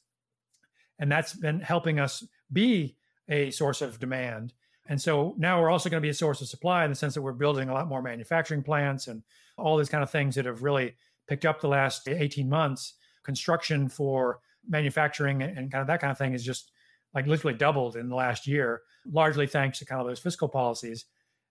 And 1.00 1.12
that's 1.12 1.34
been 1.34 1.60
helping 1.60 2.00
us 2.00 2.24
be 2.52 2.96
a 3.28 3.52
source 3.52 3.82
of 3.82 4.00
demand. 4.00 4.54
And 4.88 5.02
so 5.02 5.36
now 5.38 5.62
we're 5.62 5.70
also 5.70 5.90
going 5.90 6.02
to 6.02 6.06
be 6.06 6.10
a 6.10 6.14
source 6.14 6.42
of 6.42 6.48
supply 6.48 6.84
in 6.84 6.92
the 6.92 6.96
sense 6.96 7.14
that 7.14 7.22
we're 7.22 7.34
building 7.34 7.70
a 7.70 7.74
lot 7.74 7.88
more 7.88 8.02
manufacturing 8.02 8.64
plants 8.64 9.08
and 9.08 9.24
all 9.58 9.78
these 9.78 9.90
kind 9.90 10.04
of 10.04 10.10
things 10.10 10.36
that 10.36 10.46
have 10.46 10.64
really 10.64 10.96
picked 11.28 11.46
up 11.46 11.62
the 11.62 11.68
last 11.68 12.08
18 12.08 12.50
months. 12.50 12.96
Construction 13.24 13.88
for 13.88 14.40
manufacturing 14.68 15.44
and 15.44 15.72
kind 15.72 15.82
of 15.82 15.88
that 15.88 16.02
kind 16.02 16.12
of 16.12 16.18
thing 16.18 16.34
is 16.34 16.44
just 16.44 16.72
like 17.14 17.28
literally 17.28 17.58
doubled 17.58 17.96
in 17.96 18.10
the 18.10 18.16
last 18.16 18.48
year, 18.48 18.82
largely 19.06 19.48
thanks 19.48 19.80
to 19.80 19.86
kind 19.86 20.02
of 20.02 20.08
those 20.08 20.20
fiscal 20.20 20.48
policies. 20.48 21.06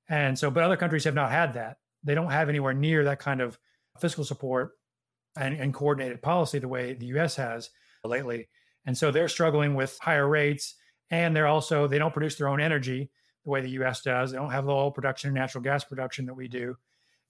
And 0.09 0.39
so, 0.39 0.51
but 0.51 0.65
other 0.65 0.77
countries 0.77 1.05
have 1.05 1.15
not 1.15 1.31
had 1.31 1.55
that. 1.55 1.79
They 2.03 2.15
don't 2.15 2.31
have 2.31 2.49
anywhere 2.49 2.75
near 2.75 3.05
that 3.05 3.19
kind 3.19 3.41
of 3.41 3.59
fiscal 3.99 4.25
support 4.25 4.73
and, 5.37 5.55
and 5.55 5.75
coordinated 5.75 6.23
policy 6.23 6.59
the 6.59 6.69
way 6.69 6.95
the 6.95 7.07
US 7.07 7.37
has 7.37 7.71
lately. 8.05 8.49
And 8.87 8.97
so 8.97 9.11
they're 9.11 9.29
struggling 9.29 9.75
with 9.75 9.99
higher 10.01 10.29
rates. 10.29 10.77
And 11.11 11.35
they're 11.35 11.47
also, 11.47 11.87
they 11.87 11.99
don't 11.99 12.13
produce 12.13 12.37
their 12.37 12.49
own 12.49 12.61
energy 12.61 13.11
the 13.45 13.51
way 13.51 13.61
the 13.61 13.71
US 13.83 14.03
does. 14.03 14.31
They 14.31 14.39
don't 14.39 14.51
have 14.51 14.67
the 14.67 14.73
oil 14.73 14.91
production 14.91 15.29
and 15.29 15.35
natural 15.35 15.63
gas 15.63 15.85
production 15.85 16.27
that 16.27 16.35
we 16.35 16.49
do. 16.49 16.77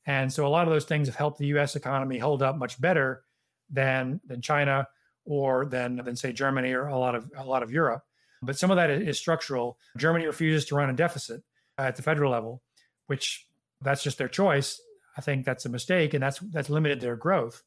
And 0.07 0.33
so 0.33 0.47
a 0.47 0.49
lot 0.49 0.67
of 0.67 0.73
those 0.73 0.85
things 0.85 1.09
have 1.09 1.17
helped 1.17 1.39
the 1.39 1.47
US 1.49 1.77
economy 1.77 2.19
hold 2.19 2.43
up 2.43 2.57
much 2.57 2.81
better 2.81 3.25
than 3.71 4.21
than 4.27 4.43
China 4.43 4.87
or 5.25 5.67
than 5.67 5.97
than 5.97 6.17
say 6.17 6.33
Germany 6.33 6.73
or 6.73 6.89
a 6.89 6.99
lot 6.99 7.15
of 7.15 7.31
a 7.37 7.45
lot 7.45 7.63
of 7.63 7.71
Europe. 7.71 8.03
But 8.43 8.59
some 8.59 8.71
of 8.71 8.77
that 8.77 8.91
is 8.91 9.19
structural. 9.19 9.79
Germany 9.99 10.27
refuses 10.27 10.67
to 10.67 10.75
run 10.75 10.89
a 10.89 10.95
deficit 10.95 11.43
at 11.77 11.97
the 11.97 12.03
federal 12.03 12.33
level, 12.33 12.63
which 13.07 13.47
that's 13.83 14.03
just 14.03 14.19
their 14.19 14.29
choice. 14.29 14.81
I 15.17 15.21
think 15.21 15.45
that's 15.45 15.67
a 15.67 15.69
mistake, 15.69 16.15
and 16.15 16.23
that's 16.23 16.39
that's 16.39 16.71
limited 16.71 17.01
their 17.01 17.17
growth. 17.17 17.63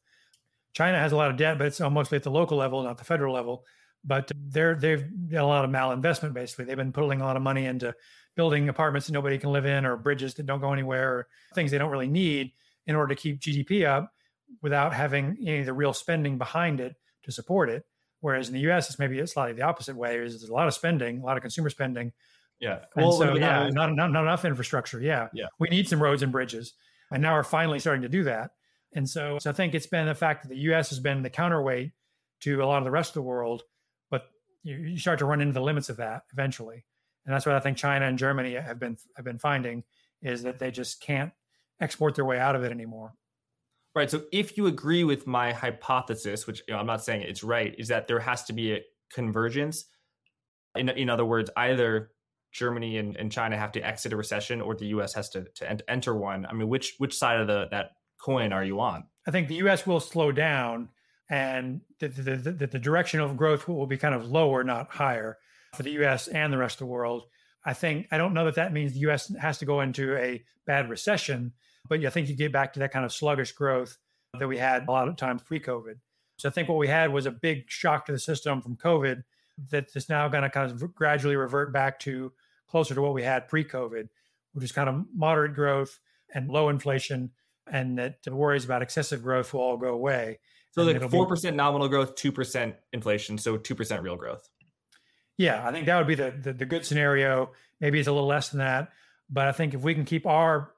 China 0.72 0.98
has 0.98 1.12
a 1.12 1.16
lot 1.16 1.30
of 1.30 1.36
debt, 1.36 1.58
but 1.58 1.66
it's 1.66 1.80
mostly 1.80 2.16
at 2.16 2.22
the 2.22 2.30
local 2.30 2.56
level, 2.56 2.82
not 2.82 2.98
the 2.98 3.04
federal 3.04 3.34
level. 3.34 3.64
But 4.04 4.30
they're 4.34 4.74
they've 4.74 5.04
got 5.30 5.44
a 5.44 5.46
lot 5.46 5.64
of 5.64 5.70
malinvestment. 5.70 6.34
Basically, 6.34 6.64
they've 6.64 6.76
been 6.76 6.92
putting 6.92 7.20
a 7.20 7.24
lot 7.24 7.36
of 7.36 7.42
money 7.42 7.66
into 7.66 7.94
building 8.34 8.68
apartments 8.68 9.06
that 9.06 9.12
nobody 9.12 9.38
can 9.38 9.52
live 9.52 9.66
in, 9.66 9.86
or 9.86 9.96
bridges 9.96 10.34
that 10.34 10.46
don't 10.46 10.60
go 10.60 10.72
anywhere, 10.72 11.10
or 11.12 11.28
things 11.54 11.70
they 11.70 11.78
don't 11.78 11.90
really 11.90 12.08
need 12.08 12.52
in 12.86 12.96
order 12.96 13.14
to 13.14 13.20
keep 13.20 13.40
GDP 13.40 13.86
up, 13.86 14.12
without 14.60 14.92
having 14.92 15.36
any 15.40 15.60
of 15.60 15.66
the 15.66 15.72
real 15.72 15.92
spending 15.92 16.36
behind 16.36 16.80
it 16.80 16.96
to 17.22 17.32
support 17.32 17.70
it. 17.70 17.86
Whereas 18.20 18.48
in 18.48 18.54
the 18.54 18.60
U.S., 18.60 18.88
it's 18.88 18.98
maybe 18.98 19.24
slightly 19.26 19.54
the 19.54 19.62
opposite 19.62 19.96
way. 19.96 20.18
Is 20.18 20.40
there's 20.40 20.50
a 20.50 20.54
lot 20.54 20.66
of 20.66 20.74
spending, 20.74 21.20
a 21.20 21.24
lot 21.24 21.36
of 21.36 21.42
consumer 21.42 21.70
spending. 21.70 22.12
Yeah. 22.58 22.80
And 22.96 23.04
well, 23.04 23.12
so 23.12 23.34
yeah, 23.34 23.68
not, 23.70 23.94
not 23.94 24.10
not 24.10 24.22
enough 24.22 24.44
infrastructure. 24.44 25.00
Yeah. 25.00 25.28
Yeah. 25.32 25.46
We 25.58 25.68
need 25.68 25.88
some 25.88 26.02
roads 26.02 26.22
and 26.22 26.32
bridges, 26.32 26.74
and 27.10 27.22
now 27.22 27.34
we're 27.34 27.42
finally 27.42 27.78
starting 27.78 28.02
to 28.02 28.08
do 28.08 28.24
that. 28.24 28.52
And 28.94 29.08
so, 29.08 29.38
so 29.38 29.50
I 29.50 29.52
think 29.52 29.74
it's 29.74 29.86
been 29.86 30.06
the 30.06 30.14
fact 30.14 30.42
that 30.42 30.48
the 30.48 30.60
U.S. 30.62 30.90
has 30.90 31.00
been 31.00 31.22
the 31.22 31.30
counterweight 31.30 31.92
to 32.40 32.62
a 32.62 32.66
lot 32.66 32.78
of 32.78 32.84
the 32.84 32.90
rest 32.90 33.10
of 33.10 33.14
the 33.14 33.22
world, 33.22 33.62
but 34.10 34.26
you, 34.62 34.76
you 34.76 34.98
start 34.98 35.18
to 35.18 35.24
run 35.24 35.40
into 35.40 35.52
the 35.52 35.62
limits 35.62 35.88
of 35.88 35.96
that 35.96 36.22
eventually. 36.32 36.84
And 37.26 37.34
that's 37.34 37.46
what 37.46 37.54
I 37.54 37.60
think 37.60 37.76
China 37.76 38.06
and 38.06 38.18
Germany 38.18 38.54
have 38.54 38.78
been 38.78 38.96
have 39.16 39.24
been 39.24 39.38
finding 39.38 39.82
is 40.22 40.42
that 40.42 40.58
they 40.58 40.70
just 40.70 41.00
can't 41.00 41.32
export 41.80 42.14
their 42.14 42.24
way 42.24 42.38
out 42.38 42.54
of 42.54 42.64
it 42.64 42.70
anymore. 42.70 43.14
Right. 43.94 44.10
So 44.10 44.24
if 44.32 44.56
you 44.56 44.66
agree 44.66 45.04
with 45.04 45.26
my 45.26 45.52
hypothesis, 45.52 46.46
which 46.46 46.62
you 46.66 46.74
know, 46.74 46.80
I'm 46.80 46.86
not 46.86 47.04
saying 47.04 47.22
it's 47.22 47.44
right, 47.44 47.74
is 47.78 47.88
that 47.88 48.08
there 48.08 48.18
has 48.18 48.44
to 48.44 48.52
be 48.52 48.72
a 48.72 48.82
convergence. 49.12 49.84
In, 50.74 50.88
in 50.88 51.08
other 51.08 51.24
words, 51.24 51.50
either 51.56 52.10
Germany 52.54 52.98
and, 52.98 53.16
and 53.16 53.30
China 53.30 53.58
have 53.58 53.72
to 53.72 53.80
exit 53.80 54.12
a 54.12 54.16
recession 54.16 54.60
or 54.60 54.74
the 54.74 54.86
US 54.86 55.12
has 55.14 55.28
to, 55.30 55.44
to 55.56 55.90
enter 55.90 56.14
one. 56.14 56.46
I 56.46 56.54
mean, 56.54 56.68
which 56.68 56.94
which 56.98 57.14
side 57.14 57.40
of 57.40 57.46
the 57.46 57.66
that 57.70 57.90
coin 58.18 58.52
are 58.52 58.64
you 58.64 58.80
on? 58.80 59.04
I 59.26 59.30
think 59.30 59.48
the 59.48 59.56
US 59.56 59.86
will 59.86 60.00
slow 60.00 60.32
down 60.32 60.88
and 61.28 61.80
the, 62.00 62.08
the, 62.08 62.36
the, 62.36 62.66
the 62.66 62.78
direction 62.78 63.20
of 63.20 63.36
growth 63.36 63.66
will 63.66 63.86
be 63.86 63.96
kind 63.96 64.14
of 64.14 64.30
lower, 64.30 64.62
not 64.62 64.90
higher 64.90 65.38
for 65.74 65.82
the 65.82 66.02
US 66.02 66.28
and 66.28 66.52
the 66.52 66.58
rest 66.58 66.76
of 66.76 66.86
the 66.86 66.92
world. 66.92 67.24
I 67.66 67.72
think, 67.72 68.06
I 68.12 68.18
don't 68.18 68.34
know 68.34 68.44
that 68.44 68.54
that 68.56 68.72
means 68.72 68.92
the 68.92 69.10
US 69.10 69.34
has 69.36 69.58
to 69.58 69.64
go 69.64 69.80
into 69.80 70.16
a 70.16 70.42
bad 70.66 70.88
recession, 70.88 71.52
but 71.88 72.04
I 72.04 72.10
think 72.10 72.28
you 72.28 72.36
get 72.36 72.52
back 72.52 72.72
to 72.74 72.80
that 72.80 72.92
kind 72.92 73.04
of 73.04 73.12
sluggish 73.12 73.52
growth 73.52 73.98
that 74.38 74.48
we 74.48 74.58
had 74.58 74.86
a 74.86 74.90
lot 74.90 75.08
of 75.08 75.16
times 75.16 75.42
pre 75.42 75.60
COVID. 75.60 75.96
So 76.38 76.48
I 76.48 76.52
think 76.52 76.68
what 76.68 76.78
we 76.78 76.88
had 76.88 77.12
was 77.12 77.26
a 77.26 77.30
big 77.30 77.64
shock 77.68 78.06
to 78.06 78.12
the 78.12 78.18
system 78.18 78.60
from 78.60 78.76
COVID 78.76 79.22
that 79.70 79.94
is 79.94 80.08
now 80.08 80.28
going 80.28 80.42
to 80.42 80.50
kind 80.50 80.70
of 80.70 80.94
gradually 80.94 81.36
revert 81.36 81.72
back 81.72 82.00
to 82.00 82.32
closer 82.74 82.92
to 82.92 83.00
what 83.00 83.14
we 83.14 83.22
had 83.22 83.46
pre 83.46 83.64
COVID, 83.64 84.08
which 84.52 84.64
is 84.64 84.72
kind 84.72 84.88
of 84.88 85.04
moderate 85.14 85.54
growth 85.54 86.00
and 86.34 86.50
low 86.50 86.70
inflation, 86.70 87.30
and 87.70 87.96
that 88.00 88.24
the 88.24 88.34
worries 88.34 88.64
about 88.64 88.82
excessive 88.82 89.22
growth 89.22 89.54
will 89.54 89.60
all 89.60 89.76
go 89.76 89.94
away. 89.94 90.40
So 90.72 90.82
like 90.82 90.96
4% 90.96 91.42
be... 91.42 91.50
nominal 91.52 91.88
growth, 91.88 92.16
2% 92.16 92.74
inflation, 92.92 93.38
so 93.38 93.56
2% 93.56 94.02
real 94.02 94.16
growth. 94.16 94.48
Yeah, 95.36 95.64
I 95.64 95.70
think 95.70 95.86
that 95.86 95.98
would 95.98 96.08
be 96.08 96.16
the, 96.16 96.32
the, 96.32 96.52
the 96.52 96.66
good 96.66 96.84
scenario. 96.84 97.52
Maybe 97.80 98.00
it's 98.00 98.08
a 98.08 98.12
little 98.12 98.26
less 98.26 98.48
than 98.48 98.58
that, 98.58 98.90
but 99.30 99.46
I 99.46 99.52
think 99.52 99.74
if 99.74 99.82
we 99.82 99.94
can 99.94 100.04
keep 100.04 100.26
our 100.26 100.72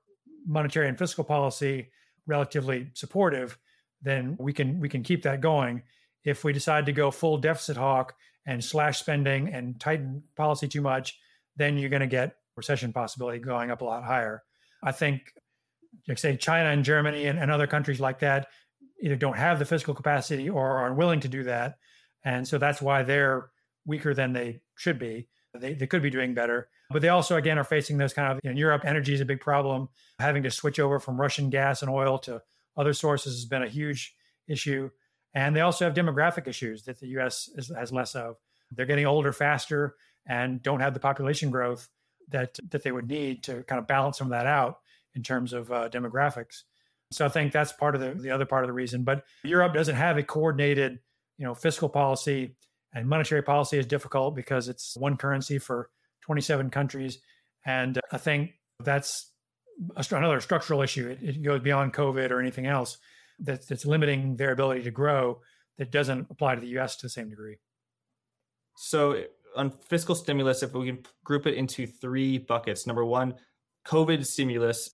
monetary 0.46 0.88
and 0.88 0.98
fiscal 0.98 1.24
policy 1.24 1.92
relatively 2.26 2.90
supportive, 2.92 3.56
then 4.02 4.36
we 4.38 4.52
can 4.52 4.80
we 4.80 4.90
can 4.90 5.02
keep 5.02 5.22
that 5.22 5.40
going. 5.40 5.82
If 6.24 6.44
we 6.44 6.52
decide 6.52 6.84
to 6.86 6.92
go 6.92 7.10
full 7.10 7.38
deficit 7.38 7.78
hawk 7.78 8.16
and 8.44 8.62
slash 8.62 8.98
spending 8.98 9.48
and 9.48 9.80
tighten 9.80 10.24
policy 10.36 10.68
too 10.68 10.82
much, 10.82 11.18
then 11.56 11.78
you're 11.78 11.90
going 11.90 12.00
to 12.00 12.06
get 12.06 12.36
recession 12.56 12.92
possibility 12.92 13.38
going 13.38 13.70
up 13.70 13.80
a 13.80 13.84
lot 13.84 14.04
higher. 14.04 14.42
I 14.82 14.92
think, 14.92 15.32
like 16.08 16.18
say, 16.18 16.36
China 16.36 16.70
and 16.70 16.84
Germany 16.84 17.26
and, 17.26 17.38
and 17.38 17.50
other 17.50 17.66
countries 17.66 18.00
like 18.00 18.20
that 18.20 18.48
either 19.02 19.16
don't 19.16 19.36
have 19.36 19.58
the 19.58 19.64
fiscal 19.64 19.94
capacity 19.94 20.48
or 20.48 20.78
are 20.78 20.86
unwilling 20.86 21.20
to 21.20 21.28
do 21.28 21.44
that, 21.44 21.76
and 22.24 22.46
so 22.46 22.58
that's 22.58 22.80
why 22.80 23.02
they're 23.02 23.50
weaker 23.84 24.14
than 24.14 24.32
they 24.32 24.60
should 24.74 24.98
be. 24.98 25.28
They, 25.54 25.74
they 25.74 25.86
could 25.86 26.02
be 26.02 26.10
doing 26.10 26.34
better. 26.34 26.68
But 26.90 27.02
they 27.02 27.08
also, 27.08 27.36
again, 27.36 27.58
are 27.58 27.64
facing 27.64 27.98
those 27.98 28.12
kind 28.12 28.32
of, 28.32 28.40
in 28.44 28.56
Europe, 28.56 28.82
energy 28.84 29.14
is 29.14 29.20
a 29.20 29.24
big 29.24 29.40
problem. 29.40 29.88
Having 30.18 30.44
to 30.44 30.50
switch 30.50 30.78
over 30.78 31.00
from 31.00 31.20
Russian 31.20 31.50
gas 31.50 31.82
and 31.82 31.90
oil 31.90 32.18
to 32.20 32.42
other 32.76 32.92
sources 32.92 33.34
has 33.34 33.44
been 33.44 33.62
a 33.62 33.68
huge 33.68 34.14
issue. 34.48 34.90
And 35.34 35.54
they 35.54 35.60
also 35.60 35.84
have 35.84 35.94
demographic 35.94 36.46
issues 36.46 36.84
that 36.84 37.00
the 37.00 37.08
US 37.18 37.48
is, 37.56 37.72
has 37.76 37.92
less 37.92 38.14
of. 38.14 38.36
They're 38.70 38.86
getting 38.86 39.06
older 39.06 39.32
faster 39.32 39.96
and 40.26 40.62
don't 40.62 40.80
have 40.80 40.94
the 40.94 41.00
population 41.00 41.50
growth 41.50 41.88
that, 42.28 42.58
that 42.70 42.82
they 42.82 42.92
would 42.92 43.08
need 43.08 43.42
to 43.44 43.62
kind 43.64 43.78
of 43.78 43.86
balance 43.86 44.18
some 44.18 44.26
of 44.26 44.32
that 44.32 44.46
out 44.46 44.78
in 45.14 45.22
terms 45.22 45.52
of 45.52 45.70
uh, 45.70 45.88
demographics. 45.88 46.62
So 47.12 47.24
I 47.24 47.28
think 47.28 47.52
that's 47.52 47.72
part 47.72 47.94
of 47.94 48.00
the, 48.00 48.14
the 48.14 48.30
other 48.30 48.46
part 48.46 48.64
of 48.64 48.68
the 48.68 48.72
reason. 48.72 49.04
But 49.04 49.24
Europe 49.44 49.74
doesn't 49.74 49.94
have 49.94 50.18
a 50.18 50.22
coordinated, 50.22 50.98
you 51.38 51.44
know, 51.44 51.54
fiscal 51.54 51.88
policy 51.88 52.56
and 52.92 53.08
monetary 53.08 53.42
policy 53.42 53.78
is 53.78 53.86
difficult 53.86 54.34
because 54.34 54.68
it's 54.68 54.96
one 54.96 55.16
currency 55.16 55.58
for 55.58 55.90
27 56.22 56.70
countries. 56.70 57.18
And 57.64 58.00
I 58.10 58.18
think 58.18 58.52
that's 58.82 59.30
another 60.10 60.40
structural 60.40 60.82
issue. 60.82 61.08
It, 61.08 61.22
it 61.22 61.42
goes 61.42 61.60
beyond 61.60 61.92
COVID 61.92 62.30
or 62.30 62.40
anything 62.40 62.66
else 62.66 62.98
that, 63.40 63.68
that's 63.68 63.84
limiting 63.84 64.36
their 64.36 64.52
ability 64.52 64.82
to 64.84 64.90
grow 64.90 65.40
that 65.78 65.92
doesn't 65.92 66.28
apply 66.30 66.54
to 66.54 66.60
the 66.60 66.78
US 66.78 66.96
to 66.96 67.06
the 67.06 67.10
same 67.10 67.28
degree. 67.28 67.58
So, 68.76 69.24
on 69.56 69.70
fiscal 69.70 70.14
stimulus, 70.14 70.62
if 70.62 70.72
we 70.74 70.86
can 70.86 71.02
group 71.24 71.46
it 71.46 71.54
into 71.54 71.86
three 71.86 72.38
buckets 72.38 72.86
number 72.86 73.04
one, 73.04 73.34
COVID 73.86 74.24
stimulus, 74.24 74.90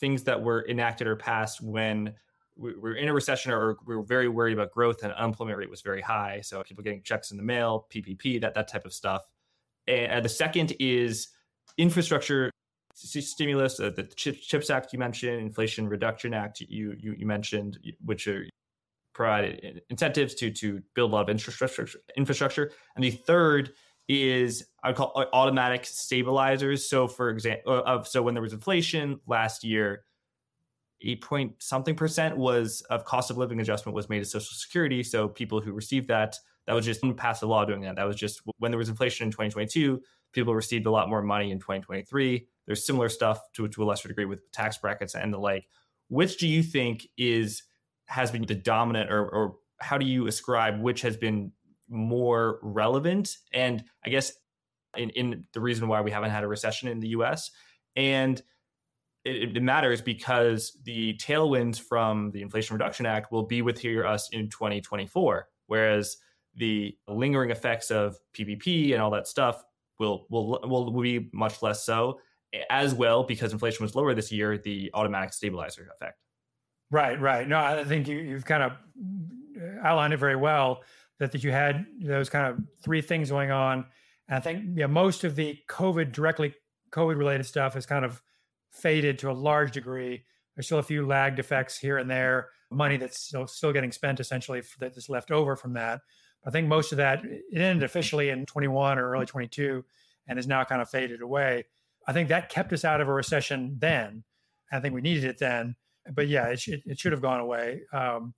things 0.00 0.24
that 0.24 0.42
were 0.42 0.66
enacted 0.68 1.06
or 1.06 1.16
passed 1.16 1.60
when 1.60 2.14
we 2.56 2.74
were 2.74 2.94
in 2.94 3.08
a 3.08 3.12
recession 3.12 3.52
or 3.52 3.76
we 3.86 3.96
were 3.96 4.02
very 4.02 4.28
worried 4.28 4.52
about 4.52 4.70
growth 4.70 5.02
and 5.02 5.12
unemployment 5.12 5.58
rate 5.58 5.70
was 5.70 5.82
very 5.82 6.00
high. 6.00 6.40
So, 6.42 6.62
people 6.62 6.84
getting 6.84 7.02
checks 7.02 7.30
in 7.30 7.36
the 7.36 7.42
mail, 7.42 7.86
PPP, 7.92 8.40
that, 8.40 8.54
that 8.54 8.68
type 8.68 8.84
of 8.84 8.92
stuff. 8.92 9.22
And 9.86 10.24
the 10.24 10.28
second 10.28 10.74
is 10.78 11.28
infrastructure 11.76 12.50
stimulus, 12.94 13.80
uh, 13.80 13.90
the 13.90 14.04
CHIPS 14.04 14.70
Act 14.70 14.92
you 14.92 14.98
mentioned, 14.98 15.40
Inflation 15.40 15.88
Reduction 15.88 16.32
Act 16.32 16.60
you 16.60 16.94
you, 16.98 17.14
you 17.18 17.26
mentioned, 17.26 17.78
which 18.04 18.28
are 18.28 18.46
provide 19.14 19.80
incentives 19.90 20.34
to 20.34 20.50
to 20.50 20.82
build 20.94 21.12
a 21.12 21.14
lot 21.14 21.22
of 21.22 21.30
infrastructure. 21.30 21.88
Infrastructure, 22.16 22.72
and 22.96 23.04
the 23.04 23.10
third 23.10 23.72
is 24.08 24.66
I 24.82 24.92
call 24.92 25.24
automatic 25.32 25.86
stabilizers. 25.86 26.88
So, 26.88 27.08
for 27.08 27.30
example, 27.30 27.82
uh, 27.86 28.02
so 28.02 28.22
when 28.22 28.34
there 28.34 28.42
was 28.42 28.52
inflation 28.52 29.18
last 29.26 29.64
year, 29.64 30.04
eight 31.00 31.22
point 31.22 31.54
something 31.58 31.94
percent 31.94 32.36
was 32.36 32.82
of 32.90 33.04
cost 33.04 33.30
of 33.30 33.38
living 33.38 33.60
adjustment 33.60 33.94
was 33.94 34.08
made 34.08 34.18
to 34.18 34.24
Social 34.26 34.54
Security. 34.54 35.02
So 35.02 35.28
people 35.28 35.60
who 35.60 35.72
received 35.72 36.08
that 36.08 36.36
that 36.66 36.74
was 36.74 36.84
just 36.84 37.02
pass 37.16 37.42
a 37.42 37.46
law 37.46 37.64
doing 37.64 37.82
that. 37.82 37.96
That 37.96 38.06
was 38.06 38.16
just 38.16 38.40
when 38.58 38.70
there 38.70 38.78
was 38.78 38.88
inflation 38.88 39.26
in 39.26 39.30
2022, 39.30 40.00
people 40.32 40.54
received 40.54 40.86
a 40.86 40.90
lot 40.90 41.08
more 41.08 41.22
money 41.22 41.50
in 41.50 41.58
2023. 41.58 42.46
There's 42.66 42.86
similar 42.86 43.08
stuff 43.08 43.40
to, 43.54 43.68
to 43.68 43.82
a 43.82 43.84
lesser 43.84 44.08
degree 44.08 44.24
with 44.24 44.50
tax 44.52 44.78
brackets 44.78 45.14
and 45.14 45.32
the 45.32 45.38
like. 45.38 45.66
Which 46.08 46.38
do 46.38 46.48
you 46.48 46.62
think 46.62 47.06
is 47.16 47.62
has 48.06 48.30
been 48.30 48.44
the 48.46 48.54
dominant, 48.54 49.10
or, 49.10 49.28
or 49.28 49.56
how 49.80 49.98
do 49.98 50.06
you 50.06 50.26
ascribe 50.26 50.80
which 50.80 51.02
has 51.02 51.16
been 51.16 51.52
more 51.88 52.58
relevant? 52.62 53.36
And 53.52 53.84
I 54.04 54.10
guess 54.10 54.32
in, 54.96 55.10
in 55.10 55.46
the 55.52 55.60
reason 55.60 55.88
why 55.88 56.00
we 56.00 56.10
haven't 56.10 56.30
had 56.30 56.44
a 56.44 56.48
recession 56.48 56.88
in 56.88 57.00
the 57.00 57.08
U.S. 57.08 57.50
and 57.96 58.40
it, 59.24 59.56
it, 59.56 59.62
matters 59.62 60.02
because 60.02 60.76
the 60.84 61.14
tailwinds 61.14 61.80
from 61.80 62.30
the 62.32 62.42
Inflation 62.42 62.74
Reduction 62.74 63.06
Act 63.06 63.32
will 63.32 63.44
be 63.44 63.62
with 63.62 63.78
here 63.78 64.06
us 64.06 64.28
in 64.30 64.50
2024, 64.50 65.48
whereas 65.66 66.18
the 66.56 66.96
lingering 67.08 67.50
effects 67.50 67.90
of 67.90 68.16
PPP 68.34 68.92
and 68.92 69.02
all 69.02 69.10
that 69.10 69.26
stuff 69.26 69.64
will 69.98 70.26
will 70.28 70.60
will, 70.62 70.92
will 70.92 71.02
be 71.02 71.30
much 71.32 71.62
less 71.62 71.84
so. 71.84 72.20
As 72.70 72.94
well, 72.94 73.24
because 73.24 73.52
inflation 73.52 73.82
was 73.82 73.96
lower 73.96 74.14
this 74.14 74.30
year, 74.30 74.56
the 74.56 74.88
automatic 74.94 75.32
stabilizer 75.32 75.90
effect. 75.92 76.23
Right, 76.94 77.20
right. 77.20 77.48
No, 77.48 77.58
I 77.58 77.82
think 77.82 78.06
you, 78.06 78.18
you've 78.18 78.44
kind 78.44 78.62
of 78.62 78.72
outlined 79.82 80.12
it 80.12 80.18
very 80.18 80.36
well. 80.36 80.84
That, 81.18 81.32
that 81.32 81.42
you 81.42 81.50
had 81.50 81.86
those 82.00 82.30
kind 82.30 82.46
of 82.46 82.60
three 82.84 83.00
things 83.00 83.30
going 83.30 83.50
on. 83.50 83.86
And 84.28 84.36
I 84.36 84.40
think 84.40 84.76
yeah, 84.76 84.86
most 84.86 85.24
of 85.24 85.34
the 85.34 85.58
COVID 85.68 86.12
directly 86.12 86.54
COVID 86.92 87.16
related 87.16 87.46
stuff 87.46 87.74
has 87.74 87.84
kind 87.84 88.04
of 88.04 88.22
faded 88.70 89.18
to 89.20 89.30
a 89.30 89.32
large 89.32 89.72
degree. 89.72 90.22
There's 90.54 90.66
still 90.66 90.78
a 90.78 90.84
few 90.84 91.04
lagged 91.04 91.40
effects 91.40 91.76
here 91.76 91.98
and 91.98 92.08
there, 92.08 92.50
money 92.70 92.96
that's 92.96 93.20
still, 93.20 93.48
still 93.48 93.72
getting 93.72 93.90
spent 93.90 94.20
essentially 94.20 94.62
that 94.78 94.96
is 94.96 95.08
left 95.08 95.32
over 95.32 95.56
from 95.56 95.72
that. 95.72 96.00
I 96.46 96.50
think 96.50 96.68
most 96.68 96.92
of 96.92 96.98
that 96.98 97.24
it 97.24 97.60
ended 97.60 97.82
officially 97.82 98.28
in 98.28 98.46
21 98.46 99.00
or 99.00 99.10
early 99.10 99.26
22 99.26 99.84
and 100.28 100.38
is 100.38 100.46
now 100.46 100.62
kind 100.62 100.80
of 100.80 100.88
faded 100.88 101.22
away. 101.22 101.64
I 102.06 102.12
think 102.12 102.28
that 102.28 102.50
kept 102.50 102.72
us 102.72 102.84
out 102.84 103.00
of 103.00 103.08
a 103.08 103.12
recession 103.12 103.78
then. 103.80 104.22
I 104.70 104.78
think 104.78 104.94
we 104.94 105.00
needed 105.00 105.24
it 105.24 105.38
then, 105.38 105.74
but 106.12 106.28
yeah, 106.28 106.48
it, 106.48 106.60
should, 106.60 106.82
it 106.86 106.98
should 106.98 107.12
have 107.12 107.22
gone 107.22 107.40
away. 107.40 107.82
Um, 107.92 108.34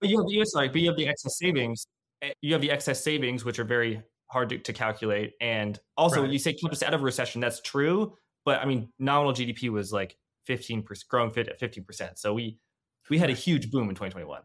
but 0.00 0.08
you 0.08 0.18
have 0.18 0.26
the 0.26 0.44
sorry, 0.44 0.68
but 0.68 0.80
you 0.80 0.88
have 0.88 0.96
the 0.96 1.06
excess 1.06 1.38
savings. 1.38 1.86
Eh, 2.22 2.32
you 2.40 2.52
have 2.52 2.62
the 2.62 2.70
excess 2.70 3.02
savings, 3.02 3.44
which 3.44 3.58
are 3.58 3.64
very 3.64 4.02
hard 4.26 4.48
to, 4.48 4.58
to 4.58 4.72
calculate. 4.72 5.34
And 5.40 5.78
also, 5.96 6.22
right. 6.22 6.30
you 6.30 6.38
say 6.38 6.52
keep 6.52 6.72
us 6.72 6.82
out 6.82 6.94
of 6.94 7.02
recession. 7.02 7.40
That's 7.40 7.60
true, 7.60 8.16
but 8.44 8.60
I 8.60 8.64
mean, 8.64 8.88
nominal 8.98 9.32
GDP 9.32 9.68
was 9.68 9.92
like 9.92 10.16
15 10.46 10.82
percent, 10.82 11.08
growing 11.08 11.30
fit 11.30 11.48
at 11.48 11.58
15 11.58 11.84
percent. 11.84 12.18
So 12.18 12.34
we 12.34 12.58
we 13.10 13.18
had 13.18 13.30
a 13.30 13.34
huge 13.34 13.70
boom 13.70 13.88
in 13.88 13.94
2021. 13.94 14.42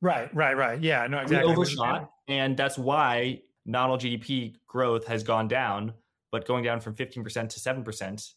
Right, 0.00 0.32
right, 0.34 0.56
right. 0.56 0.80
Yeah, 0.80 1.06
no, 1.08 1.18
exactly. 1.18 1.48
We 1.48 1.52
overshot, 1.52 2.10
and 2.28 2.56
that's 2.56 2.78
why 2.78 3.42
nominal 3.66 3.98
GDP 3.98 4.54
growth 4.66 5.06
has 5.06 5.22
gone 5.22 5.48
down, 5.48 5.92
but 6.32 6.46
going 6.46 6.64
down 6.64 6.80
from 6.80 6.94
15% 6.94 7.48
to 7.48 7.60
7% 7.60 8.32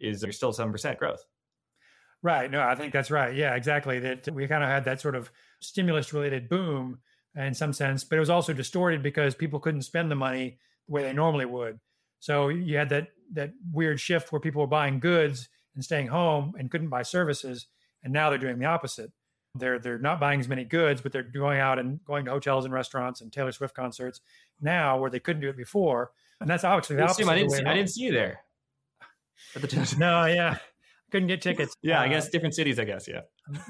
is 0.00 0.20
there's 0.20 0.36
still 0.36 0.52
7% 0.52 0.98
growth. 0.98 1.24
Right. 2.22 2.50
No, 2.50 2.60
I 2.60 2.74
think 2.74 2.92
that's 2.92 3.10
right. 3.10 3.34
Yeah, 3.34 3.54
exactly. 3.54 3.98
That 3.98 4.28
we 4.30 4.46
kind 4.46 4.62
of 4.62 4.68
had 4.68 4.84
that 4.84 5.00
sort 5.00 5.14
of 5.14 5.30
stimulus 5.60 6.12
related 6.12 6.48
boom 6.48 6.98
in 7.34 7.54
some 7.54 7.72
sense, 7.72 8.04
but 8.04 8.16
it 8.16 8.20
was 8.20 8.30
also 8.30 8.52
distorted 8.52 9.02
because 9.02 9.34
people 9.34 9.60
couldn't 9.60 9.82
spend 9.82 10.10
the 10.10 10.16
money 10.16 10.58
the 10.86 10.92
way 10.92 11.02
they 11.02 11.12
normally 11.12 11.46
would. 11.46 11.80
So 12.18 12.48
you 12.48 12.76
had 12.76 12.90
that 12.90 13.08
that 13.32 13.52
weird 13.72 14.00
shift 14.00 14.32
where 14.32 14.40
people 14.40 14.60
were 14.60 14.66
buying 14.66 14.98
goods 14.98 15.48
and 15.74 15.84
staying 15.84 16.08
home 16.08 16.54
and 16.58 16.70
couldn't 16.70 16.88
buy 16.88 17.02
services, 17.02 17.66
and 18.02 18.12
now 18.12 18.28
they're 18.28 18.38
doing 18.38 18.58
the 18.58 18.66
opposite. 18.66 19.12
They're 19.54 19.78
they're 19.78 19.98
not 19.98 20.20
buying 20.20 20.40
as 20.40 20.48
many 20.48 20.64
goods, 20.64 21.00
but 21.00 21.12
they're 21.12 21.22
going 21.22 21.58
out 21.58 21.78
and 21.78 22.04
going 22.04 22.26
to 22.26 22.30
hotels 22.30 22.64
and 22.64 22.74
restaurants 22.74 23.20
and 23.20 23.32
Taylor 23.32 23.52
Swift 23.52 23.74
concerts 23.74 24.20
now 24.60 24.98
where 24.98 25.10
they 25.10 25.20
couldn't 25.20 25.42
do 25.42 25.48
it 25.48 25.56
before. 25.56 26.10
And 26.40 26.48
that's 26.48 26.64
obviously 26.64 26.96
the 26.96 27.02
opposite. 27.02 27.28
I 27.28 27.36
didn't, 27.36 27.50
see, 27.50 27.64
I 27.64 27.74
didn't 27.74 27.90
see 27.90 28.02
you 28.02 28.12
there. 28.12 28.40
no, 29.98 30.24
yeah, 30.26 30.58
couldn't 31.10 31.28
get 31.28 31.42
tickets. 31.42 31.74
yeah, 31.82 32.00
uh, 32.00 32.04
I 32.04 32.08
guess 32.08 32.28
different 32.28 32.54
cities. 32.54 32.78
I 32.78 32.84
guess 32.84 33.08
yeah. 33.08 33.20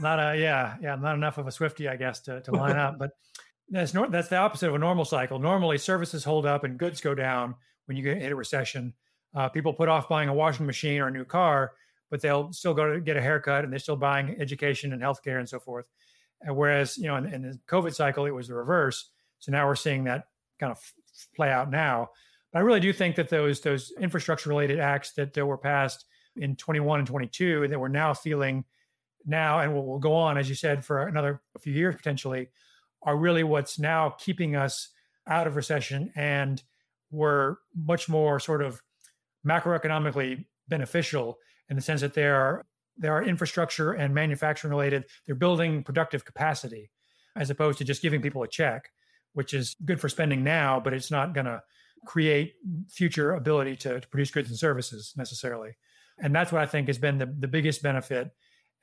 Not 0.01 0.19
a 0.19 0.39
yeah 0.39 0.77
yeah 0.81 0.97
not 0.97 1.15
enough 1.15 1.39
of 1.39 1.47
a 1.47 1.51
Swiftie 1.51 1.89
I 1.89 1.97
guess 1.97 2.21
to 2.23 2.41
to 2.43 2.53
line 2.53 2.77
up, 2.77 2.99
but 2.99 3.11
that's 3.69 3.95
nor- 3.95 4.09
that's 4.09 4.29
the 4.29 4.37
opposite 4.37 4.69
of 4.69 4.75
a 4.75 4.79
normal 4.79 5.05
cycle. 5.05 5.39
Normally, 5.39 5.79
services 5.79 6.25
hold 6.25 6.47
up 6.47 6.65
and 6.65 6.79
goods 6.79 7.01
go 7.01 7.15
down 7.15 7.55
when 7.87 7.97
you 7.97 8.03
get 8.03 8.19
hit 8.19 8.33
a 8.33 8.37
recession. 8.37 8.95
Uh, 9.35 9.49
people 9.49 9.73
put 9.73 9.89
off 9.89 10.09
buying 10.09 10.29
a 10.29 10.35
washing 10.35 10.67
machine 10.67 11.01
or 11.01 11.07
a 11.07 11.11
new 11.11 11.25
car 11.25 11.73
but 12.11 12.21
they'll 12.21 12.53
still 12.53 12.75
go 12.75 12.93
to 12.93 13.01
get 13.01 13.17
a 13.17 13.23
haircut 13.23 13.65
and 13.65 13.73
they're 13.73 13.79
still 13.79 13.97
buying 13.97 14.37
education 14.41 14.93
and 14.93 15.01
healthcare 15.01 15.39
and 15.39 15.49
so 15.49 15.59
forth. 15.59 15.87
And 16.43 16.57
whereas, 16.57 16.99
you 16.99 17.07
know, 17.07 17.17
in, 17.17 17.27
in, 17.33 17.43
the 17.43 17.59
COVID 17.69 17.95
cycle, 17.95 18.27
it 18.27 18.31
was 18.31 18.49
the 18.49 18.55
reverse. 18.55 19.11
So 19.39 19.53
now 19.53 19.67
we're 19.67 19.77
seeing 19.77 20.05
that 20.05 20.25
kind 20.59 20.73
of 20.73 20.79
play 21.37 21.51
out 21.51 21.71
now. 21.71 22.11
But 22.53 22.59
I 22.59 22.63
really 22.63 22.81
do 22.81 22.93
think 22.93 23.17
that 23.17 23.29
those 23.29 23.61
those 23.61 23.93
infrastructure 24.01 24.51
related 24.51 24.81
acts 24.81 25.13
that, 25.13 25.33
that 25.35 25.47
were 25.47 25.59
passed 25.59 26.05
in 26.37 26.57
21 26.57 27.01
and 27.01 27.09
22 27.09 27.69
that 27.69 27.79
we're 27.79 27.89
now 27.89 28.15
feeling 28.15 28.65
now 29.27 29.61
and 29.61 29.75
will, 29.75 29.87
will 29.87 29.99
go 29.99 30.15
on, 30.15 30.39
as 30.39 30.49
you 30.49 30.55
said, 30.55 30.85
for 30.85 31.07
another 31.07 31.41
few 31.61 31.73
years 31.73 31.95
potentially, 31.95 32.49
are 33.03 33.17
really 33.17 33.43
what's 33.43 33.79
now 33.79 34.11
keeping 34.19 34.57
us 34.57 34.89
out 35.27 35.47
of 35.47 35.57
recession 35.57 36.13
and 36.17 36.63
we're 37.11 37.57
much 37.75 38.09
more 38.09 38.39
sort 38.39 38.63
of 38.63 38.83
macroeconomically 39.47 40.45
beneficial 40.69 41.39
in 41.69 41.77
the 41.77 41.83
sense 41.83 42.01
that 42.01 42.15
they 42.15 42.27
are 42.27 42.67
they 42.99 43.09
are 43.09 43.23
infrastructure 43.23 43.93
and 43.93 44.15
manufacturing 44.15 44.71
related. 44.71 45.05
They're 45.25 45.35
building 45.35 45.83
productive 45.83 46.25
capacity 46.25 46.91
as 47.35 47.49
opposed 47.49 47.79
to 47.79 47.85
just 47.85 48.03
giving 48.03 48.21
people 48.21 48.43
a 48.43 48.49
check, 48.49 48.91
which 49.33 49.55
is 49.55 49.75
good 49.87 50.01
for 50.01 50.09
spending 50.09 50.45
now, 50.45 50.81
but 50.81 50.93
it's 50.93 51.11
not 51.11 51.33
going 51.33 51.47
to 51.47 51.63
create 52.05 52.55
future 52.89 53.33
ability 53.33 53.77
to, 53.77 54.01
to, 54.01 54.09
produce 54.09 54.31
goods 54.31 54.51
and 54.51 54.59
services 54.59 55.15
necessarily. 55.17 55.71
And 56.21 56.35
that's 56.35 56.53
what 56.53 56.63
I 56.63 56.67
think 56.67 56.89
has 56.89 56.99
been 56.99 57.19
the, 57.19 57.27
the 57.27 57.49
biggest 57.49 57.83
benefit. 57.83 58.31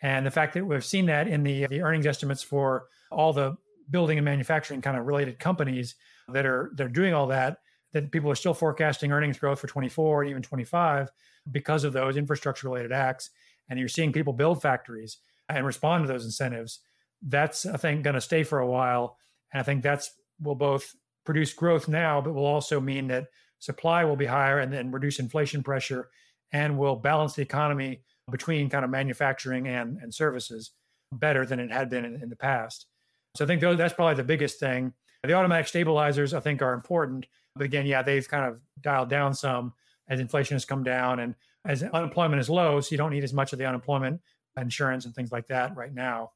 And 0.02 0.26
the 0.26 0.32
fact 0.32 0.54
that 0.54 0.66
we've 0.66 0.86
seen 0.86 1.08
that 1.08 1.28
in 1.28 1.44
the, 1.44 1.68
the 1.68 1.82
earnings 1.82 2.06
estimates 2.06 2.44
for 2.44 2.88
all 3.12 3.34
the 3.34 3.56
building 3.90 4.18
and 4.18 4.26
manufacturing 4.26 4.82
kind 4.82 4.98
of 4.98 5.06
related 5.06 5.40
companies 5.40 5.96
that 6.30 6.46
are 6.46 6.72
they're 6.76 6.90
doing 6.90 7.14
all 7.14 7.28
that, 7.28 7.58
that 7.94 8.12
people 8.12 8.30
are 8.30 8.36
still 8.36 8.54
forecasting 8.54 9.12
earnings 9.12 9.40
growth 9.40 9.60
for 9.60 9.68
24 9.68 10.24
and 10.24 10.30
even 10.30 10.42
25 10.42 11.10
because 11.52 11.84
of 11.84 11.94
those 11.94 12.18
infrastructure 12.18 12.68
related 12.68 12.92
acts. 12.92 13.30
And 13.70 13.80
you're 13.80 13.88
seeing 13.88 14.12
people 14.12 14.34
build 14.34 14.62
factories 14.62 15.18
and 15.50 15.66
respond 15.66 16.06
to 16.06 16.12
those 16.12 16.26
incentives. 16.26 16.80
That's, 17.22 17.66
I 17.66 17.78
think, 17.78 18.04
going 18.04 18.16
to 18.16 18.22
stay 18.22 18.44
for 18.44 18.60
a 18.60 18.68
while. 18.68 19.18
And 19.54 19.60
I 19.60 19.64
think 19.64 19.82
that's 19.82 20.12
will 20.42 20.56
both 20.56 20.96
produce 21.26 21.54
growth 21.54 21.88
now, 21.88 22.22
but 22.22 22.34
will 22.34 22.46
also 22.46 22.80
mean 22.80 23.08
that 23.08 23.28
supply 23.60 24.04
will 24.04 24.16
be 24.16 24.26
higher 24.26 24.60
and 24.60 24.72
then 24.72 24.92
reduce 24.92 25.20
inflation 25.20 25.64
pressure 25.64 26.10
and 26.52 26.78
will 26.78 26.96
balance 26.96 27.34
the 27.34 27.42
economy 27.42 28.02
between 28.32 28.70
kind 28.70 28.84
of 28.84 28.92
manufacturing 28.92 29.68
and, 29.68 29.98
and 30.02 30.14
services 30.14 30.72
better 31.12 31.46
than 31.46 31.60
it 31.60 31.72
had 31.72 31.90
been 31.90 32.06
in, 32.06 32.22
in 32.22 32.30
the 32.30 32.36
past. 32.36 32.88
So 33.36 33.46
I 33.46 33.48
think 33.48 33.62
that's 33.62 33.94
probably 33.94 34.16
the 34.16 34.24
biggest 34.24 34.60
thing. 34.60 34.94
The 35.24 35.34
automatic 35.34 35.68
stabilizers, 35.68 36.34
I 36.34 36.40
think, 36.40 36.62
are 36.62 36.74
important. 36.74 37.28
But 37.56 37.66
again, 37.66 37.86
yeah, 37.86 38.02
they've 38.02 38.28
kind 38.28 38.46
of 38.46 38.60
dialed 38.82 39.10
down 39.10 39.34
some 39.34 39.74
as 40.10 40.20
inflation 40.20 40.56
has 40.56 40.66
come 40.66 40.84
down 40.84 41.20
and 41.20 41.36
as 41.66 41.84
unemployment 41.84 42.40
is 42.40 42.50
low, 42.50 42.80
so 42.80 42.90
you 42.92 42.98
don't 42.98 43.12
need 43.12 43.24
as 43.24 43.34
much 43.34 43.52
of 43.52 43.60
the 43.60 43.66
unemployment 43.66 44.22
insurance 44.60 45.06
and 45.06 45.14
things 45.14 45.32
like 45.32 45.48
that 45.48 45.76
right 45.76 45.94
now. 45.94 46.32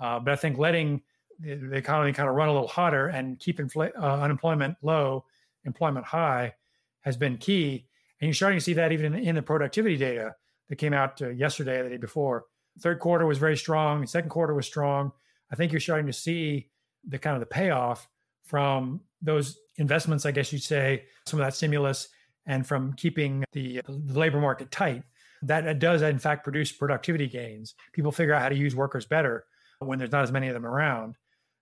Uh, 0.00 0.18
but 0.18 0.32
I 0.32 0.36
think 0.36 0.58
letting 0.58 1.02
the, 1.38 1.54
the, 1.54 1.76
economy 1.76 2.12
kind 2.12 2.28
of 2.28 2.34
run 2.34 2.48
a 2.48 2.52
little 2.52 2.68
hotter 2.68 3.08
and 3.08 3.38
keep 3.38 3.58
infl- 3.58 3.92
uh, 3.96 4.22
unemployment 4.22 4.76
low, 4.82 5.24
employment 5.64 6.06
high, 6.06 6.54
has 7.02 7.16
been 7.16 7.36
key. 7.36 7.86
And 8.22 8.28
you're 8.28 8.34
starting 8.34 8.58
to 8.58 8.64
see 8.64 8.74
that 8.74 8.92
even 8.92 9.14
in, 9.14 9.24
in 9.24 9.34
the 9.34 9.42
productivity 9.42 9.96
data 9.96 10.36
that 10.68 10.76
came 10.76 10.94
out 10.94 11.20
uh, 11.20 11.30
yesterday 11.30 11.82
the 11.82 11.88
day 11.90 11.96
before. 11.96 12.44
Third 12.80 13.00
quarter 13.00 13.26
was 13.26 13.36
very 13.36 13.56
strong. 13.56 14.06
Second 14.06 14.30
quarter 14.30 14.54
was 14.54 14.64
strong. 14.64 15.10
I 15.50 15.56
think 15.56 15.72
you're 15.72 15.80
starting 15.80 16.06
to 16.06 16.12
see 16.12 16.70
the 17.06 17.18
kind 17.18 17.34
of 17.34 17.40
the 17.40 17.46
payoff 17.46 18.08
from 18.44 19.00
those 19.20 19.58
investments, 19.76 20.24
I 20.24 20.30
guess 20.30 20.52
you'd 20.52 20.62
say, 20.62 21.04
some 21.26 21.40
of 21.40 21.44
that 21.44 21.54
stimulus 21.54 22.08
and 22.46 22.64
from 22.64 22.92
keeping 22.94 23.44
the, 23.52 23.82
the 23.86 24.18
labor 24.18 24.40
market 24.40 24.70
tight. 24.70 25.02
That 25.42 25.80
does, 25.80 26.02
in 26.02 26.20
fact, 26.20 26.44
produce 26.44 26.70
productivity 26.70 27.26
gains. 27.26 27.74
People 27.92 28.12
figure 28.12 28.34
out 28.34 28.42
how 28.42 28.48
to 28.48 28.54
use 28.54 28.76
workers 28.76 29.04
better 29.04 29.44
when 29.80 29.98
there's 29.98 30.12
not 30.12 30.22
as 30.22 30.30
many 30.30 30.46
of 30.46 30.54
them 30.54 30.64
around. 30.64 31.16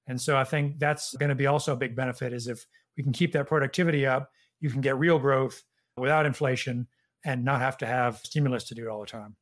And 0.06 0.20
so 0.20 0.36
I 0.36 0.44
think 0.44 0.78
that's 0.78 1.16
going 1.16 1.30
to 1.30 1.34
be 1.34 1.46
also 1.46 1.72
a 1.72 1.76
big 1.76 1.96
benefit 1.96 2.34
is 2.34 2.48
if 2.48 2.66
we 2.98 3.02
can 3.02 3.12
keep 3.12 3.32
that 3.32 3.46
productivity 3.46 4.04
up, 4.04 4.30
you 4.61 4.68
can 4.68 4.82
get 4.82 4.98
real 4.98 5.18
growth 5.18 5.62
without 6.01 6.26
inflation 6.26 6.86
and 7.24 7.44
not 7.44 7.61
have 7.61 7.78
to 7.78 7.86
have 7.86 8.18
stimulus 8.18 8.64
to 8.64 8.74
do 8.74 8.86
it 8.86 8.88
all 8.88 9.01
the 9.01 9.07
time. 9.07 9.36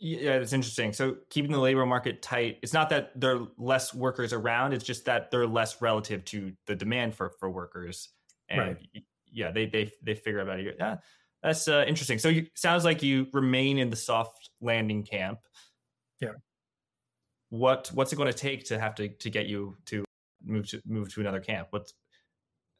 Yeah, 0.00 0.38
that's 0.38 0.52
interesting. 0.52 0.92
So 0.92 1.16
keeping 1.28 1.50
the 1.50 1.58
labor 1.58 1.84
market 1.84 2.22
tight, 2.22 2.58
it's 2.62 2.72
not 2.72 2.88
that 2.90 3.18
there 3.20 3.36
are 3.36 3.46
less 3.58 3.92
workers 3.92 4.32
around, 4.32 4.72
it's 4.72 4.84
just 4.84 5.04
that 5.06 5.30
they're 5.30 5.46
less 5.46 5.82
relative 5.82 6.24
to 6.26 6.52
the 6.66 6.76
demand 6.76 7.14
for 7.16 7.32
for 7.40 7.50
workers. 7.50 8.08
And 8.48 8.60
right 8.60 9.04
yeah, 9.32 9.50
they 9.50 9.66
they 9.66 9.90
they 10.02 10.14
figure 10.14 10.40
out 10.40 10.48
how 10.48 10.54
it. 10.54 10.76
Yeah, 10.78 10.96
that's 11.42 11.68
uh, 11.68 11.84
interesting. 11.86 12.18
So 12.18 12.28
you 12.28 12.46
sounds 12.54 12.84
like 12.84 13.02
you 13.02 13.26
remain 13.32 13.78
in 13.78 13.90
the 13.90 13.96
soft 13.96 14.50
landing 14.60 15.04
camp. 15.04 15.40
Yeah. 16.20 16.32
What 17.50 17.88
what's 17.94 18.12
it 18.12 18.16
going 18.16 18.30
to 18.30 18.36
take 18.38 18.64
to 18.66 18.78
have 18.78 18.94
to 18.96 19.08
to 19.08 19.30
get 19.30 19.46
you 19.46 19.76
to 19.86 20.04
move 20.44 20.68
to 20.68 20.80
move 20.86 21.12
to 21.14 21.20
another 21.20 21.40
camp? 21.40 21.68
What's 21.70 21.94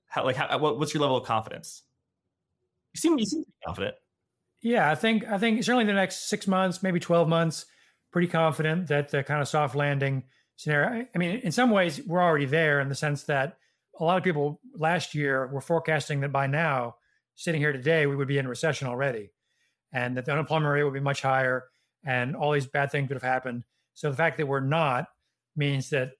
how 0.07 0.25
like 0.25 0.37
how 0.37 0.59
what, 0.59 0.79
what's 0.79 0.95
your 0.95 1.03
level 1.03 1.17
of 1.17 1.25
confidence? 1.25 1.83
You 2.95 2.99
seem 3.01 3.19
you 3.19 3.27
seem 3.27 3.45
confident. 3.67 3.95
Yeah, 4.63 4.91
I 4.91 4.95
think 4.95 5.25
I 5.27 5.39
think 5.39 5.63
certainly 5.65 5.85
the 5.85 5.93
next 5.93 6.29
six 6.29 6.47
months, 6.47 6.83
maybe 6.83 7.01
twelve 7.01 7.29
months, 7.29 7.67
pretty 8.13 8.29
confident 8.29 8.89
that 8.89 9.11
the 9.11 9.23
kind 9.23 9.41
of 9.41 9.49
soft 9.49 9.75
landing 9.75 10.25
scenario. 10.57 11.07
I 11.15 11.19
mean, 11.19 11.37
in 11.41 11.53
some 11.53 11.71
ways, 11.71 12.01
we're 12.07 12.23
already 12.23 12.47
there 12.47 12.81
in 12.81 12.89
the 12.89 12.95
sense 12.95 13.25
that 13.25 13.59
a 14.01 14.05
lot 14.05 14.19
of 14.19 14.25
people 14.25 14.61
last 14.75 15.15
year 15.15 15.47
were 15.49 15.61
forecasting 15.61 16.21
that 16.21 16.33
by 16.33 16.47
now, 16.47 16.97
sitting 17.35 17.61
here 17.61 17.73
today, 17.73 18.07
we 18.07 18.17
would 18.17 18.29
be 18.29 18.39
in 18.39 18.49
recession 18.49 18.89
already. 18.89 19.31
and 19.93 20.17
that 20.17 20.25
the 20.25 20.33
unemployment 20.33 20.73
rate 20.73 20.85
would 20.85 20.93
be 20.95 21.01
much 21.01 21.23
higher 21.23 21.65
and 22.05 22.37
all 22.37 22.53
these 22.53 22.67
bad 22.67 22.91
things 22.91 23.09
would 23.09 23.17
have 23.17 23.23
happened. 23.23 23.65
So 23.95 24.11
the 24.11 24.17
fact 24.17 24.37
that 24.39 24.47
we're 24.47 24.61
not 24.61 25.09
means 25.57 25.91
that 25.91 26.13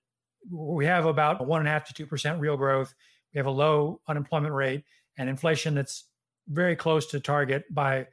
we 0.51 0.87
have 0.87 1.07
about 1.07 1.47
one 1.47 1.61
and 1.61 1.69
a 1.69 1.73
half 1.73 1.85
to 1.87 1.95
two 1.95 2.07
percent 2.07 2.41
real 2.41 2.57
growth. 2.57 2.95
We 3.33 3.39
have 3.39 3.47
a 3.47 3.51
low 3.51 4.01
unemployment 4.09 4.55
rate 4.55 4.85
and 5.19 5.29
inflation 5.29 5.75
that's 5.75 6.05
very 6.49 6.77
close 6.77 7.07
to 7.09 7.21
target 7.21 7.65
by 7.71 8.07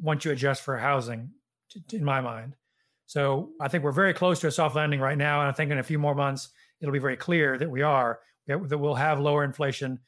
once 0.00 0.24
you 0.24 0.30
adjust 0.30 0.62
for 0.62 0.76
housing, 0.76 1.30
in 1.92 2.04
my 2.04 2.20
mind. 2.20 2.54
So 3.06 3.50
I 3.60 3.68
think 3.68 3.84
we're 3.84 3.92
very 3.92 4.14
close 4.14 4.40
to 4.40 4.46
a 4.46 4.50
soft 4.50 4.76
landing 4.76 5.00
right 5.00 5.18
now, 5.18 5.40
and 5.40 5.48
I 5.48 5.52
think 5.52 5.70
in 5.70 5.78
a 5.78 5.82
few 5.82 5.98
more 5.98 6.14
months 6.14 6.50
it'll 6.80 6.92
be 6.92 6.98
very 6.98 7.16
clear 7.16 7.58
that 7.58 7.70
we 7.70 7.82
are 7.82 8.20
that 8.46 8.78
we'll 8.78 8.94
have 8.94 9.20
lower 9.20 9.44
inflation, 9.44 9.98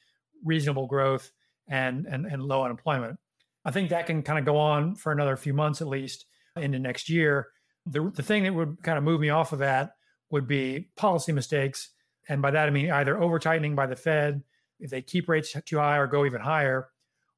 reasonable 0.45 0.87
growth, 0.87 1.31
and 1.69 2.07
and 2.07 2.27
and 2.27 2.43
low 2.43 2.65
unemployment. 2.65 3.19
I 3.65 3.71
think 3.71 3.91
that 3.91 4.07
can 4.07 4.23
kind 4.23 4.39
of 4.39 4.45
go 4.45 4.57
on 4.57 4.95
for 4.95 5.13
another 5.13 5.37
few 5.37 5.55
months 5.55 5.81
at 5.81 5.89
least 5.89 6.27
into 6.57 6.79
next 6.79 7.09
year. 7.09 7.49
The 7.87 8.11
the 8.15 8.23
thing 8.23 8.45
that 8.45 8.55
would 8.55 8.83
kind 8.83 8.99
of 8.99 9.05
move 9.05 9.21
me 9.21 9.31
off 9.31 9.53
of 9.53 9.59
that 9.61 9.97
would 10.31 10.47
be 10.47 10.89
policy 10.97 11.33
mistakes, 11.33 11.91
and 12.29 12.43
by 12.43 12.51
that 12.51 12.69
I 12.69 12.71
mean 12.71 12.91
either 12.91 13.21
over 13.21 13.39
tightening 13.39 13.75
by 13.75 13.87
the 13.87 13.97
Fed 13.97 14.43
if 14.81 14.91
they 14.91 15.03
keep 15.03 15.29
rates 15.29 15.55
too 15.65 15.79
high 15.79 15.99
or 15.99 16.07
go 16.07 16.27
even 16.27 16.41
higher, 16.41 16.89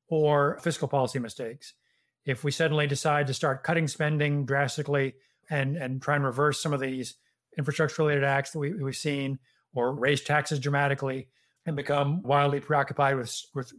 or 0.09 0.59
fiscal 0.63 0.89
policy 0.89 1.19
mistakes. 1.19 1.75
If 2.25 2.45
we 2.45 2.51
suddenly 2.51 2.87
decide 2.87 3.27
to 3.29 3.35
start 3.35 3.63
cutting 3.63 3.89
spending 3.89 4.47
drastically 4.47 5.15
and 5.49 5.77
and 5.77 6.03
try 6.03 6.17
and 6.17 6.25
reverse 6.25 6.61
some 6.61 6.73
of 6.73 6.81
these 6.81 7.15
infrastructure 7.57 8.03
related 8.03 8.25
acts 8.25 8.51
that 8.51 8.59
we, 8.59 8.73
we've 8.75 8.97
seen, 8.97 9.39
or 9.75 9.95
raise 9.95 10.23
taxes 10.23 10.59
dramatically 10.59 11.29
and 11.65 11.77
become 11.77 12.23
wildly 12.23 12.61
preoccupied 12.61 13.17
with, 13.17 13.35
with, 13.55 13.73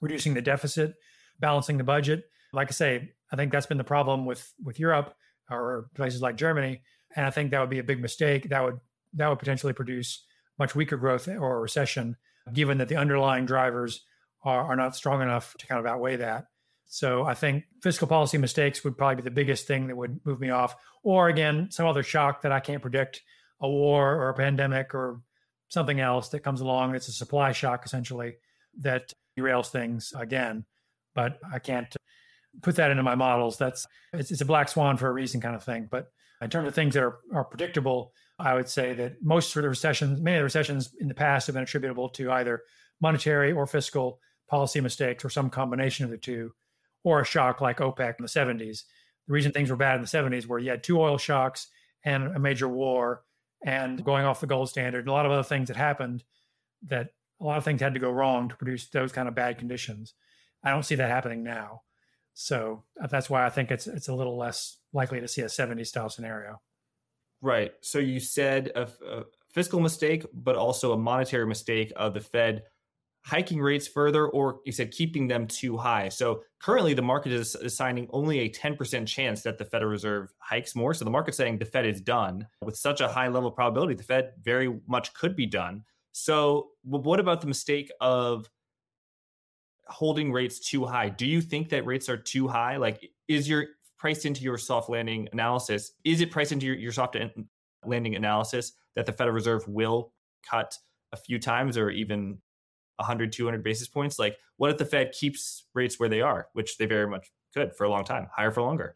reducing 0.00 0.34
the 0.34 0.42
deficit, 0.42 0.94
balancing 1.40 1.78
the 1.78 1.84
budget. 1.84 2.24
Like 2.52 2.68
I 2.68 2.72
say, 2.72 3.12
I 3.32 3.36
think 3.36 3.52
that's 3.52 3.66
been 3.66 3.78
the 3.78 3.84
problem 3.84 4.26
with 4.26 4.52
with 4.62 4.78
Europe 4.78 5.14
or 5.50 5.88
places 5.94 6.22
like 6.22 6.36
Germany, 6.36 6.82
and 7.16 7.26
I 7.26 7.30
think 7.30 7.50
that 7.50 7.60
would 7.60 7.70
be 7.70 7.78
a 7.78 7.84
big 7.84 8.00
mistake. 8.00 8.50
That 8.50 8.62
would 8.62 8.78
that 9.14 9.28
would 9.28 9.38
potentially 9.38 9.72
produce 9.72 10.24
much 10.58 10.74
weaker 10.74 10.96
growth 10.96 11.28
or 11.28 11.60
recession, 11.60 12.16
given 12.52 12.78
that 12.78 12.88
the 12.88 12.96
underlying 12.96 13.46
drivers 13.46 14.04
are, 14.44 14.64
are 14.64 14.76
not 14.76 14.96
strong 14.96 15.22
enough 15.22 15.54
to 15.58 15.66
kind 15.66 15.78
of 15.78 15.86
outweigh 15.86 16.16
that. 16.16 16.46
So 16.86 17.24
I 17.24 17.34
think 17.34 17.64
fiscal 17.82 18.06
policy 18.06 18.36
mistakes 18.36 18.84
would 18.84 18.98
probably 18.98 19.16
be 19.16 19.22
the 19.22 19.30
biggest 19.30 19.66
thing 19.66 19.86
that 19.86 19.96
would 19.96 20.20
move 20.24 20.40
me 20.40 20.50
off. 20.50 20.76
Or 21.02 21.28
again, 21.28 21.70
some 21.70 21.86
other 21.86 22.02
shock 22.02 22.42
that 22.42 22.52
I 22.52 22.60
can't 22.60 22.82
predict, 22.82 23.22
a 23.60 23.68
war 23.68 24.14
or 24.14 24.28
a 24.28 24.34
pandemic 24.34 24.94
or 24.94 25.22
something 25.68 26.00
else 26.00 26.28
that 26.30 26.40
comes 26.40 26.60
along. 26.60 26.94
It's 26.94 27.08
a 27.08 27.12
supply 27.12 27.52
shock 27.52 27.86
essentially 27.86 28.34
that 28.80 29.12
derails 29.38 29.68
things 29.68 30.12
again. 30.14 30.66
But 31.14 31.38
I 31.50 31.60
can't 31.60 31.94
put 32.62 32.76
that 32.76 32.90
into 32.90 33.02
my 33.02 33.14
models. 33.14 33.56
That's 33.56 33.86
it's, 34.12 34.30
it's 34.30 34.40
a 34.42 34.46
black 34.46 34.68
swan 34.68 34.98
for 34.98 35.08
a 35.08 35.12
reason 35.12 35.40
kind 35.40 35.54
of 35.54 35.64
thing. 35.64 35.88
But 35.90 36.08
in 36.42 36.50
terms 36.50 36.68
of 36.68 36.74
things 36.74 36.92
that 36.94 37.02
are, 37.02 37.20
are 37.32 37.44
predictable, 37.44 38.12
I 38.38 38.54
would 38.54 38.68
say 38.68 38.92
that 38.94 39.22
most 39.22 39.56
of 39.56 39.62
the 39.62 39.68
recessions, 39.68 40.20
many 40.20 40.36
of 40.36 40.40
the 40.40 40.44
recessions 40.44 40.90
in 41.00 41.08
the 41.08 41.14
past 41.14 41.46
have 41.46 41.54
been 41.54 41.62
attributable 41.62 42.10
to 42.10 42.32
either 42.32 42.62
monetary 43.00 43.52
or 43.52 43.66
fiscal 43.66 44.18
policy 44.52 44.82
mistakes 44.82 45.24
or 45.24 45.30
some 45.30 45.48
combination 45.48 46.04
of 46.04 46.10
the 46.10 46.18
two, 46.18 46.52
or 47.04 47.22
a 47.22 47.24
shock 47.24 47.62
like 47.62 47.78
OPEC 47.78 48.16
in 48.18 48.22
the 48.22 48.28
70s. 48.28 48.82
The 49.26 49.32
reason 49.32 49.50
things 49.50 49.70
were 49.70 49.76
bad 49.76 49.96
in 49.96 50.02
the 50.02 50.06
70s 50.06 50.46
were 50.46 50.58
you 50.58 50.68
had 50.68 50.84
two 50.84 51.00
oil 51.00 51.16
shocks 51.16 51.68
and 52.04 52.36
a 52.36 52.38
major 52.38 52.68
war 52.68 53.22
and 53.64 54.04
going 54.04 54.26
off 54.26 54.42
the 54.42 54.46
gold 54.46 54.68
standard, 54.68 54.98
and 54.98 55.08
a 55.08 55.12
lot 55.12 55.24
of 55.24 55.32
other 55.32 55.42
things 55.42 55.68
that 55.68 55.76
happened 55.78 56.22
that 56.88 57.14
a 57.40 57.44
lot 57.44 57.56
of 57.56 57.64
things 57.64 57.80
had 57.80 57.94
to 57.94 58.00
go 58.00 58.10
wrong 58.10 58.50
to 58.50 58.54
produce 58.54 58.88
those 58.88 59.10
kind 59.10 59.26
of 59.26 59.34
bad 59.34 59.56
conditions. 59.56 60.12
I 60.62 60.70
don't 60.70 60.82
see 60.82 60.96
that 60.96 61.08
happening 61.08 61.42
now. 61.42 61.80
So 62.34 62.84
uh, 63.02 63.06
that's 63.06 63.30
why 63.30 63.46
I 63.46 63.48
think 63.48 63.70
it's 63.70 63.86
it's 63.86 64.08
a 64.08 64.14
little 64.14 64.36
less 64.36 64.76
likely 64.92 65.20
to 65.20 65.28
see 65.28 65.40
a 65.40 65.48
70 65.48 65.82
style 65.84 66.10
scenario. 66.10 66.60
Right. 67.40 67.72
So 67.80 68.00
you 68.00 68.20
said 68.20 68.70
a, 68.74 68.82
a 68.82 69.24
fiscal 69.50 69.80
mistake, 69.80 70.26
but 70.34 70.56
also 70.56 70.92
a 70.92 70.98
monetary 70.98 71.46
mistake 71.46 71.92
of 71.96 72.12
the 72.12 72.20
Fed 72.20 72.64
hiking 73.24 73.60
rates 73.60 73.86
further, 73.86 74.26
or 74.28 74.60
you 74.64 74.72
said 74.72 74.90
keeping 74.90 75.28
them 75.28 75.46
too 75.46 75.76
high. 75.76 76.08
So 76.08 76.42
currently, 76.60 76.94
the 76.94 77.02
market 77.02 77.32
is 77.32 77.54
assigning 77.54 78.08
only 78.10 78.40
a 78.40 78.50
10% 78.50 79.06
chance 79.06 79.42
that 79.42 79.58
the 79.58 79.64
Federal 79.64 79.90
Reserve 79.90 80.32
hikes 80.38 80.74
more. 80.74 80.92
So 80.92 81.04
the 81.04 81.10
market's 81.10 81.36
saying 81.36 81.58
the 81.58 81.64
Fed 81.64 81.86
is 81.86 82.00
done 82.00 82.46
with 82.62 82.76
such 82.76 83.00
a 83.00 83.08
high 83.08 83.28
level 83.28 83.48
of 83.50 83.54
probability. 83.54 83.94
The 83.94 84.02
Fed 84.02 84.32
very 84.42 84.80
much 84.86 85.14
could 85.14 85.36
be 85.36 85.46
done. 85.46 85.84
So, 86.12 86.70
what 86.82 87.20
about 87.20 87.40
the 87.40 87.46
mistake 87.46 87.90
of 88.00 88.50
holding 89.86 90.32
rates 90.32 90.58
too 90.58 90.84
high? 90.84 91.08
Do 91.08 91.26
you 91.26 91.40
think 91.40 91.70
that 91.70 91.86
rates 91.86 92.08
are 92.08 92.18
too 92.18 92.48
high? 92.48 92.76
Like, 92.76 93.10
is 93.28 93.48
your 93.48 93.66
priced 93.98 94.26
into 94.26 94.42
your 94.42 94.58
soft 94.58 94.90
landing 94.90 95.28
analysis? 95.32 95.92
Is 96.04 96.20
it 96.20 96.30
priced 96.30 96.52
into 96.52 96.66
your, 96.66 96.74
your 96.74 96.92
soft 96.92 97.16
landing 97.86 98.14
analysis 98.14 98.72
that 98.94 99.06
the 99.06 99.12
Federal 99.12 99.34
Reserve 99.34 99.66
will 99.66 100.12
cut 100.48 100.76
a 101.12 101.16
few 101.16 101.38
times 101.38 101.78
or 101.78 101.88
even 101.90 102.38
100, 103.02 103.32
200 103.32 103.62
basis 103.62 103.88
points. 103.88 104.18
Like, 104.18 104.38
what 104.56 104.70
if 104.70 104.78
the 104.78 104.84
Fed 104.84 105.12
keeps 105.12 105.64
rates 105.74 105.98
where 105.98 106.08
they 106.08 106.20
are, 106.20 106.48
which 106.52 106.78
they 106.78 106.86
very 106.86 107.06
much 107.06 107.30
could 107.54 107.74
for 107.74 107.84
a 107.84 107.90
long 107.90 108.04
time, 108.04 108.28
higher 108.34 108.50
for 108.50 108.62
longer? 108.62 108.94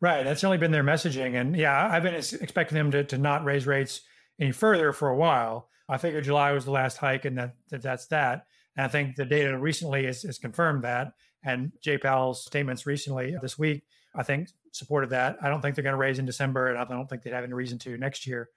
Right. 0.00 0.24
That's 0.24 0.44
only 0.44 0.58
been 0.58 0.72
their 0.72 0.84
messaging. 0.84 1.40
And 1.40 1.56
yeah, 1.56 1.88
I've 1.90 2.02
been 2.02 2.14
expecting 2.14 2.76
them 2.76 2.90
to, 2.90 3.04
to 3.04 3.18
not 3.18 3.44
raise 3.44 3.66
rates 3.66 4.02
any 4.38 4.52
further 4.52 4.92
for 4.92 5.08
a 5.08 5.16
while. 5.16 5.68
I 5.88 5.96
figured 5.96 6.24
July 6.24 6.52
was 6.52 6.64
the 6.64 6.70
last 6.70 6.98
hike 6.98 7.24
and 7.24 7.38
that, 7.38 7.54
that 7.70 7.82
that's 7.82 8.06
that. 8.08 8.46
And 8.76 8.84
I 8.84 8.88
think 8.88 9.16
the 9.16 9.24
data 9.24 9.56
recently 9.56 10.04
has, 10.04 10.22
has 10.22 10.38
confirmed 10.38 10.84
that. 10.84 11.12
And 11.44 11.72
Jay 11.80 11.96
Powell's 11.96 12.44
statements 12.44 12.86
recently 12.86 13.36
uh, 13.36 13.40
this 13.40 13.58
week, 13.58 13.84
I 14.14 14.22
think, 14.22 14.48
supported 14.72 15.10
that. 15.10 15.38
I 15.40 15.48
don't 15.48 15.62
think 15.62 15.74
they're 15.74 15.84
going 15.84 15.94
to 15.94 15.98
raise 15.98 16.18
in 16.18 16.26
December, 16.26 16.68
and 16.68 16.78
I 16.78 16.84
don't 16.84 17.08
think 17.08 17.22
they'd 17.22 17.32
have 17.32 17.44
any 17.44 17.52
reason 17.52 17.78
to 17.80 17.96
next 17.96 18.26
year. 18.26 18.50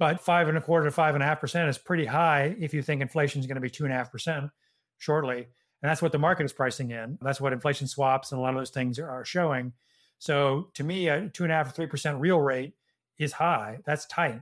But 0.00 0.18
five 0.18 0.48
and 0.48 0.56
a 0.56 0.62
quarter 0.62 0.86
to 0.86 0.90
five 0.90 1.14
and 1.14 1.22
a 1.22 1.26
half 1.26 1.40
percent 1.40 1.68
is 1.68 1.76
pretty 1.76 2.06
high 2.06 2.56
if 2.58 2.72
you 2.72 2.80
think 2.80 3.02
inflation 3.02 3.38
is 3.38 3.46
going 3.46 3.56
to 3.56 3.60
be 3.60 3.68
two 3.68 3.84
and 3.84 3.92
a 3.92 3.96
half 3.96 4.10
percent 4.10 4.50
shortly. 4.96 5.36
And 5.36 5.90
that's 5.90 6.00
what 6.00 6.10
the 6.10 6.18
market 6.18 6.44
is 6.44 6.54
pricing 6.54 6.90
in. 6.90 7.18
That's 7.20 7.38
what 7.38 7.52
inflation 7.52 7.86
swaps 7.86 8.32
and 8.32 8.38
a 8.38 8.42
lot 8.42 8.54
of 8.54 8.56
those 8.56 8.70
things 8.70 8.98
are 8.98 9.26
showing. 9.26 9.74
So 10.18 10.70
to 10.72 10.84
me, 10.84 11.08
a 11.08 11.28
two 11.28 11.42
and 11.42 11.52
a 11.52 11.54
half 11.54 11.68
or 11.68 11.72
three 11.72 11.86
percent 11.86 12.18
real 12.18 12.40
rate 12.40 12.72
is 13.18 13.32
high. 13.32 13.80
That's 13.84 14.06
tight. 14.06 14.40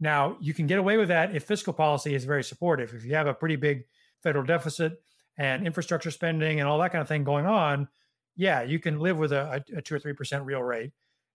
Now 0.00 0.38
you 0.40 0.54
can 0.54 0.66
get 0.66 0.78
away 0.78 0.96
with 0.96 1.08
that 1.08 1.36
if 1.36 1.44
fiscal 1.44 1.74
policy 1.74 2.14
is 2.14 2.24
very 2.24 2.42
supportive. 2.42 2.94
If 2.94 3.04
you 3.04 3.14
have 3.14 3.26
a 3.26 3.34
pretty 3.34 3.56
big 3.56 3.84
federal 4.22 4.46
deficit 4.46 5.02
and 5.36 5.66
infrastructure 5.66 6.10
spending 6.10 6.60
and 6.60 6.68
all 6.68 6.78
that 6.78 6.92
kind 6.92 7.02
of 7.02 7.08
thing 7.08 7.24
going 7.24 7.44
on, 7.44 7.88
yeah, 8.36 8.62
you 8.62 8.78
can 8.78 8.98
live 8.98 9.18
with 9.18 9.32
a, 9.32 9.62
a 9.76 9.82
two 9.82 9.96
or 9.96 9.98
three 9.98 10.14
percent 10.14 10.46
real 10.46 10.62
rate. 10.62 10.92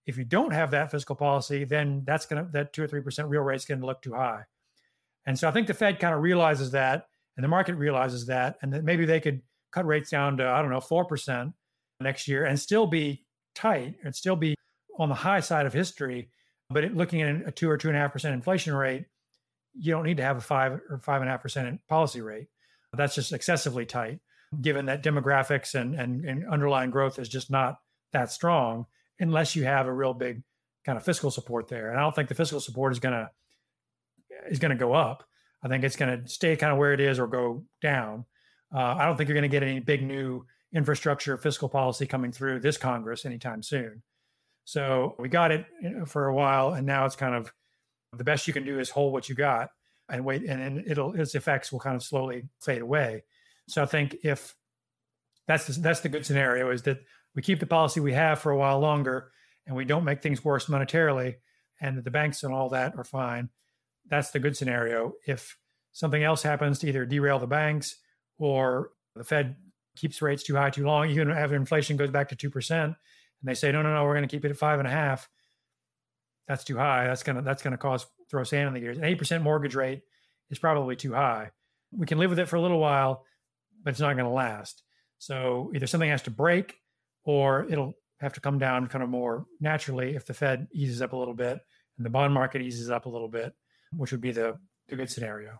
If 0.09 0.17
you 0.17 0.25
don't 0.25 0.51
have 0.51 0.71
that 0.71 0.89
fiscal 0.89 1.15
policy, 1.15 1.65
then 1.65 2.03
that's 2.05 2.25
going 2.25 2.43
to 2.43 2.51
that 2.53 2.73
two 2.73 2.83
or 2.83 2.87
three 2.87 3.01
percent 3.01 3.29
real 3.29 3.43
rate 3.43 3.57
is 3.57 3.65
going 3.65 3.79
to 3.79 3.85
look 3.85 4.01
too 4.01 4.13
high. 4.13 4.41
And 5.25 5.37
so 5.37 5.47
I 5.47 5.51
think 5.51 5.67
the 5.67 5.73
Fed 5.73 5.99
kind 5.99 6.15
of 6.15 6.21
realizes 6.21 6.71
that, 6.71 7.05
and 7.37 7.43
the 7.43 7.47
market 7.47 7.75
realizes 7.75 8.25
that, 8.25 8.57
and 8.61 8.73
that 8.73 8.83
maybe 8.83 9.05
they 9.05 9.19
could 9.19 9.41
cut 9.71 9.85
rates 9.85 10.09
down 10.09 10.37
to 10.37 10.47
I 10.47 10.61
don't 10.61 10.71
know 10.71 10.81
four 10.81 11.05
percent 11.05 11.53
next 12.01 12.27
year 12.27 12.45
and 12.45 12.59
still 12.59 12.87
be 12.87 13.23
tight 13.53 13.95
and 14.03 14.15
still 14.15 14.35
be 14.35 14.55
on 14.97 15.09
the 15.09 15.15
high 15.15 15.41
side 15.41 15.65
of 15.65 15.73
history. 15.73 16.29
But 16.71 16.93
looking 16.93 17.21
at 17.21 17.47
a 17.47 17.51
two 17.51 17.69
or 17.69 17.77
two 17.77 17.89
and 17.89 17.97
a 17.97 17.99
half 17.99 18.11
percent 18.11 18.33
inflation 18.33 18.73
rate, 18.73 19.05
you 19.73 19.91
don't 19.91 20.05
need 20.05 20.17
to 20.17 20.23
have 20.23 20.37
a 20.37 20.41
five 20.41 20.79
or 20.89 20.99
five 21.03 21.21
and 21.21 21.29
a 21.29 21.31
half 21.31 21.41
percent 21.41 21.79
policy 21.87 22.21
rate. 22.21 22.47
That's 22.97 23.13
just 23.13 23.31
excessively 23.31 23.85
tight, 23.85 24.19
given 24.59 24.87
that 24.87 25.03
demographics 25.03 25.75
and, 25.75 25.93
and, 25.93 26.25
and 26.25 26.47
underlying 26.49 26.89
growth 26.89 27.19
is 27.19 27.29
just 27.29 27.51
not 27.51 27.77
that 28.11 28.31
strong 28.31 28.87
unless 29.19 29.55
you 29.55 29.63
have 29.63 29.87
a 29.87 29.93
real 29.93 30.13
big 30.13 30.43
kind 30.85 30.97
of 30.97 31.03
fiscal 31.03 31.31
support 31.31 31.67
there. 31.67 31.89
And 31.89 31.99
I 31.99 32.01
don't 32.01 32.15
think 32.15 32.29
the 32.29 32.35
fiscal 32.35 32.59
support 32.59 32.91
is 32.91 32.99
going 32.99 33.13
to 33.13 33.29
is 34.49 34.59
going 34.59 34.71
to 34.71 34.77
go 34.77 34.93
up. 34.93 35.23
I 35.61 35.67
think 35.67 35.83
it's 35.83 35.95
going 35.95 36.21
to 36.21 36.27
stay 36.29 36.55
kind 36.55 36.71
of 36.71 36.77
where 36.77 36.93
it 36.93 36.99
is 36.99 37.19
or 37.19 37.27
go 37.27 37.63
down. 37.81 38.25
Uh, 38.73 38.95
I 38.97 39.05
don't 39.05 39.17
think 39.17 39.27
you're 39.27 39.35
going 39.35 39.49
to 39.49 39.49
get 39.49 39.63
any 39.63 39.79
big 39.79 40.03
new 40.03 40.45
infrastructure 40.73 41.35
fiscal 41.37 41.67
policy 41.67 42.05
coming 42.05 42.31
through 42.31 42.59
this 42.59 42.77
Congress 42.77 43.25
anytime 43.25 43.61
soon. 43.61 44.01
So 44.65 45.15
we 45.17 45.29
got 45.29 45.51
it 45.51 45.65
for 46.05 46.27
a 46.27 46.33
while, 46.33 46.73
and 46.73 46.85
now 46.85 47.05
it's 47.05 47.15
kind 47.15 47.33
of 47.33 47.51
the 48.15 48.23
best 48.23 48.47
you 48.47 48.53
can 48.53 48.63
do 48.63 48.79
is 48.79 48.89
hold 48.89 49.11
what 49.11 49.27
you 49.27 49.35
got 49.35 49.69
and 50.09 50.23
wait, 50.23 50.43
and 50.43 50.61
then 50.61 50.83
it'll 50.87 51.19
its 51.19 51.35
effects 51.35 51.71
will 51.71 51.79
kind 51.79 51.95
of 51.95 52.03
slowly 52.03 52.43
fade 52.61 52.81
away. 52.81 53.23
So 53.67 53.81
I 53.81 53.85
think 53.85 54.17
if 54.23 54.55
that's 55.47 55.65
the, 55.65 55.81
that's 55.81 56.01
the 56.01 56.09
good 56.09 56.25
scenario 56.25 56.71
is 56.71 56.83
that 56.83 56.99
we 57.35 57.41
keep 57.41 57.59
the 57.59 57.65
policy 57.65 57.99
we 57.99 58.13
have 58.13 58.39
for 58.39 58.51
a 58.51 58.57
while 58.57 58.79
longer 58.79 59.31
and 59.65 59.75
we 59.75 59.85
don't 59.85 60.03
make 60.03 60.21
things 60.21 60.43
worse 60.43 60.65
monetarily 60.65 61.35
and 61.81 62.03
the 62.03 62.11
banks 62.11 62.43
and 62.43 62.53
all 62.53 62.69
that 62.69 62.95
are 62.97 63.03
fine. 63.03 63.49
That's 64.07 64.31
the 64.31 64.39
good 64.39 64.57
scenario. 64.57 65.13
If 65.27 65.57
something 65.91 66.23
else 66.23 66.43
happens 66.43 66.79
to 66.79 66.87
either 66.87 67.05
derail 67.05 67.39
the 67.39 67.47
banks 67.47 67.97
or 68.37 68.91
the 69.15 69.23
fed 69.23 69.55
keeps 69.95 70.21
rates 70.21 70.43
too 70.43 70.55
high 70.55 70.69
too 70.69 70.85
long 70.85 71.09
even 71.09 71.29
if 71.29 71.51
inflation 71.51 71.97
goes 71.97 72.09
back 72.09 72.29
to 72.29 72.49
2% 72.49 72.83
and 72.83 72.95
they 73.43 73.53
say 73.53 73.71
no 73.71 73.81
no 73.81 73.93
no 73.93 74.05
we're 74.05 74.13
going 74.13 74.27
to 74.27 74.33
keep 74.33 74.45
it 74.45 74.51
at 74.51 74.57
five 74.57 74.79
and 74.79 74.87
a 74.87 74.91
half 74.91 75.27
that's 76.49 76.63
too 76.63 76.77
high. 76.77 77.05
That's 77.05 77.21
going 77.21 77.35
to 77.35 77.41
that's 77.43 77.61
going 77.61 77.71
to 77.71 77.77
cause 77.77 78.07
throw 78.29 78.43
sand 78.43 78.67
in 78.67 78.73
the 78.73 78.79
gears 78.79 78.97
an 78.97 79.03
8% 79.03 79.43
mortgage 79.43 79.75
rate 79.75 80.01
is 80.49 80.59
probably 80.59 80.95
too 80.95 81.13
high. 81.13 81.51
We 81.91 82.07
can 82.07 82.17
live 82.17 82.31
with 82.31 82.39
it 82.39 82.47
for 82.47 82.57
a 82.57 82.61
little 82.61 82.79
while 82.79 83.23
but 83.81 83.91
it's 83.91 84.01
not 84.01 84.15
going 84.15 84.25
to 84.25 84.31
last. 84.31 84.83
So 85.19 85.71
either 85.73 85.87
something 85.87 86.09
has 86.09 86.23
to 86.23 86.31
break 86.31 86.75
or 87.29 87.67
it'll 87.69 87.93
have 88.21 88.33
to 88.33 88.41
come 88.41 88.57
down 88.57 88.87
kind 88.87 89.03
of 89.03 89.09
more 89.09 89.45
naturally 89.61 90.15
if 90.15 90.25
the 90.25 90.33
Fed 90.33 90.67
eases 90.73 90.99
up 90.99 91.13
a 91.13 91.15
little 91.15 91.35
bit 91.35 91.59
and 91.97 92.03
the 92.03 92.09
bond 92.09 92.33
market 92.33 92.59
eases 92.59 92.89
up 92.89 93.05
a 93.05 93.09
little 93.09 93.27
bit, 93.27 93.53
which 93.95 94.11
would 94.11 94.19
be 94.19 94.31
the, 94.31 94.57
the 94.87 94.95
good 94.95 95.11
scenario. 95.11 95.51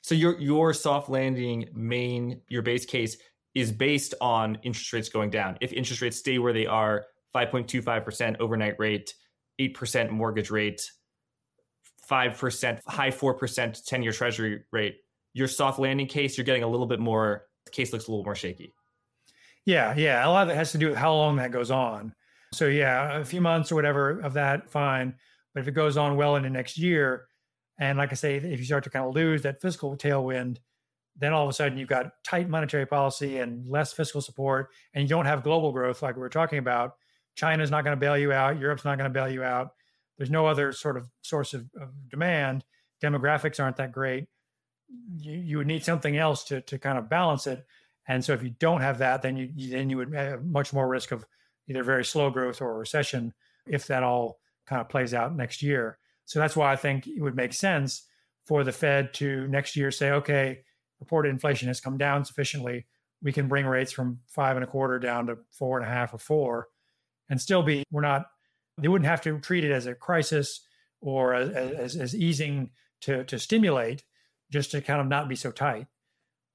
So 0.00 0.16
your 0.16 0.36
your 0.40 0.74
soft 0.74 1.08
landing 1.08 1.68
main 1.72 2.40
your 2.48 2.62
base 2.62 2.84
case 2.84 3.16
is 3.54 3.70
based 3.70 4.14
on 4.20 4.58
interest 4.64 4.92
rates 4.92 5.08
going 5.08 5.30
down. 5.30 5.56
If 5.60 5.72
interest 5.72 6.02
rates 6.02 6.16
stay 6.16 6.38
where 6.38 6.52
they 6.52 6.66
are, 6.66 7.04
5.25% 7.32 8.40
overnight 8.40 8.74
rate, 8.80 9.14
8% 9.60 10.10
mortgage 10.10 10.50
rate, 10.50 10.82
5%, 12.10 12.80
high 12.88 13.10
4% 13.10 13.84
10 13.84 14.02
year 14.02 14.12
treasury 14.12 14.64
rate, 14.72 14.96
your 15.32 15.46
soft 15.46 15.78
landing 15.78 16.08
case, 16.08 16.36
you're 16.36 16.44
getting 16.44 16.64
a 16.64 16.68
little 16.68 16.86
bit 16.86 16.98
more, 16.98 17.44
the 17.66 17.70
case 17.70 17.92
looks 17.92 18.08
a 18.08 18.10
little 18.10 18.24
more 18.24 18.34
shaky. 18.34 18.74
Yeah, 19.66 19.94
yeah. 19.96 20.26
A 20.26 20.30
lot 20.30 20.46
of 20.46 20.52
it 20.52 20.56
has 20.56 20.72
to 20.72 20.78
do 20.78 20.88
with 20.88 20.96
how 20.96 21.14
long 21.14 21.36
that 21.36 21.50
goes 21.50 21.70
on. 21.70 22.14
So, 22.52 22.66
yeah, 22.66 23.18
a 23.18 23.24
few 23.24 23.40
months 23.40 23.72
or 23.72 23.74
whatever 23.74 24.20
of 24.20 24.34
that, 24.34 24.70
fine. 24.70 25.14
But 25.54 25.60
if 25.60 25.68
it 25.68 25.72
goes 25.72 25.96
on 25.96 26.16
well 26.16 26.36
into 26.36 26.50
next 26.50 26.78
year, 26.78 27.26
and 27.78 27.98
like 27.98 28.12
I 28.12 28.14
say, 28.14 28.36
if 28.36 28.58
you 28.58 28.64
start 28.64 28.84
to 28.84 28.90
kind 28.90 29.06
of 29.06 29.14
lose 29.14 29.42
that 29.42 29.60
fiscal 29.60 29.96
tailwind, 29.96 30.58
then 31.16 31.32
all 31.32 31.44
of 31.44 31.50
a 31.50 31.52
sudden 31.52 31.78
you've 31.78 31.88
got 31.88 32.12
tight 32.24 32.48
monetary 32.48 32.86
policy 32.86 33.38
and 33.38 33.66
less 33.68 33.92
fiscal 33.92 34.20
support, 34.20 34.70
and 34.92 35.02
you 35.02 35.08
don't 35.08 35.26
have 35.26 35.42
global 35.42 35.72
growth 35.72 36.02
like 36.02 36.16
we 36.16 36.20
were 36.20 36.28
talking 36.28 36.58
about. 36.58 36.94
China's 37.36 37.70
not 37.70 37.84
going 37.84 37.96
to 37.96 38.00
bail 38.00 38.16
you 38.18 38.32
out. 38.32 38.58
Europe's 38.60 38.84
not 38.84 38.98
going 38.98 39.10
to 39.10 39.14
bail 39.14 39.28
you 39.28 39.42
out. 39.42 39.70
There's 40.18 40.30
no 40.30 40.46
other 40.46 40.72
sort 40.72 40.96
of 40.96 41.08
source 41.22 41.54
of, 41.54 41.68
of 41.80 41.90
demand. 42.08 42.64
Demographics 43.02 43.58
aren't 43.60 43.76
that 43.76 43.92
great. 43.92 44.26
You, 45.16 45.32
you 45.32 45.58
would 45.58 45.66
need 45.66 45.84
something 45.84 46.16
else 46.16 46.44
to 46.44 46.60
to 46.62 46.78
kind 46.78 46.98
of 46.98 47.08
balance 47.08 47.46
it. 47.46 47.64
And 48.06 48.24
so 48.24 48.32
if 48.32 48.42
you 48.42 48.50
don't 48.50 48.80
have 48.80 48.98
that, 48.98 49.22
then 49.22 49.36
you 49.36 49.70
then 49.70 49.90
you 49.90 49.96
would 49.96 50.14
have 50.14 50.44
much 50.44 50.72
more 50.72 50.88
risk 50.88 51.12
of 51.12 51.24
either 51.68 51.82
very 51.82 52.04
slow 52.04 52.30
growth 52.30 52.60
or 52.60 52.78
recession 52.78 53.32
if 53.66 53.86
that 53.86 54.02
all 54.02 54.40
kind 54.66 54.80
of 54.80 54.88
plays 54.88 55.14
out 55.14 55.34
next 55.34 55.62
year. 55.62 55.98
So 56.26 56.38
that's 56.38 56.56
why 56.56 56.72
I 56.72 56.76
think 56.76 57.06
it 57.06 57.20
would 57.20 57.36
make 57.36 57.52
sense 57.52 58.06
for 58.44 58.64
the 58.64 58.72
Fed 58.72 59.14
to 59.14 59.46
next 59.48 59.76
year 59.76 59.90
say, 59.90 60.10
okay, 60.10 60.60
reported 61.00 61.30
inflation 61.30 61.68
has 61.68 61.80
come 61.80 61.96
down 61.96 62.24
sufficiently. 62.24 62.86
We 63.22 63.32
can 63.32 63.48
bring 63.48 63.64
rates 63.64 63.92
from 63.92 64.20
five 64.26 64.56
and 64.56 64.64
a 64.64 64.68
quarter 64.68 64.98
down 64.98 65.26
to 65.26 65.38
four 65.50 65.78
and 65.78 65.86
a 65.86 65.90
half 65.90 66.12
or 66.12 66.18
four 66.18 66.68
and 67.30 67.40
still 67.40 67.62
be, 67.62 67.84
we're 67.90 68.02
not 68.02 68.26
they 68.78 68.88
wouldn't 68.88 69.08
have 69.08 69.20
to 69.22 69.38
treat 69.38 69.64
it 69.64 69.70
as 69.70 69.86
a 69.86 69.94
crisis 69.94 70.66
or 71.00 71.34
as, 71.34 71.96
as 71.96 72.14
easing 72.14 72.70
to, 73.02 73.24
to 73.24 73.38
stimulate, 73.38 74.04
just 74.50 74.70
to 74.72 74.80
kind 74.80 75.00
of 75.00 75.06
not 75.06 75.28
be 75.28 75.36
so 75.36 75.50
tight. 75.50 75.86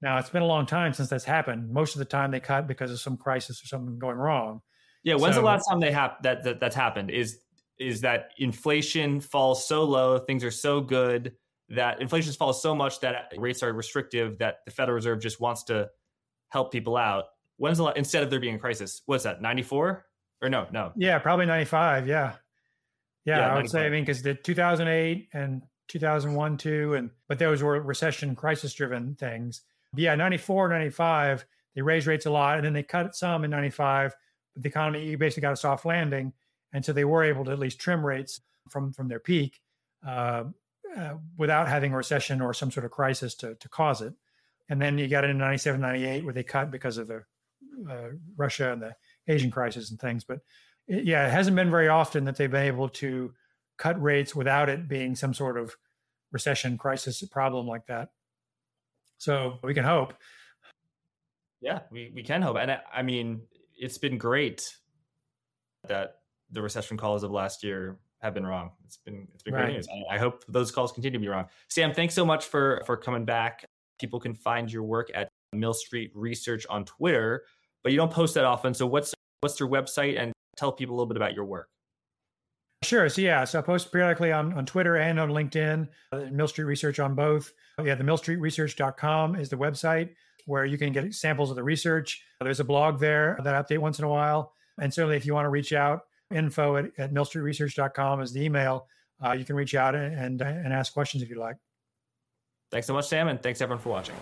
Now, 0.01 0.17
it's 0.17 0.29
been 0.29 0.41
a 0.41 0.47
long 0.47 0.65
time 0.65 0.93
since 0.93 1.09
that's 1.09 1.25
happened. 1.25 1.69
Most 1.69 1.95
of 1.95 1.99
the 1.99 2.05
time 2.05 2.31
they 2.31 2.39
cut 2.39 2.67
because 2.67 2.91
of 2.91 2.99
some 2.99 3.17
crisis 3.17 3.61
or 3.63 3.67
something 3.67 3.99
going 3.99 4.17
wrong. 4.17 4.61
Yeah, 5.03 5.15
when's 5.15 5.35
so, 5.35 5.41
the 5.41 5.47
last 5.47 5.65
time 5.69 5.79
they 5.79 5.91
have 5.91 6.15
that, 6.23 6.43
that 6.43 6.59
that's 6.59 6.75
happened? 6.75 7.11
Is 7.11 7.39
is 7.77 8.01
that 8.01 8.31
inflation 8.37 9.21
falls 9.21 9.65
so 9.65 9.85
low, 9.85 10.19
things 10.19 10.43
are 10.43 10.51
so 10.51 10.81
good 10.81 11.33
that 11.69 12.01
inflation 12.01 12.33
falls 12.33 12.61
so 12.61 12.75
much 12.75 12.99
that 12.99 13.31
rates 13.37 13.63
are 13.63 13.71
restrictive 13.71 14.37
that 14.39 14.57
the 14.65 14.71
Federal 14.71 14.95
Reserve 14.95 15.21
just 15.21 15.39
wants 15.39 15.63
to 15.65 15.89
help 16.49 16.73
people 16.73 16.97
out. 16.97 17.25
When's 17.55 17.77
the 17.77 17.83
last, 17.83 17.97
instead 17.97 18.23
of 18.23 18.29
there 18.29 18.39
being 18.39 18.55
a 18.55 18.59
crisis? 18.59 19.01
What's 19.05 19.23
that? 19.23 19.41
Ninety 19.41 19.63
four? 19.63 20.05
or 20.41 20.49
no, 20.49 20.67
no. 20.71 20.91
Yeah, 20.95 21.19
probably 21.19 21.45
95. 21.45 22.07
Yeah. 22.07 22.33
Yeah, 23.25 23.39
yeah 23.39 23.45
I 23.45 23.55
would 23.55 23.65
95. 23.65 23.71
say, 23.71 23.85
I 23.85 23.89
mean, 23.89 24.03
because 24.03 24.21
the 24.21 24.35
2008 24.35 25.29
and 25.33 25.61
2001, 25.87 26.57
too, 26.57 26.93
and 26.93 27.09
but 27.27 27.39
those 27.39 27.61
were 27.61 27.81
recession 27.81 28.35
crisis 28.35 28.73
driven 28.73 29.15
things. 29.15 29.61
Yeah, 29.95 30.15
94, 30.15 30.69
95, 30.69 31.45
they 31.75 31.81
raised 31.81 32.07
rates 32.07 32.25
a 32.25 32.31
lot 32.31 32.57
and 32.57 32.65
then 32.65 32.73
they 32.73 32.83
cut 32.83 33.15
some 33.15 33.43
in 33.43 33.51
95, 33.51 34.15
but 34.53 34.63
the 34.63 34.69
economy 34.69 35.15
basically 35.15 35.41
got 35.41 35.53
a 35.53 35.57
soft 35.57 35.85
landing. 35.85 36.33
And 36.73 36.85
so 36.85 36.93
they 36.93 37.05
were 37.05 37.23
able 37.23 37.45
to 37.45 37.51
at 37.51 37.59
least 37.59 37.79
trim 37.79 38.05
rates 38.05 38.41
from 38.69 38.93
from 38.93 39.07
their 39.07 39.19
peak 39.19 39.59
uh, 40.05 40.43
uh, 40.95 41.13
without 41.37 41.67
having 41.67 41.93
a 41.93 41.97
recession 41.97 42.41
or 42.41 42.53
some 42.53 42.71
sort 42.71 42.85
of 42.85 42.91
crisis 42.91 43.35
to, 43.35 43.55
to 43.55 43.69
cause 43.69 44.01
it. 44.01 44.13
And 44.69 44.81
then 44.81 44.97
you 44.97 45.07
got 45.07 45.23
it 45.23 45.31
in 45.31 45.37
97, 45.37 45.81
98 45.81 46.23
where 46.23 46.33
they 46.33 46.43
cut 46.43 46.69
because 46.71 46.97
of 46.97 47.07
the 47.07 47.23
uh, 47.89 48.09
Russia 48.37 48.71
and 48.71 48.81
the 48.81 48.95
Asian 49.27 49.51
crisis 49.51 49.89
and 49.89 49.99
things. 49.99 50.23
But 50.23 50.39
it, 50.87 51.05
yeah, 51.05 51.27
it 51.27 51.31
hasn't 51.31 51.55
been 51.55 51.71
very 51.71 51.87
often 51.87 52.25
that 52.25 52.37
they've 52.37 52.51
been 52.51 52.67
able 52.67 52.89
to 52.89 53.33
cut 53.77 54.01
rates 54.01 54.35
without 54.35 54.69
it 54.69 54.87
being 54.87 55.15
some 55.15 55.33
sort 55.33 55.57
of 55.57 55.75
recession 56.31 56.77
crisis 56.77 57.23
problem 57.23 57.67
like 57.67 57.87
that. 57.87 58.09
So 59.19 59.59
we 59.63 59.73
can 59.73 59.83
hope. 59.83 60.13
Yeah, 61.61 61.81
we, 61.91 62.11
we 62.15 62.23
can 62.23 62.41
hope. 62.41 62.57
And 62.57 62.71
I, 62.71 62.79
I 62.93 63.01
mean, 63.03 63.41
it's 63.77 63.97
been 63.97 64.17
great 64.17 64.75
that 65.87 66.15
the 66.51 66.61
recession 66.61 66.97
calls 66.97 67.23
of 67.23 67.31
last 67.31 67.63
year 67.63 67.99
have 68.21 68.33
been 68.33 68.45
wrong. 68.45 68.71
It's 68.85 68.97
been 68.97 69.27
it's 69.33 69.43
been 69.43 69.53
right. 69.53 69.65
great 69.65 69.75
news. 69.75 69.87
I, 70.09 70.15
I 70.15 70.17
hope 70.17 70.43
those 70.47 70.71
calls 70.71 70.91
continue 70.91 71.19
to 71.19 71.21
be 71.21 71.27
wrong. 71.27 71.45
Sam, 71.67 71.93
thanks 71.93 72.13
so 72.13 72.25
much 72.25 72.45
for 72.45 72.81
for 72.85 72.97
coming 72.97 73.25
back. 73.25 73.65
People 73.99 74.19
can 74.19 74.33
find 74.33 74.71
your 74.71 74.83
work 74.83 75.09
at 75.13 75.29
Mill 75.53 75.73
Street 75.73 76.11
Research 76.15 76.65
on 76.69 76.85
Twitter, 76.85 77.43
but 77.83 77.91
you 77.91 77.97
don't 77.97 78.11
post 78.11 78.33
that 78.35 78.45
often. 78.45 78.73
So 78.73 78.87
what's 78.87 79.13
what's 79.41 79.59
your 79.59 79.69
website 79.69 80.19
and 80.19 80.33
tell 80.59 80.71
people 80.71 80.93
a 80.93 80.97
little 80.97 81.07
bit 81.07 81.17
about 81.17 81.33
your 81.33 81.45
work. 81.45 81.69
Sure. 82.81 83.09
So 83.09 83.21
yeah, 83.21 83.43
so 83.43 83.59
I 83.59 83.61
post 83.61 83.91
periodically 83.91 84.31
on, 84.31 84.53
on 84.53 84.65
Twitter 84.65 84.95
and 84.95 85.19
on 85.19 85.29
LinkedIn, 85.29 85.87
uh, 86.11 86.17
Mill 86.31 86.47
Street 86.47 86.65
Research 86.65 86.99
on 86.99 87.13
both. 87.13 87.51
Yeah, 87.83 87.95
the 87.95 88.03
millstreetresearch.com 88.03 89.35
is 89.35 89.49
the 89.49 89.57
website 89.57 90.11
where 90.45 90.65
you 90.65 90.77
can 90.77 90.91
get 90.91 91.13
samples 91.13 91.49
of 91.49 91.55
the 91.55 91.63
research. 91.63 92.23
There's 92.41 92.59
a 92.59 92.63
blog 92.63 92.99
there 92.99 93.37
that 93.43 93.53
I 93.53 93.61
update 93.61 93.79
once 93.79 93.99
in 93.99 94.05
a 94.05 94.09
while. 94.09 94.53
And 94.79 94.93
certainly 94.93 95.17
if 95.17 95.25
you 95.25 95.33
want 95.33 95.45
to 95.45 95.49
reach 95.49 95.73
out, 95.73 96.01
info 96.33 96.77
at, 96.77 96.85
at 96.97 97.13
millstreetresearch.com 97.13 98.21
is 98.21 98.33
the 98.33 98.43
email. 98.43 98.87
Uh, 99.23 99.33
you 99.33 99.43
can 99.43 99.55
reach 99.55 99.75
out 99.75 99.95
and, 99.95 100.15
and, 100.15 100.41
and 100.41 100.73
ask 100.73 100.93
questions 100.93 101.21
if 101.21 101.29
you 101.29 101.39
like. 101.39 101.57
Thanks 102.71 102.87
so 102.87 102.93
much, 102.93 103.07
Sam, 103.07 103.27
and 103.27 103.41
thanks 103.41 103.61
everyone 103.61 103.81
for 103.81 103.89
watching. 103.89 104.15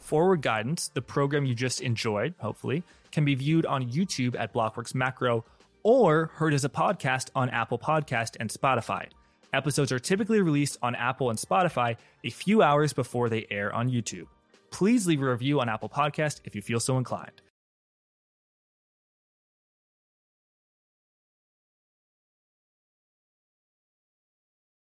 Forward 0.00 0.42
Guidance, 0.42 0.88
the 0.88 1.02
program 1.02 1.44
you 1.44 1.54
just 1.54 1.80
enjoyed, 1.80 2.34
hopefully, 2.38 2.82
can 3.12 3.24
be 3.24 3.34
viewed 3.34 3.64
on 3.66 3.88
YouTube 3.88 4.38
at 4.38 4.52
Blockworks 4.52 4.94
Macro 4.94 5.44
or 5.82 6.30
heard 6.34 6.54
as 6.54 6.64
a 6.64 6.68
podcast 6.68 7.30
on 7.34 7.50
Apple 7.50 7.78
Podcast 7.78 8.36
and 8.40 8.50
Spotify. 8.50 9.06
Episodes 9.52 9.92
are 9.92 9.98
typically 9.98 10.40
released 10.40 10.78
on 10.82 10.94
Apple 10.94 11.30
and 11.30 11.38
Spotify 11.38 11.96
a 12.24 12.30
few 12.30 12.62
hours 12.62 12.92
before 12.92 13.28
they 13.28 13.46
air 13.50 13.72
on 13.74 13.90
YouTube. 13.90 14.26
Please 14.70 15.06
leave 15.06 15.20
a 15.20 15.30
review 15.30 15.60
on 15.60 15.68
Apple 15.68 15.90
Podcast 15.90 16.40
if 16.44 16.54
you 16.54 16.62
feel 16.62 16.80
so 16.80 16.96
inclined. 16.96 17.42